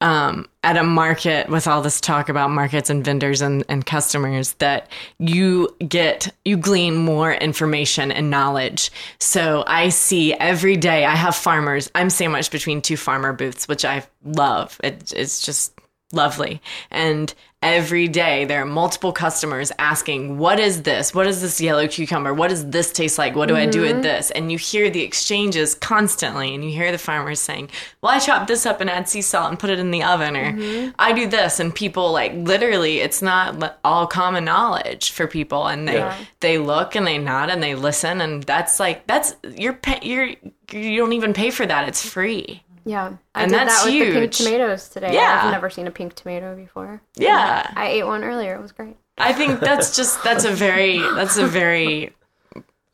um, 0.00 0.46
at 0.62 0.76
a 0.76 0.82
market 0.82 1.48
with 1.48 1.66
all 1.66 1.82
this 1.82 2.00
talk 2.00 2.28
about 2.28 2.50
markets 2.50 2.90
and 2.90 3.04
vendors 3.04 3.40
and, 3.40 3.64
and 3.68 3.84
customers 3.84 4.54
that 4.54 4.88
you 5.18 5.74
get 5.86 6.34
you 6.44 6.56
glean 6.56 6.96
more 6.96 7.32
information 7.32 8.10
and 8.10 8.30
knowledge. 8.30 8.90
So 9.18 9.64
i 9.66 9.88
see 9.88 10.34
every 10.34 10.76
day 10.76 11.04
i 11.04 11.14
have 11.14 11.34
farmers 11.34 11.90
i'm 11.94 12.10
sandwiched 12.10 12.52
between 12.52 12.82
two 12.82 12.96
farmer 12.96 13.32
booths 13.32 13.68
which 13.68 13.84
i 13.84 14.04
love. 14.24 14.78
It, 14.82 15.12
it's 15.14 15.44
just 15.44 15.72
lovely. 16.12 16.60
And 16.90 17.32
every 17.62 18.08
day. 18.08 18.44
There 18.44 18.62
are 18.62 18.66
multiple 18.66 19.12
customers 19.12 19.70
asking 19.78 20.38
what 20.38 20.58
is 20.58 20.82
this? 20.82 21.14
What 21.14 21.26
is 21.26 21.42
this 21.42 21.60
yellow 21.60 21.86
cucumber? 21.86 22.32
What 22.32 22.48
does 22.50 22.68
this 22.70 22.92
taste 22.92 23.18
like? 23.18 23.34
What 23.34 23.48
do 23.48 23.56
i 23.56 23.66
do 23.66 23.82
with 23.82 23.92
mm-hmm. 23.92 24.02
this? 24.02 24.30
And 24.30 24.50
you 24.50 24.58
hear 24.58 24.90
the 24.90 25.02
exchanges 25.02 25.74
constantly 25.74 26.54
and 26.54 26.64
you 26.64 26.70
hear 26.70 26.90
the 26.92 26.98
farmers 26.98 27.40
saying 27.40 27.70
well 28.00 28.12
i 28.12 28.18
chop 28.18 28.46
this 28.46 28.66
up 28.66 28.80
and 28.80 28.88
add 28.88 29.08
sea 29.08 29.22
salt 29.22 29.50
and 29.50 29.58
put 29.58 29.70
it 29.70 29.78
in 29.78 29.90
the 29.90 30.02
oven 30.02 30.36
or 30.36 30.52
mm-hmm. 30.52 30.90
i 30.98 31.12
do 31.12 31.26
this 31.26 31.60
and 31.60 31.74
people 31.74 32.12
like 32.12 32.32
literally 32.34 32.98
it's 32.98 33.22
not 33.22 33.78
all 33.84 34.06
common 34.06 34.44
knowledge 34.44 35.10
for 35.10 35.26
people 35.26 35.66
and 35.66 35.86
they 35.88 35.94
Yeah. 35.94 36.16
they 36.40 36.58
look 36.58 36.94
and 36.94 37.06
they 37.06 37.18
nod 37.18 37.50
and 37.50 37.62
they 37.62 37.74
listen 37.74 38.20
and 38.20 38.42
that's 38.44 38.80
like 38.80 39.06
that's 39.06 39.36
you're 39.56 39.78
you're 40.02 40.30
you 40.72 40.98
don't 40.98 41.12
even 41.12 41.32
pay 41.32 41.50
for 41.50 41.66
that. 41.66 41.88
It's 41.88 42.06
free 42.06 42.62
yeah 42.90 43.06
i 43.34 43.42
And 43.42 43.50
did 43.52 43.58
that's 43.60 43.84
that 43.84 43.90
with 43.90 43.94
the 44.00 44.04
pink 44.12 44.14
huge. 44.34 44.36
tomatoes 44.38 44.88
today 44.88 45.12
Yeah. 45.14 45.42
i've 45.44 45.52
never 45.52 45.70
seen 45.70 45.86
a 45.86 45.90
pink 45.90 46.14
tomato 46.14 46.54
before 46.56 47.00
yeah 47.16 47.70
i 47.76 47.86
ate 47.88 48.04
one 48.06 48.22
earlier 48.24 48.54
it 48.56 48.62
was 48.62 48.72
great 48.72 48.96
I 49.18 49.34
think 49.34 49.60
that's 49.60 49.94
just 49.96 50.24
that's 50.24 50.44
a 50.46 50.50
very 50.66 50.96
that's 51.18 51.36
a 51.36 51.46
very 51.46 52.14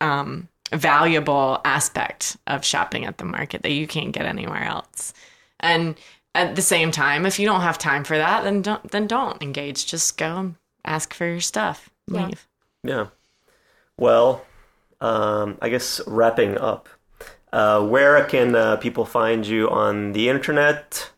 um, 0.01 0.49
valuable 0.72 1.61
aspect 1.64 2.36
of 2.49 2.64
shopping 2.64 3.05
at 3.05 3.18
the 3.18 3.24
market 3.24 3.62
that 3.62 3.70
you 3.70 3.86
can't 3.86 4.11
get 4.12 4.26
anywhere 4.26 4.64
else. 4.64 5.12
And 5.61 5.94
at 6.34 6.57
the 6.57 6.62
same 6.62 6.90
time, 6.90 7.26
if 7.26 7.38
you 7.38 7.47
don't 7.47 7.61
have 7.61 7.78
time 7.78 8.03
for 8.03 8.16
that, 8.18 8.42
then 8.42 8.61
don't 8.62 8.90
then 8.90 9.07
don't 9.07 9.40
engage. 9.40 9.86
Just 9.86 10.18
go 10.18 10.36
and 10.36 10.55
ask 10.84 11.14
for 11.14 11.26
your 11.26 11.40
stuff. 11.40 11.90
Yeah. 12.11 12.26
Leave. 12.26 12.49
Yeah. 12.82 13.07
Well, 13.97 14.44
um, 15.01 15.59
I 15.62 15.68
guess 15.68 16.01
wrapping 16.09 16.59
up, 16.59 16.88
uh, 17.53 17.86
where 17.86 18.24
can 18.24 18.55
uh, 18.55 18.76
people 18.76 19.05
find 19.05 19.47
you 19.47 19.68
on 19.70 20.12
the 20.12 20.28
internet? 20.28 21.11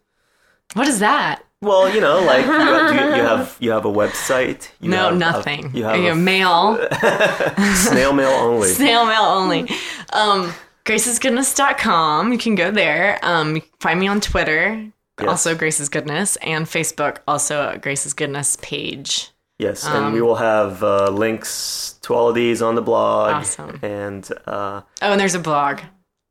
What 0.75 0.87
is 0.89 0.99
that? 1.01 1.43
Well, 1.61 1.93
you 1.93 2.01
know, 2.01 2.21
like 2.23 2.47
you, 2.47 2.53
you, 2.53 3.17
you 3.17 3.23
have 3.23 3.57
you 3.61 3.71
have 3.73 3.85
a 3.85 3.91
website. 3.93 4.69
You 4.81 4.91
no, 4.91 5.05
have 5.05 5.15
a- 5.15 5.17
nothing. 5.19 5.71
you 5.75 5.85
have 5.85 5.99
a 5.99 6.15
mail, 6.15 6.79
snail 7.75 8.13
mail 8.13 8.31
only. 8.31 8.69
snail 8.69 9.07
mail 9.07 9.23
only. 9.23 9.69
Um, 10.13 10.53
gracesgoodness.com. 10.85 12.33
You 12.33 12.39
can 12.39 12.55
go 12.55 12.71
there. 12.71 13.19
Um, 13.23 13.55
you 13.57 13.61
can 13.63 13.71
find 13.81 14.01
me 14.01 14.07
on 14.09 14.21
Twitter, 14.21 14.91
Yes. 15.21 15.29
also 15.29 15.55
Grace's 15.57 15.89
Goodness, 15.89 16.37
and 16.37 16.65
Facebook, 16.67 17.19
also 17.27 17.77
Grace's 17.83 18.15
Goodness 18.15 18.57
page. 18.63 19.31
Yes, 19.59 19.85
and 19.85 19.97
Um, 20.07 20.13
we 20.13 20.23
will 20.23 20.37
have 20.37 20.85
uh, 20.85 21.11
links 21.11 21.97
to 22.03 22.15
all 22.15 22.29
of 22.29 22.37
these 22.37 22.63
on 22.63 22.77
the 22.77 22.83
blog. 22.83 23.33
Awesome. 23.35 23.81
And 23.83 24.31
uh, 24.47 24.83
Oh, 25.03 25.11
and 25.13 25.21
there's 25.21 25.35
a 25.35 25.41
blog, 25.41 25.81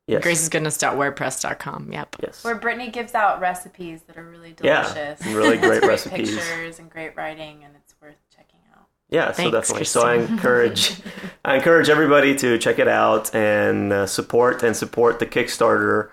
yes, 0.08 0.24
gracesgoodness.wordpress.com. 0.24 1.92
Yep. 1.92 2.16
yes, 2.22 2.44
Where 2.44 2.54
Brittany 2.56 2.90
gives 2.90 3.14
out 3.14 3.40
recipes 3.40 4.02
that 4.02 4.16
are 4.16 4.24
really 4.28 4.52
delicious. 4.52 5.20
Yeah, 5.24 5.34
really 5.34 5.56
great 5.58 5.80
great 5.80 5.88
recipes. 5.88 6.34
pictures 6.36 6.78
and 6.78 6.90
great 6.90 7.16
writing, 7.16 7.62
and 7.64 7.74
it's 7.76 7.94
worth 8.02 8.16
checking 8.34 8.60
out. 8.74 8.86
Yeah, 9.10 9.32
so 9.32 9.36
Thanks, 9.50 9.52
definitely. 9.52 9.84
So 9.84 10.02
I 10.02 10.14
encourage, 10.16 10.96
I 11.44 11.56
encourage 11.56 11.88
everybody 11.88 12.34
to 12.36 12.58
check 12.58 12.78
it 12.78 12.88
out 12.88 13.34
and 13.34 13.92
uh, 13.92 14.06
support 14.06 14.62
and 14.62 14.76
support 14.76 15.18
the 15.18 15.26
Kickstarter, 15.26 16.10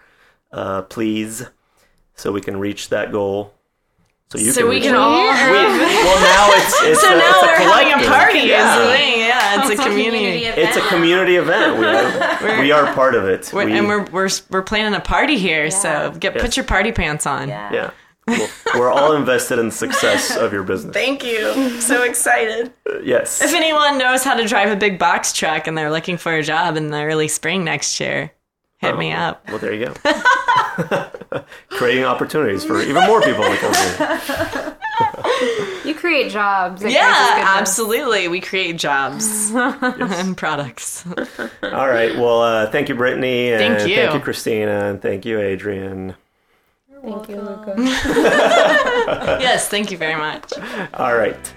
uh, 0.51 0.83
please, 0.83 1.45
so 2.15 2.31
we 2.31 2.41
can 2.41 2.57
reach 2.59 2.89
that 2.89 3.11
goal. 3.11 3.53
So 4.32 4.39
you 4.39 4.51
so 4.51 4.61
can 4.61 4.69
we 4.69 4.82
can 4.82 4.95
out. 4.95 5.01
all 5.01 5.21
We- 5.21 5.28
have. 5.38 5.80
well, 5.80 6.21
now 6.21 6.49
it's, 6.57 6.82
it's 6.82 7.01
So 7.01 7.13
a, 7.13 7.17
now 7.17 7.30
it's 7.30 7.43
a 7.43 7.45
we're 7.45 7.69
having 7.71 8.05
a 8.05 8.09
party. 8.09 8.39
Yeah. 8.39 8.80
Is 8.80 8.88
the 8.88 8.93
thing. 8.97 9.19
Yeah, 9.19 9.71
it's 9.71 9.80
a 9.80 9.84
community. 9.84 10.45
It's 10.45 10.78
a 10.78 10.88
community 10.88 11.36
event. 11.36 11.78
We 11.80 11.86
are, 11.86 12.59
we 12.61 12.71
are 12.71 12.93
part 12.95 13.13
of 13.15 13.26
it. 13.26 13.51
We're, 13.53 13.65
We- 13.65 13.78
and 13.78 13.88
we're, 13.88 14.03
we're 14.05 14.30
we're 14.49 14.63
planning 14.63 14.95
a 14.95 14.99
party 14.99 15.38
here, 15.38 15.69
so 15.71 16.11
get 16.19 16.34
Yes. 16.34 16.41
put 16.43 16.57
your 16.57 16.65
party 16.65 16.91
pants 16.91 17.26
on. 17.28 17.49
yeah. 17.49 17.91
Well, 18.28 18.49
we're 18.73 18.91
all 18.91 19.15
invested 19.15 19.59
in 19.59 19.67
the 19.67 19.71
success 19.71 20.36
of 20.36 20.51
your 20.51 20.63
business. 20.63 20.95
Thank 20.95 21.23
you. 21.23 21.80
So 21.80 22.01
excited. 22.01 22.73
Uh, 22.89 22.99
yes. 23.01 23.39
If 23.43 23.53
anyone 23.53 23.99
knows 23.99 24.23
how 24.23 24.34
to 24.34 24.47
drive 24.47 24.71
a 24.71 24.76
big 24.76 24.97
box 24.97 25.32
truck 25.32 25.67
and 25.67 25.78
they're 25.78 25.91
looking 25.91 26.17
for 26.17 26.34
a 26.34 26.41
job 26.41 26.76
in 26.76 26.89
the 26.89 27.03
early 27.03 27.28
spring 27.28 27.63
next 27.63 27.99
year, 27.99 28.32
hit 28.80 28.95
oh. 28.95 28.97
me 28.97 29.11
up. 29.11 29.47
Well, 29.47 29.59
there 29.59 29.73
you 29.76 29.86
go. 29.86 29.93
Creating 31.69 32.03
opportunities 32.03 32.63
for 32.63 32.82
even 32.82 33.05
more 33.05 33.21
people 33.21 33.43
to 33.43 33.57
come 33.57 33.73
here. 33.73 34.76
You 35.84 35.93
create 35.95 36.32
jobs. 36.32 36.84
Yeah, 36.84 37.43
absolutely. 37.57 38.28
We 38.28 38.41
create 38.41 38.78
jobs 38.78 39.51
and 39.53 40.36
products. 40.36 41.05
All 41.63 41.88
right. 41.88 42.15
Well, 42.15 42.41
uh, 42.41 42.71
thank 42.71 42.89
you, 42.89 42.95
Brittany. 42.95 43.51
And 43.51 43.78
Thank 43.78 43.89
you. 43.89 43.95
Thank 43.95 44.13
you, 44.13 44.19
Christina. 44.19 44.86
And 44.86 45.01
thank 45.01 45.26
you, 45.26 45.39
Adrian. 45.39 46.15
Thank 47.01 47.30
you, 47.30 47.36
Luca. 47.39 47.76
yes, 49.39 49.67
thank 49.69 49.91
you 49.91 49.97
very 49.97 50.15
much. 50.15 50.53
All 50.95 51.15
right. 51.15 51.53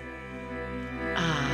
It's 1.11 1.48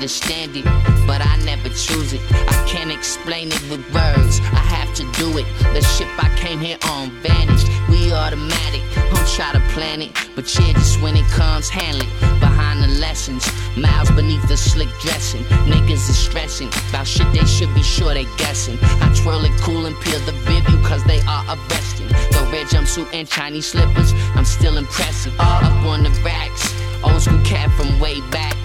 understand 0.00 0.56
it, 0.56 0.64
but 1.06 1.20
I 1.20 1.36
never 1.44 1.68
choose 1.68 2.14
it. 2.14 2.22
I 2.32 2.64
can't 2.66 2.90
explain 2.90 3.48
it 3.48 3.60
with 3.68 3.84
words, 3.92 4.40
I 4.40 4.64
have 4.72 4.94
to 4.94 5.04
do 5.20 5.36
it. 5.36 5.44
The 5.74 5.82
ship 5.82 6.08
I 6.16 6.34
came 6.36 6.58
here 6.58 6.78
on 6.88 7.10
vanished, 7.20 7.68
we 7.90 8.10
automatic. 8.10 8.80
Don't 9.12 9.28
try 9.28 9.52
to 9.52 9.60
plan 9.74 10.00
it, 10.00 10.10
but 10.34 10.48
yeah, 10.58 10.72
just 10.72 11.02
when 11.02 11.18
it 11.18 11.26
comes, 11.26 11.68
handle 11.68 12.00
it. 12.00 12.40
Behind 12.40 12.82
the 12.82 12.88
lessons, 12.98 13.44
miles 13.76 14.10
beneath 14.12 14.48
the 14.48 14.56
slick 14.56 14.88
dressing. 15.00 15.44
Niggas 15.68 16.08
is 16.08 16.16
stressing 16.16 16.68
about 16.88 17.06
shit 17.06 17.30
they 17.34 17.44
should 17.44 17.72
be 17.74 17.82
sure 17.82 18.14
they 18.14 18.24
guessing. 18.38 18.78
I 19.04 19.12
twirl 19.22 19.44
it 19.44 19.52
cool 19.60 19.84
and 19.84 19.94
peel 20.00 20.20
the 20.20 20.32
Vivu 20.48 20.82
cause 20.82 21.04
they 21.04 21.20
are 21.28 21.44
arresting. 21.44 22.08
The 22.08 22.48
red 22.50 22.68
jumpsuit 22.68 23.12
and 23.12 23.28
Chinese 23.28 23.66
slippers, 23.66 24.14
I'm 24.34 24.46
still 24.46 24.78
impressive. 24.78 25.38
Up 25.38 25.84
on 25.84 26.04
the 26.04 26.10
racks, 26.24 26.74
old 27.04 27.20
school 27.20 27.44
cat 27.44 27.70
from 27.72 28.00
way 28.00 28.22
back. 28.30 28.56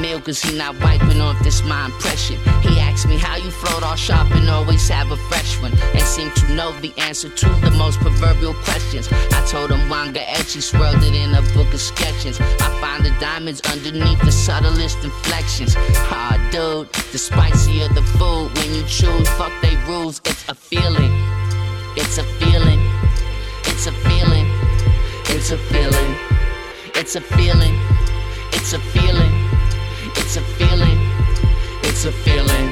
Meal 0.00 0.20
cause 0.20 0.40
he 0.40 0.56
not 0.56 0.78
wiping 0.80 1.20
off 1.20 1.42
this 1.42 1.64
my 1.64 1.86
impression. 1.86 2.36
He 2.62 2.78
asked 2.78 3.08
me 3.08 3.18
how 3.18 3.36
you 3.36 3.50
float 3.50 3.82
all 3.82 3.96
sharp 3.96 4.30
and 4.30 4.48
always 4.48 4.88
have 4.88 5.10
a 5.10 5.16
fresh 5.16 5.60
one. 5.60 5.72
And 5.94 6.02
seem 6.02 6.30
to 6.32 6.52
know 6.54 6.72
the 6.80 6.92
answer 6.98 7.28
to 7.28 7.48
the 7.66 7.72
most 7.72 7.98
proverbial 7.98 8.54
questions. 8.62 9.08
I 9.10 9.44
told 9.46 9.70
him 9.70 9.88
Wanga 9.88 10.24
Etchy 10.24 10.62
swirled 10.62 11.02
it 11.02 11.14
in 11.14 11.34
a 11.34 11.42
book 11.54 11.72
of 11.74 11.80
sketches. 11.80 12.38
I 12.40 12.68
find 12.80 13.04
the 13.04 13.10
diamonds 13.18 13.60
underneath 13.72 14.20
the 14.20 14.30
subtlest 14.30 15.02
inflections. 15.02 15.74
Ah, 15.76 16.38
dude, 16.52 16.92
the 17.12 17.18
spicier 17.18 17.88
the 17.88 18.02
food 18.02 18.56
when 18.56 18.74
you 18.74 18.84
choose, 18.84 19.28
fuck 19.30 19.52
they 19.62 19.74
rules. 19.88 20.20
It's 20.26 20.48
a 20.48 20.54
feeling. 20.54 21.12
It's 21.96 22.18
a 22.18 22.24
feeling. 22.38 22.80
It's 23.64 23.86
a 23.86 23.92
feeling. 23.92 24.46
It's 25.26 25.50
a 25.50 25.58
feeling. 25.58 26.16
It's 26.94 27.16
a 27.16 27.20
feeling. 27.20 27.74
It's 28.52 28.72
a 28.72 28.78
feeling. 28.78 29.47
It's 30.28 30.36
a 30.36 30.42
feeling. 30.42 30.98
It's 31.84 32.04
a 32.04 32.12
feeling. 32.12 32.68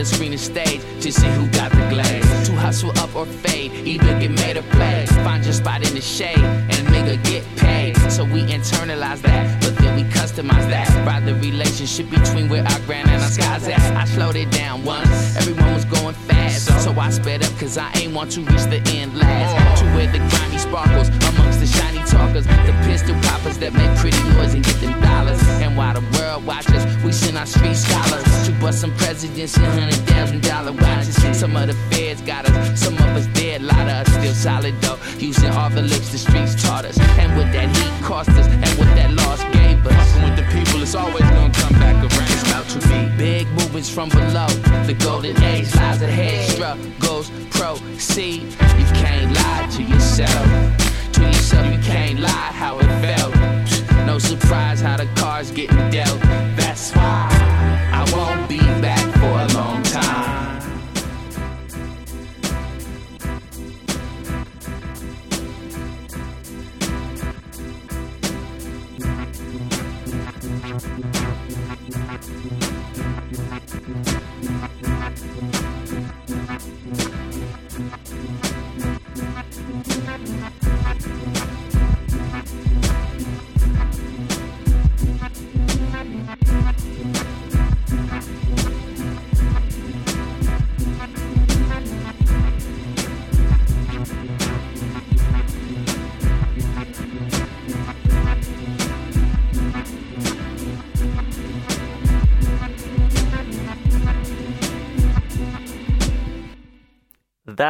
The 0.00 0.06
screen 0.06 0.32
and 0.32 0.40
stage, 0.40 0.80
to 1.02 1.12
see 1.12 1.28
who 1.28 1.46
got 1.48 1.70
the 1.72 1.86
glaze. 1.90 2.48
To 2.48 2.52
hustle 2.54 2.90
up 2.98 3.14
or 3.14 3.26
fade, 3.26 3.70
either 3.86 4.18
get 4.18 4.30
made 4.30 4.56
or 4.56 4.62
play. 4.74 5.04
Find 5.24 5.44
your 5.44 5.52
spot 5.52 5.86
in 5.86 5.94
the 5.94 6.00
shade, 6.00 6.38
and 6.38 6.82
nigga 6.88 7.22
get 7.24 7.44
paid. 7.56 7.96
So 8.10 8.24
we 8.24 8.40
internalize 8.44 9.20
that, 9.22 9.60
but 9.60 9.76
then 9.76 9.96
we 9.96 10.04
customize 10.04 10.66
that. 10.70 10.88
By 11.04 11.20
the 11.20 11.34
relationship 11.34 12.08
between 12.08 12.48
where 12.48 12.64
our 12.64 12.80
grand 12.86 13.10
and 13.10 13.22
our 13.22 13.28
skies 13.28 13.68
at. 13.68 13.78
I 13.94 14.06
slowed 14.06 14.36
it 14.36 14.50
down 14.50 14.84
once, 14.84 15.36
everyone 15.36 15.74
was 15.74 15.84
going 15.84 16.14
fast. 16.14 16.66
So 16.82 16.92
I 16.98 17.10
sped 17.10 17.44
up, 17.44 17.52
cause 17.58 17.76
I 17.76 17.92
ain't 17.96 18.14
want 18.14 18.30
to 18.32 18.40
reach 18.40 18.64
the 18.64 18.80
end 18.96 19.18
last. 19.18 19.69
Where 19.94 20.06
the 20.06 20.18
grimy 20.30 20.58
sparkles 20.58 21.08
amongst 21.08 21.60
the 21.60 21.66
shiny 21.66 22.02
talkers, 22.06 22.46
the 22.46 22.74
pistol 22.84 23.14
poppers 23.22 23.58
that 23.58 23.72
make 23.72 23.90
pretty 23.98 24.22
noise 24.34 24.54
and 24.54 24.64
get 24.64 24.80
them 24.80 24.98
dollars. 25.00 25.42
And 25.60 25.76
while 25.76 25.94
the 25.94 26.04
world 26.18 26.46
watches, 26.46 26.84
we 27.04 27.12
send 27.12 27.36
our 27.36 27.46
street 27.46 27.76
scholars 27.76 28.24
to 28.46 28.52
bust 28.60 28.80
some 28.80 28.94
presidents 28.96 29.56
and 29.56 29.66
hundred 29.66 30.00
thousand 30.06 30.42
dollar 30.42 30.72
watches. 30.72 31.16
Some 31.38 31.56
of 31.56 31.66
the 31.68 31.74
feds 31.90 32.22
got 32.22 32.48
us, 32.48 32.80
some 32.80 32.94
of 32.94 33.10
us 33.18 33.26
dead, 33.28 33.62
lot 33.62 33.86
of 33.88 34.06
us 34.06 34.08
still 34.14 34.34
solid 34.34 34.74
though. 34.80 34.98
Using 35.18 35.50
all 35.50 35.70
the 35.70 35.82
licks 35.82 36.10
the 36.10 36.18
streets 36.18 36.54
taught 36.62 36.84
us, 36.84 36.98
and 36.98 37.36
what 37.36 37.52
that 37.52 37.68
heat 37.76 38.04
cost 38.04 38.30
us, 38.30 38.46
and 38.46 38.78
what 38.78 38.90
that 38.96 39.10
loss 39.12 39.42
gave 39.52 39.59
us. 39.86 40.12
Fucking 40.12 40.22
with 40.24 40.36
the 40.36 40.44
people, 40.52 40.82
it's 40.82 40.94
always 40.94 41.22
gonna 41.22 41.52
come 41.54 41.72
back 41.74 41.96
around. 41.96 42.30
It's 42.30 42.42
about 42.42 42.66
to 42.68 42.78
be 42.88 43.16
big 43.16 43.46
movements 43.48 43.90
from 43.90 44.08
below. 44.08 44.48
The 44.86 44.94
golden 44.94 45.42
age 45.42 45.74
lies 45.76 46.02
ahead. 46.02 46.50
Struggles 46.50 47.30
proceed. 47.50 48.42
You 48.78 48.86
can't 48.94 49.34
lie. 49.34 49.60
To 49.70 49.82
yourself, 49.84 50.89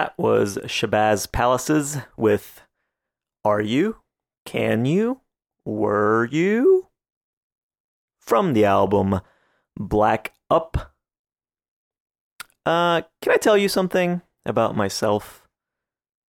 That 0.00 0.14
was 0.16 0.56
Shabazz 0.64 1.30
Palaces 1.30 1.98
with 2.16 2.62
Are 3.44 3.60
You? 3.60 3.98
Can 4.46 4.86
You? 4.86 5.20
Were 5.66 6.24
You? 6.24 6.88
From 8.18 8.54
the 8.54 8.64
album 8.64 9.20
Black 9.78 10.32
Up. 10.48 10.94
Uh, 12.64 13.02
can 13.20 13.34
I 13.34 13.36
tell 13.36 13.58
you 13.58 13.68
something 13.68 14.22
about 14.46 14.74
myself? 14.74 15.46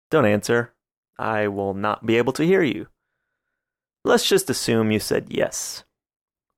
Don't 0.09 0.25
answer. 0.25 0.73
I 1.17 1.47
will 1.47 1.73
not 1.73 2.05
be 2.05 2.17
able 2.17 2.33
to 2.33 2.43
hear 2.43 2.63
you. 2.63 2.87
Let's 4.03 4.27
just 4.27 4.49
assume 4.49 4.91
you 4.91 4.99
said 4.99 5.27
yes. 5.29 5.85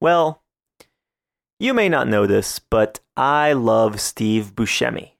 Well, 0.02 0.42
you 1.60 1.76
may 1.76 1.90
not 1.90 2.08
know 2.08 2.26
this, 2.26 2.58
but 2.58 3.02
I 3.16 3.54
love 3.54 4.02
Steve 4.02 4.56
Buscemi. 4.56 5.13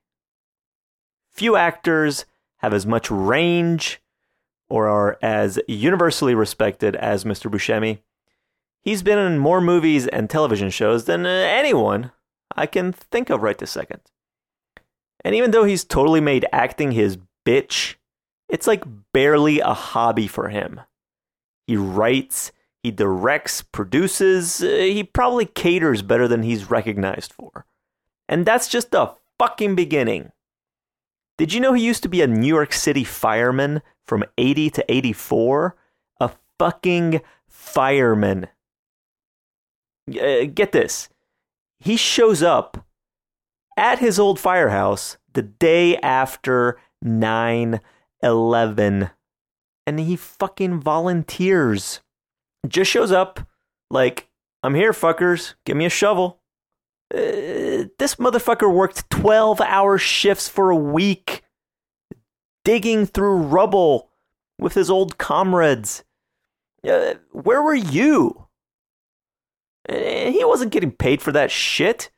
Few 1.34 1.56
actors 1.56 2.26
have 2.58 2.74
as 2.74 2.86
much 2.86 3.10
range 3.10 4.02
or 4.70 4.88
are 4.88 5.18
as 5.22 5.60
universally 5.68 6.36
respected 6.36 6.96
as 6.96 7.24
Mr. 7.24 7.50
Buscemi. 7.50 8.00
He's 8.82 9.04
been 9.04 9.20
in 9.20 9.38
more 9.40 9.62
movies 9.62 10.08
and 10.08 10.30
television 10.30 10.70
shows 10.70 11.06
than 11.06 11.26
uh, 11.26 11.30
anyone 11.30 12.12
I 12.56 12.66
can 12.66 12.92
think 12.92 13.30
of 13.30 13.42
right 13.42 13.58
this 13.58 13.72
second. 13.72 14.02
And 15.24 15.34
even 15.36 15.52
though 15.52 15.64
he's 15.64 15.84
totally 15.84 16.22
made 16.22 16.46
acting 16.52 16.92
his 16.92 17.18
bitch, 17.46 17.96
it's 18.50 18.68
like 18.68 18.84
barely 19.14 19.60
a 19.60 19.74
hobby 19.74 20.28
for 20.28 20.50
him. 20.50 20.82
He 21.66 21.78
writes, 21.78 22.52
he 22.84 22.92
directs, 22.92 23.62
produces, 23.62 24.62
uh, 24.62 24.68
he 24.68 25.04
probably 25.04 25.46
caters 25.46 26.02
better 26.02 26.28
than 26.28 26.44
he's 26.44 26.70
recognized 26.70 27.32
for. 27.32 27.66
And 28.28 28.46
that's 28.46 28.68
just 28.68 28.92
the 28.92 29.14
fucking 29.40 29.76
beginning. 29.76 30.33
Did 31.38 31.54
you 31.54 31.60
know 31.60 31.74
he 31.74 31.86
used 31.86 32.04
to 32.04 32.10
be 32.10 32.22
a 32.22 32.28
New 32.28 32.48
York 32.48 32.74
City 32.74 33.04
fireman 33.04 33.82
from 34.06 34.24
80 34.38 34.70
to 34.72 34.92
84? 34.92 35.76
A 36.20 36.32
fucking 36.60 37.22
fireman. 37.48 38.48
Uh, 40.10 40.46
get 40.54 40.72
this. 40.72 41.10
He 41.80 41.98
shows 41.98 42.44
up 42.44 42.86
at 43.78 44.00
his 44.00 44.20
old 44.20 44.40
firehouse 44.40 45.18
the 45.34 45.42
day 45.42 45.98
after 45.98 46.80
9 47.02 47.80
11 48.22 49.10
and 49.86 50.00
he 50.00 50.16
fucking 50.16 50.80
volunteers. 50.80 52.00
Just 52.68 52.90
shows 52.90 53.12
up 53.12 53.42
like, 53.90 54.30
I'm 54.62 54.76
here, 54.76 54.94
fuckers. 54.94 55.56
Give 55.66 55.76
me 55.76 55.86
a 55.86 55.90
shovel. 55.90 56.40
Uh, 57.14 57.18
this 57.98 58.16
motherfucker 58.16 58.74
worked 58.74 59.10
12 59.10 59.62
hour 59.62 59.98
shifts 59.98 60.48
for 60.48 60.70
a 60.70 60.76
week, 60.76 61.44
digging 62.64 63.06
through 63.06 63.38
rubble 63.38 64.10
with 64.60 64.74
his 64.74 64.90
old 64.90 65.18
comrades. 65.18 66.04
Uh, 66.88 67.16
where 67.32 67.62
were 67.62 67.76
you? 67.76 68.48
Uh, 69.88 69.96
he 70.32 70.44
wasn't 70.46 70.72
getting 70.72 70.92
paid 70.92 71.22
for 71.22 71.32
that 71.32 71.52
shit. 71.52 72.10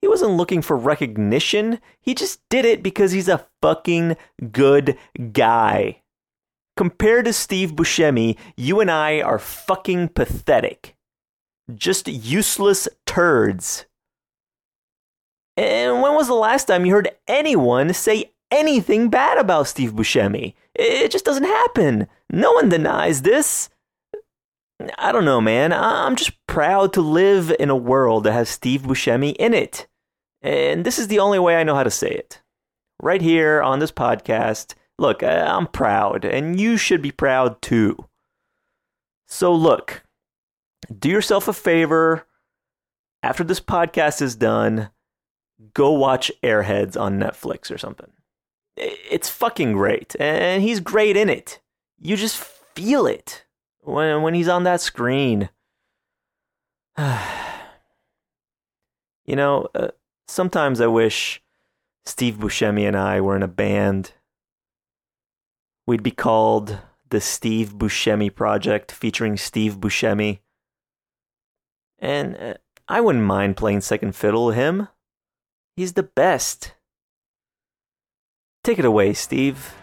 He 0.00 0.08
wasn't 0.08 0.32
looking 0.32 0.62
for 0.62 0.76
recognition. 0.76 1.80
He 2.00 2.14
just 2.14 2.40
did 2.48 2.64
it 2.64 2.82
because 2.82 3.12
he's 3.12 3.28
a 3.28 3.46
fucking 3.60 4.16
good 4.50 4.98
guy. 5.32 6.02
Compared 6.76 7.26
to 7.26 7.32
Steve 7.32 7.72
Buscemi, 7.72 8.36
you 8.56 8.80
and 8.80 8.90
I 8.90 9.20
are 9.20 9.38
fucking 9.38 10.08
pathetic. 10.08 10.96
Just 11.72 12.08
useless 12.08 12.88
turds. 13.06 13.86
And 15.56 16.00
when 16.00 16.14
was 16.14 16.28
the 16.28 16.34
last 16.34 16.66
time 16.66 16.86
you 16.86 16.94
heard 16.94 17.10
anyone 17.28 17.92
say 17.92 18.32
anything 18.50 19.10
bad 19.10 19.38
about 19.38 19.68
Steve 19.68 19.92
Buscemi? 19.92 20.54
It 20.74 21.10
just 21.10 21.24
doesn't 21.24 21.44
happen. 21.44 22.08
No 22.30 22.52
one 22.52 22.68
denies 22.68 23.22
this. 23.22 23.68
I 24.98 25.12
don't 25.12 25.24
know, 25.24 25.40
man. 25.40 25.72
I'm 25.72 26.16
just 26.16 26.32
proud 26.46 26.92
to 26.94 27.00
live 27.00 27.54
in 27.60 27.70
a 27.70 27.76
world 27.76 28.24
that 28.24 28.32
has 28.32 28.48
Steve 28.48 28.82
Buscemi 28.82 29.34
in 29.38 29.54
it. 29.54 29.86
And 30.40 30.84
this 30.84 30.98
is 30.98 31.08
the 31.08 31.20
only 31.20 31.38
way 31.38 31.56
I 31.56 31.62
know 31.62 31.74
how 31.74 31.84
to 31.84 31.90
say 31.90 32.10
it. 32.10 32.42
Right 33.00 33.22
here 33.22 33.62
on 33.62 33.78
this 33.78 33.92
podcast. 33.92 34.74
Look, 34.98 35.22
uh, 35.22 35.46
I'm 35.48 35.66
proud, 35.66 36.24
and 36.24 36.60
you 36.60 36.76
should 36.76 37.02
be 37.02 37.10
proud 37.10 37.60
too. 37.62 38.08
So, 39.26 39.52
look, 39.52 40.04
do 40.96 41.08
yourself 41.08 41.48
a 41.48 41.52
favor. 41.52 42.26
After 43.22 43.44
this 43.44 43.60
podcast 43.60 44.20
is 44.20 44.34
done, 44.34 44.90
go 45.74 45.92
watch 45.92 46.30
Airheads 46.42 47.00
on 47.00 47.18
Netflix 47.18 47.70
or 47.70 47.78
something. 47.78 48.10
It's 48.76 49.28
fucking 49.28 49.72
great, 49.72 50.16
and 50.18 50.62
he's 50.62 50.80
great 50.80 51.16
in 51.16 51.28
it. 51.28 51.60
You 51.98 52.16
just 52.16 52.36
feel 52.36 53.06
it 53.06 53.44
when 53.80 54.22
when 54.22 54.34
he's 54.34 54.48
on 54.48 54.64
that 54.64 54.80
screen. 54.80 55.50
you 56.98 57.06
know, 59.36 59.68
uh, 59.74 59.88
sometimes 60.26 60.80
I 60.80 60.86
wish 60.86 61.42
Steve 62.04 62.36
Buscemi 62.36 62.86
and 62.86 62.96
I 62.96 63.20
were 63.20 63.36
in 63.36 63.42
a 63.42 63.48
band. 63.48 64.12
We'd 65.86 66.02
be 66.02 66.10
called 66.10 66.78
the 67.10 67.20
Steve 67.20 67.74
Buscemi 67.74 68.34
Project, 68.34 68.90
featuring 68.90 69.36
Steve 69.36 69.78
Buscemi. 69.78 70.40
And 71.98 72.36
uh, 72.36 72.54
I 72.88 73.00
wouldn't 73.00 73.24
mind 73.24 73.56
playing 73.56 73.82
second 73.82 74.16
fiddle 74.16 74.50
to 74.50 74.56
him. 74.56 74.88
He's 75.76 75.94
the 75.94 76.02
best. 76.02 76.74
Take 78.62 78.78
it 78.78 78.84
away, 78.84 79.12
Steve. 79.14 79.74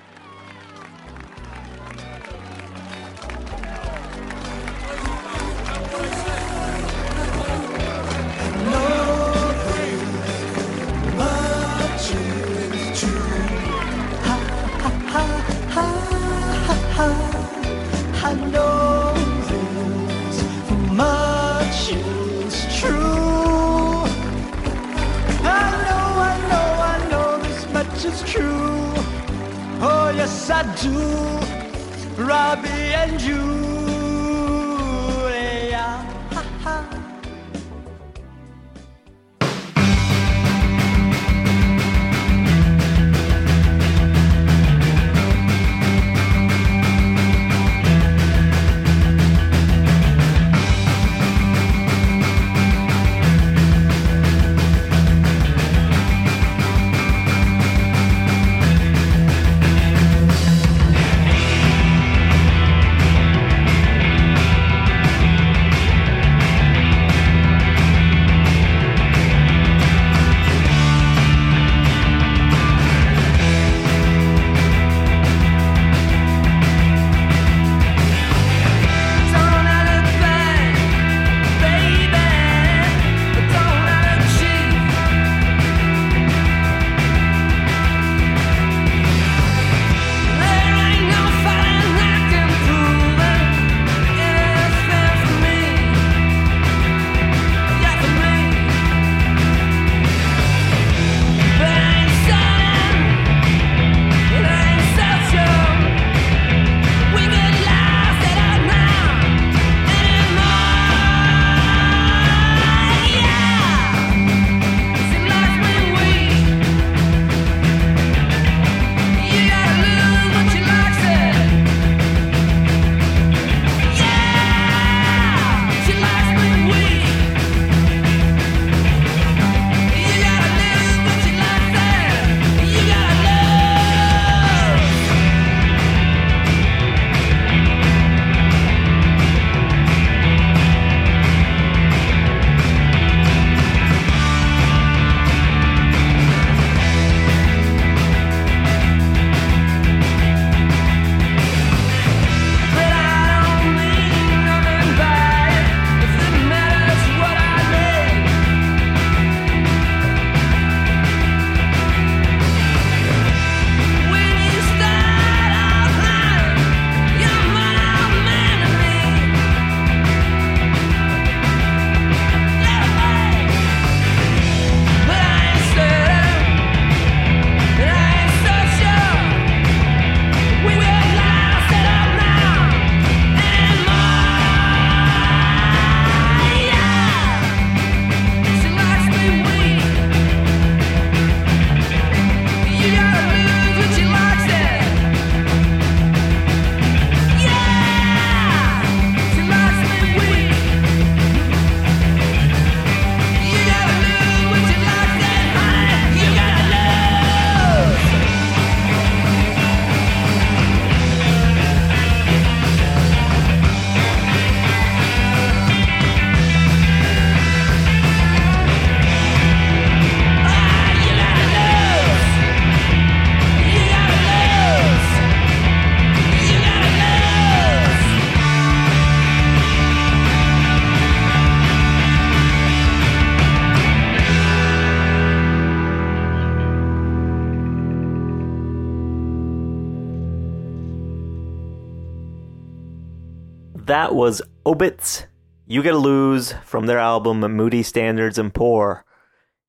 Was 244.20 244.42
Obits, 244.66 245.28
You 245.66 245.82
Gotta 245.82 245.98
Lose 245.98 246.52
from 246.66 246.88
their 246.88 247.00
album 247.00 247.40
Moody 247.40 247.82
Standards 247.82 248.38
and 248.38 248.54
Poor. 248.54 249.06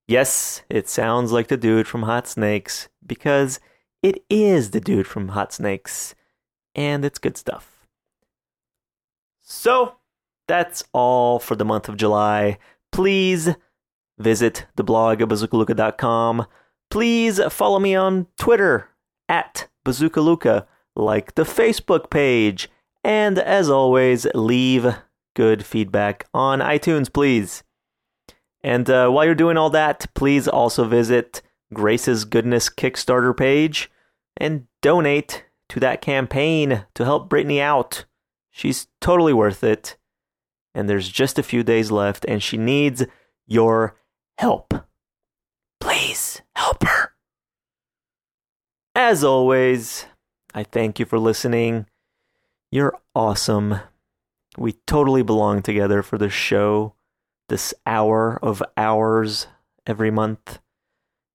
Yes, 0.09 0.63
it 0.69 0.89
sounds 0.89 1.31
like 1.31 1.47
the 1.47 1.57
dude 1.57 1.87
from 1.87 2.03
Hot 2.03 2.27
Snakes 2.27 2.89
because 3.07 3.61
it 4.03 4.25
is 4.29 4.73
the 4.73 4.81
dude 4.81 5.07
from 5.07 5.29
Hot 5.29 5.53
Snakes, 5.53 6.17
and 6.75 7.05
it's 7.05 7.21
good 7.21 7.37
stuff. 7.37 7.87
So, 9.41 9.99
that's 10.49 10.83
all 10.93 11.39
for 11.39 11.55
the 11.55 11.65
month 11.65 11.89
of 11.89 11.97
July. 11.97 12.59
Please 12.91 13.51
visit 14.19 14.67
the 14.75 14.83
blog 14.83 15.23
at 15.23 15.29
bazookaluca.com. 15.29 16.45
Please 16.91 17.41
follow 17.51 17.79
me 17.79 17.95
on 17.95 18.27
Twitter 18.37 18.89
at 19.29 19.69
bazookaluca, 19.85 20.67
like 20.97 21.37
the 21.37 21.45
Facebook 21.45 22.11
page, 22.11 22.69
and 23.03 23.39
as 23.39 23.71
always, 23.71 24.27
leave 24.35 24.95
good 25.35 25.65
feedback 25.65 26.27
on 26.35 26.61
iTunes, 26.61 27.13
please. 27.13 27.63
And 28.63 28.89
uh, 28.91 29.09
while 29.09 29.25
you're 29.25 29.35
doing 29.35 29.57
all 29.57 29.71
that, 29.71 30.07
please 30.15 30.47
also 30.47 30.85
visit 30.85 31.43
Grace's 31.73 32.25
Goodness 32.25 32.69
Kickstarter 32.69 33.37
page 33.37 33.91
and 34.37 34.67
donate 34.83 35.45
to 35.71 35.81
that 35.81 36.03
campaign 36.03 36.85
to 36.95 37.05
help 37.05 37.29
Brittany 37.29 37.61
out. 37.61 38.05
She's 38.51 38.89
totally 39.01 39.33
worth 39.33 39.65
it. 39.65 39.97
And 40.75 40.89
there's 40.89 41.09
just 41.09 41.39
a 41.39 41.43
few 41.43 41.63
days 41.63 41.91
left, 41.91 42.25
and 42.29 42.43
she 42.43 42.57
needs 42.57 43.05
your 43.47 43.97
help. 44.39 44.73
Please 45.81 46.43
help 46.55 46.85
her. 46.85 47.13
As 48.95 49.25
always, 49.25 50.07
I 50.55 50.63
thank 50.63 50.99
you 50.99 51.07
for 51.07 51.19
listening. 51.19 51.87
You're 52.73 52.97
awesome. 53.17 53.81
We 54.57 54.73
totally 54.87 55.23
belong 55.23 55.63
together 55.63 56.03
for 56.03 56.19
this 56.19 56.33
show, 56.33 56.95
this 57.49 57.75
hour 57.85 58.39
of 58.43 58.63
hours 58.77 59.49
every 59.87 60.13
month. 60.13 60.61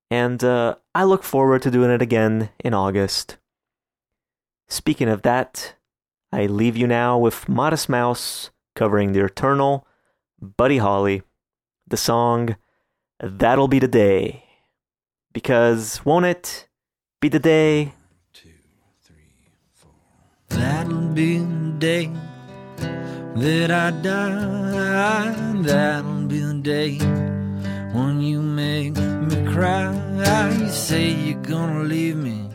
And 0.10 0.42
uh, 0.44 0.76
I 0.94 1.04
look 1.04 1.24
forward 1.24 1.62
to 1.64 1.72
doing 1.72 1.92
it 1.92 2.02
again 2.02 2.52
in 2.64 2.74
August. 2.74 3.38
Speaking 4.70 5.10
of 5.10 5.24
that, 5.24 5.76
I 6.32 6.46
leave 6.46 6.78
you 6.78 6.88
now 6.88 7.18
with 7.18 7.50
Modest 7.50 7.90
Mouse 7.90 8.52
covering 8.74 9.12
the 9.12 9.26
eternal 9.26 9.86
Buddy 10.40 10.78
Holly, 10.78 11.24
the 11.86 11.98
song 11.98 12.56
That'll 13.20 13.68
Be 13.68 13.80
the 13.80 13.88
Day. 13.90 14.44
Because 15.34 16.06
won't 16.06 16.26
it 16.26 16.70
be 17.20 17.28
the 17.28 17.40
day? 17.40 17.95
That'll 20.50 21.10
be 21.14 21.40
the 21.40 21.74
day 21.80 22.10
that 23.36 23.72
I 23.72 23.92
die. 24.02 25.54
That'll 25.62 26.28
be 26.28 26.40
the 26.40 26.54
day 26.62 26.98
when 27.94 28.22
you 28.22 28.42
make 28.42 28.96
me 28.96 29.52
cry. 29.52 29.94
You 30.60 30.70
say 30.70 31.10
you're 31.12 31.42
gonna 31.42 31.84
leave 31.84 32.18
me. 32.18 32.50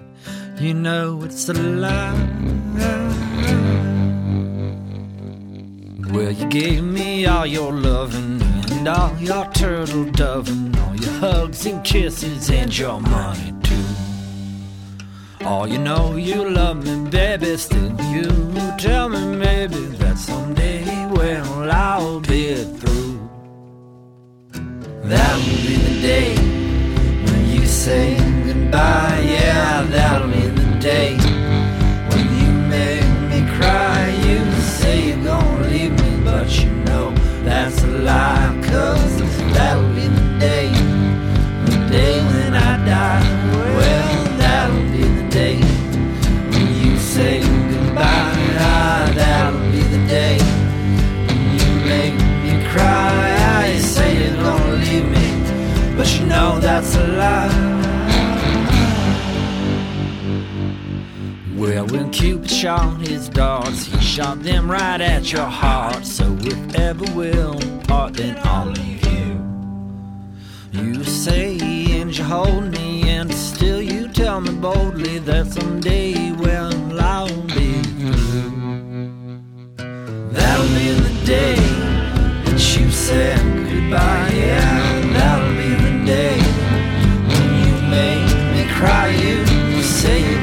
You 0.59 0.75
know 0.75 1.23
it's 1.23 1.49
a 1.49 1.55
lie. 1.55 2.15
Well, 6.13 6.33
you 6.33 6.47
gave 6.49 6.83
me 6.83 7.27
all 7.27 7.47
your 7.47 7.73
loving 7.73 8.43
and 8.73 8.89
all 8.89 9.17
your 9.19 9.47
turtle 9.53 10.05
doving, 10.13 10.77
all 10.79 10.97
your 10.97 11.13
hugs 11.13 11.67
and 11.67 11.83
kisses 11.85 12.51
and 12.51 12.77
your 12.77 13.01
money 13.01 13.53
too. 13.63 13.90
Oh, 15.43 15.65
you 15.65 15.79
know 15.79 16.17
you 16.17 16.49
love 16.51 16.85
me, 16.85 17.09
baby, 17.09 17.57
still 17.57 17.99
you 18.13 18.29
tell 18.77 19.09
me 19.09 19.37
maybe 19.37 19.81
that 19.97 20.19
someday, 20.19 21.07
well, 21.07 21.71
I'll 21.73 22.21
be 22.21 22.55
through. 22.63 23.31
That'll 25.03 25.41
be 25.67 25.77
the 25.77 26.01
day 26.03 26.35
when 27.25 27.49
you 27.49 27.65
say 27.65 28.19
goodbye, 28.45 29.10
shot 62.61 63.01
his 63.01 63.31
darts, 63.31 63.87
he 63.87 63.99
shot 64.01 64.43
them 64.43 64.71
right 64.71 65.01
at 65.01 65.33
your 65.33 65.47
heart. 65.47 66.05
So 66.05 66.37
if 66.41 66.75
ever 66.75 67.07
we'll 67.15 67.59
part, 67.89 68.13
then 68.13 68.37
only 68.47 69.01
you. 69.09 69.41
You 70.71 71.03
say 71.03 71.57
and 71.99 72.15
you 72.15 72.23
hold 72.23 72.65
me, 72.71 73.09
and 73.09 73.33
still 73.33 73.81
you 73.81 74.09
tell 74.09 74.43
me 74.43 74.53
boldly 74.57 75.21
that 75.21 75.47
someday, 75.47 76.33
well, 76.33 76.71
I'll 77.01 77.29
be. 77.57 77.81
That'll 80.37 80.69
be 80.81 80.89
the 81.07 81.15
day 81.25 81.57
that 82.45 82.61
you 82.77 82.91
said 82.91 83.41
goodbye. 83.71 84.33
Yeah, 84.35 85.01
that'll 85.15 85.55
be 85.57 85.71
the 85.87 86.05
day 86.05 86.39
when 87.27 87.49
you 87.65 87.75
make 87.89 88.29
me 88.53 88.71
cry. 88.75 89.09
You 89.09 89.83
say 89.83 90.40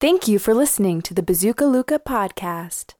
Thank 0.00 0.28
you 0.28 0.38
for 0.38 0.54
listening 0.54 1.02
to 1.02 1.12
the 1.12 1.22
Bazooka 1.22 1.64
Luca 1.64 1.98
podcast. 1.98 2.94